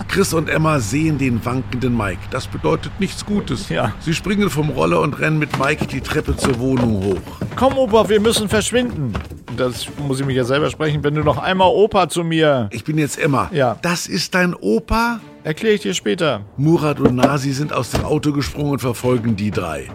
Chris 0.10 0.34
und 0.34 0.50
Emma 0.50 0.80
sehen 0.80 1.18
den 1.18 1.44
wankenden 1.46 1.96
Mike. 1.96 2.20
Das 2.32 2.48
bedeutet 2.48 2.92
nichts 3.00 3.26
Gutes. 3.26 3.70
Ja. 3.70 3.94
Sie 4.00 4.14
springen 4.14 4.50
vom 4.50 4.70
Roller 4.70 5.00
und 5.00 5.18
rennen 5.20 5.40
mit 5.40 5.58
Mike 5.58 5.88
die 5.88 6.02
Treppe 6.02 6.36
zur 6.36 6.60
Wohnung 6.60 7.04
hoch. 7.04 7.22
Komm, 7.56 7.78
Opa, 7.78 8.10
wir 8.10 8.20
müssen 8.20 8.50
verschwinden. 8.50 9.14
Das 9.56 9.88
muss 9.98 10.20
ich 10.20 10.26
mich 10.26 10.36
ja 10.36 10.44
selber 10.44 10.70
sprechen. 10.70 11.04
Wenn 11.04 11.16
du 11.16 11.24
noch 11.24 11.38
einmal 11.38 11.70
Opa 11.70 12.10
zu 12.10 12.24
mir. 12.24 12.70
Ich 12.74 12.84
bin 12.84 12.98
jetzt 12.98 13.18
Emma. 13.18 13.50
Ja. 13.54 13.78
Das 13.82 14.08
ist 14.08 14.36
dein 14.36 14.54
Opa? 14.54 15.22
Erkläre 15.46 15.76
ich 15.76 15.82
dir 15.82 15.94
später. 15.94 16.44
Murat 16.58 17.00
und 17.00 17.14
Nasi 17.14 17.52
sind 17.52 17.72
aus 17.72 17.92
dem 17.92 18.04
Auto 18.04 18.32
gesprungen 18.34 18.72
und 18.72 18.80
verfolgen 18.80 19.36
die 19.36 19.52
drei. 19.52 19.88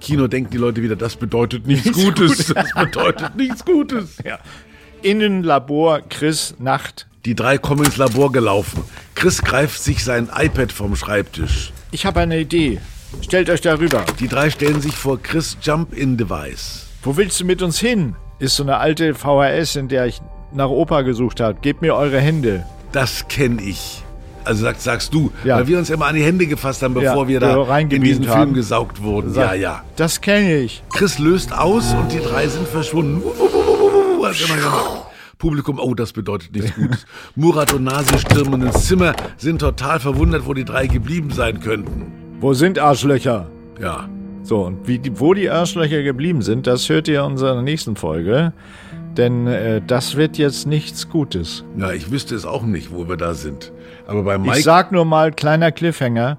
Kino 0.00 0.28
denken 0.28 0.50
die 0.50 0.56
Leute 0.56 0.82
wieder, 0.82 0.96
das 0.96 1.16
bedeutet 1.16 1.66
nichts. 1.66 1.92
Gutes. 1.92 2.46
Das 2.54 2.72
bedeutet 2.72 3.36
nichts 3.36 3.64
Gutes. 3.66 4.16
Ja. 4.24 4.38
Innenlabor 5.02 6.00
Chris 6.08 6.54
Nacht. 6.58 7.06
Die 7.26 7.34
drei 7.34 7.58
kommen 7.58 7.84
ins 7.84 7.98
Labor 7.98 8.32
gelaufen. 8.32 8.82
Chris 9.14 9.42
greift 9.42 9.82
sich 9.82 10.02
sein 10.02 10.30
iPad 10.34 10.72
vom 10.72 10.96
Schreibtisch. 10.96 11.74
Ich 11.90 12.06
habe 12.06 12.20
eine 12.20 12.40
Idee. 12.40 12.80
Stellt 13.20 13.50
euch 13.50 13.60
darüber. 13.60 14.06
Die 14.20 14.28
drei 14.28 14.48
stellen 14.48 14.80
sich 14.80 14.94
vor 14.94 15.22
Chris 15.22 15.58
Jump-In-Device. 15.60 16.86
Wo 17.02 17.14
willst 17.18 17.38
du 17.40 17.44
mit 17.44 17.60
uns 17.60 17.78
hin? 17.78 18.16
Ist 18.38 18.56
so 18.56 18.62
eine 18.62 18.78
alte 18.78 19.12
VHS, 19.14 19.76
in 19.76 19.88
der 19.88 20.06
ich 20.06 20.22
nach 20.54 20.70
Opa 20.70 21.02
gesucht 21.02 21.40
habe. 21.40 21.58
Gebt 21.60 21.82
mir 21.82 21.94
eure 21.94 22.20
Hände. 22.20 22.64
Das 22.92 23.28
kenne 23.28 23.60
ich. 23.60 24.03
Also 24.44 24.62
sag, 24.62 24.80
sagst 24.80 25.14
du, 25.14 25.32
ja. 25.44 25.56
weil 25.56 25.66
wir 25.66 25.78
uns 25.78 25.90
immer 25.90 26.06
an 26.06 26.14
die 26.14 26.22
Hände 26.22 26.46
gefasst 26.46 26.82
haben, 26.82 26.94
bevor 26.94 27.22
ja, 27.24 27.28
wir 27.28 27.40
da 27.40 27.78
in 27.78 27.88
diesen 27.88 28.28
haben. 28.28 28.42
Film 28.42 28.54
gesaugt 28.54 29.02
wurden. 29.02 29.32
Sag, 29.32 29.52
ja, 29.52 29.54
ja. 29.54 29.84
Das 29.96 30.20
kenne 30.20 30.58
ich. 30.58 30.82
Chris 30.92 31.18
löst 31.18 31.56
aus 31.56 31.94
und 31.94 32.12
die 32.12 32.20
drei 32.20 32.46
sind 32.46 32.68
verschwunden. 32.68 33.22
Publikum, 35.38 35.78
oh, 35.78 35.94
das 35.94 36.12
bedeutet 36.12 36.54
nichts 36.54 36.74
Gutes. 36.76 37.06
Murat 37.34 37.72
und 37.72 37.84
Nasi 37.84 38.18
stürmen 38.18 38.62
ins 38.62 38.86
Zimmer, 38.86 39.14
sind 39.36 39.58
total 39.58 40.00
verwundert, 40.00 40.46
wo 40.46 40.54
die 40.54 40.64
drei 40.64 40.86
geblieben 40.86 41.30
sein 41.30 41.60
könnten. 41.60 42.12
Wo 42.40 42.54
sind 42.54 42.78
Arschlöcher? 42.78 43.50
Ja. 43.80 44.08
So, 44.42 44.64
und 44.64 44.86
wie 44.86 45.00
wo 45.14 45.32
die 45.32 45.48
Arschlöcher 45.48 46.02
geblieben 46.02 46.42
sind, 46.42 46.66
das 46.66 46.88
hört 46.88 47.08
ihr 47.08 47.20
in 47.20 47.32
unserer 47.32 47.62
nächsten 47.62 47.96
Folge. 47.96 48.52
Denn 49.16 49.46
äh, 49.46 49.80
das 49.86 50.16
wird 50.16 50.38
jetzt 50.38 50.66
nichts 50.66 51.08
Gutes. 51.08 51.64
Ja, 51.76 51.92
ich 51.92 52.10
wüsste 52.10 52.34
es 52.34 52.44
auch 52.44 52.62
nicht, 52.62 52.92
wo 52.92 53.08
wir 53.08 53.16
da 53.16 53.34
sind. 53.34 53.72
Aber 54.06 54.22
bei 54.22 54.38
Mike. 54.38 54.58
Ich 54.58 54.64
sag 54.64 54.92
nur 54.92 55.04
mal, 55.04 55.32
kleiner 55.32 55.72
Cliffhanger: 55.72 56.38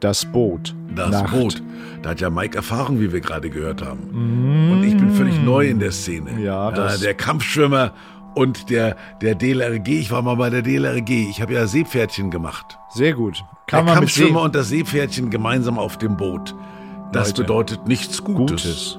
Das 0.00 0.24
Boot. 0.24 0.74
Das 0.94 1.10
Nacht. 1.10 1.32
Boot. 1.32 1.62
Da 2.02 2.10
hat 2.10 2.20
ja 2.20 2.30
Mike 2.30 2.56
Erfahrung, 2.56 3.00
wie 3.00 3.12
wir 3.12 3.20
gerade 3.20 3.48
gehört 3.48 3.82
haben. 3.82 4.08
Mm. 4.10 4.72
Und 4.72 4.84
ich 4.84 4.96
bin 4.96 5.10
völlig 5.12 5.40
neu 5.40 5.68
in 5.68 5.78
der 5.78 5.92
Szene. 5.92 6.40
Ja, 6.40 6.70
das 6.72 7.00
ja, 7.00 7.06
der 7.06 7.14
Kampfschwimmer 7.14 7.92
und 8.34 8.70
der, 8.70 8.96
der 9.20 9.34
DLRG. 9.34 9.88
Ich 9.88 10.10
war 10.10 10.22
mal 10.22 10.36
bei 10.36 10.50
der 10.50 10.62
DLRG. 10.62 11.10
Ich 11.30 11.40
habe 11.40 11.54
ja 11.54 11.66
Seepferdchen 11.66 12.30
gemacht. 12.30 12.78
Sehr 12.90 13.14
gut. 13.14 13.44
Kann 13.66 13.86
der 13.86 13.94
Kampfschwimmer 13.94 14.42
und 14.42 14.54
das 14.54 14.68
Seepferdchen 14.68 15.30
gemeinsam 15.30 15.78
auf 15.78 15.96
dem 15.98 16.16
Boot. 16.16 16.54
Das 17.12 17.28
Leute. 17.28 17.42
bedeutet 17.42 17.86
nichts 17.86 18.24
Gutes. 18.24 18.62
Gutes. 18.62 18.98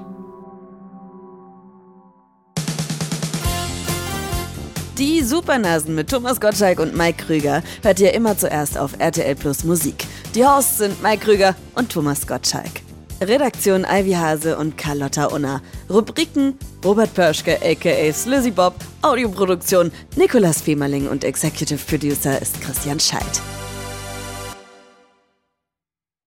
Die 4.99 5.23
Supernasen 5.23 5.95
mit 5.95 6.11
Thomas 6.11 6.39
Gottschalk 6.39 6.79
und 6.79 6.95
Mike 6.95 7.25
Krüger 7.25 7.63
hört 7.81 7.99
ihr 7.99 8.13
immer 8.13 8.37
zuerst 8.37 8.77
auf 8.77 8.91
RTL 8.99 9.33
Plus 9.33 9.63
Musik. 9.63 10.05
Die 10.35 10.45
Hosts 10.45 10.77
sind 10.77 11.01
Mike 11.01 11.25
Krüger 11.25 11.55
und 11.73 11.91
Thomas 11.91 12.27
Gottschalk. 12.27 12.69
Redaktion 13.19 13.87
Ivy 13.89 14.11
Hase 14.11 14.55
und 14.55 14.77
Carlotta 14.77 15.25
Unna. 15.25 15.61
Rubriken 15.89 16.59
Robert 16.85 17.11
Pörschke 17.15 17.57
aka 17.63 18.13
Slizzy 18.13 18.51
Bob. 18.51 18.75
Audioproduktion 19.01 19.91
Nikolas 20.15 20.61
Femerling 20.61 21.07
und 21.07 21.23
Executive 21.23 21.79
Producer 21.87 22.39
ist 22.39 22.61
Christian 22.61 22.99
Scheidt. 22.99 23.41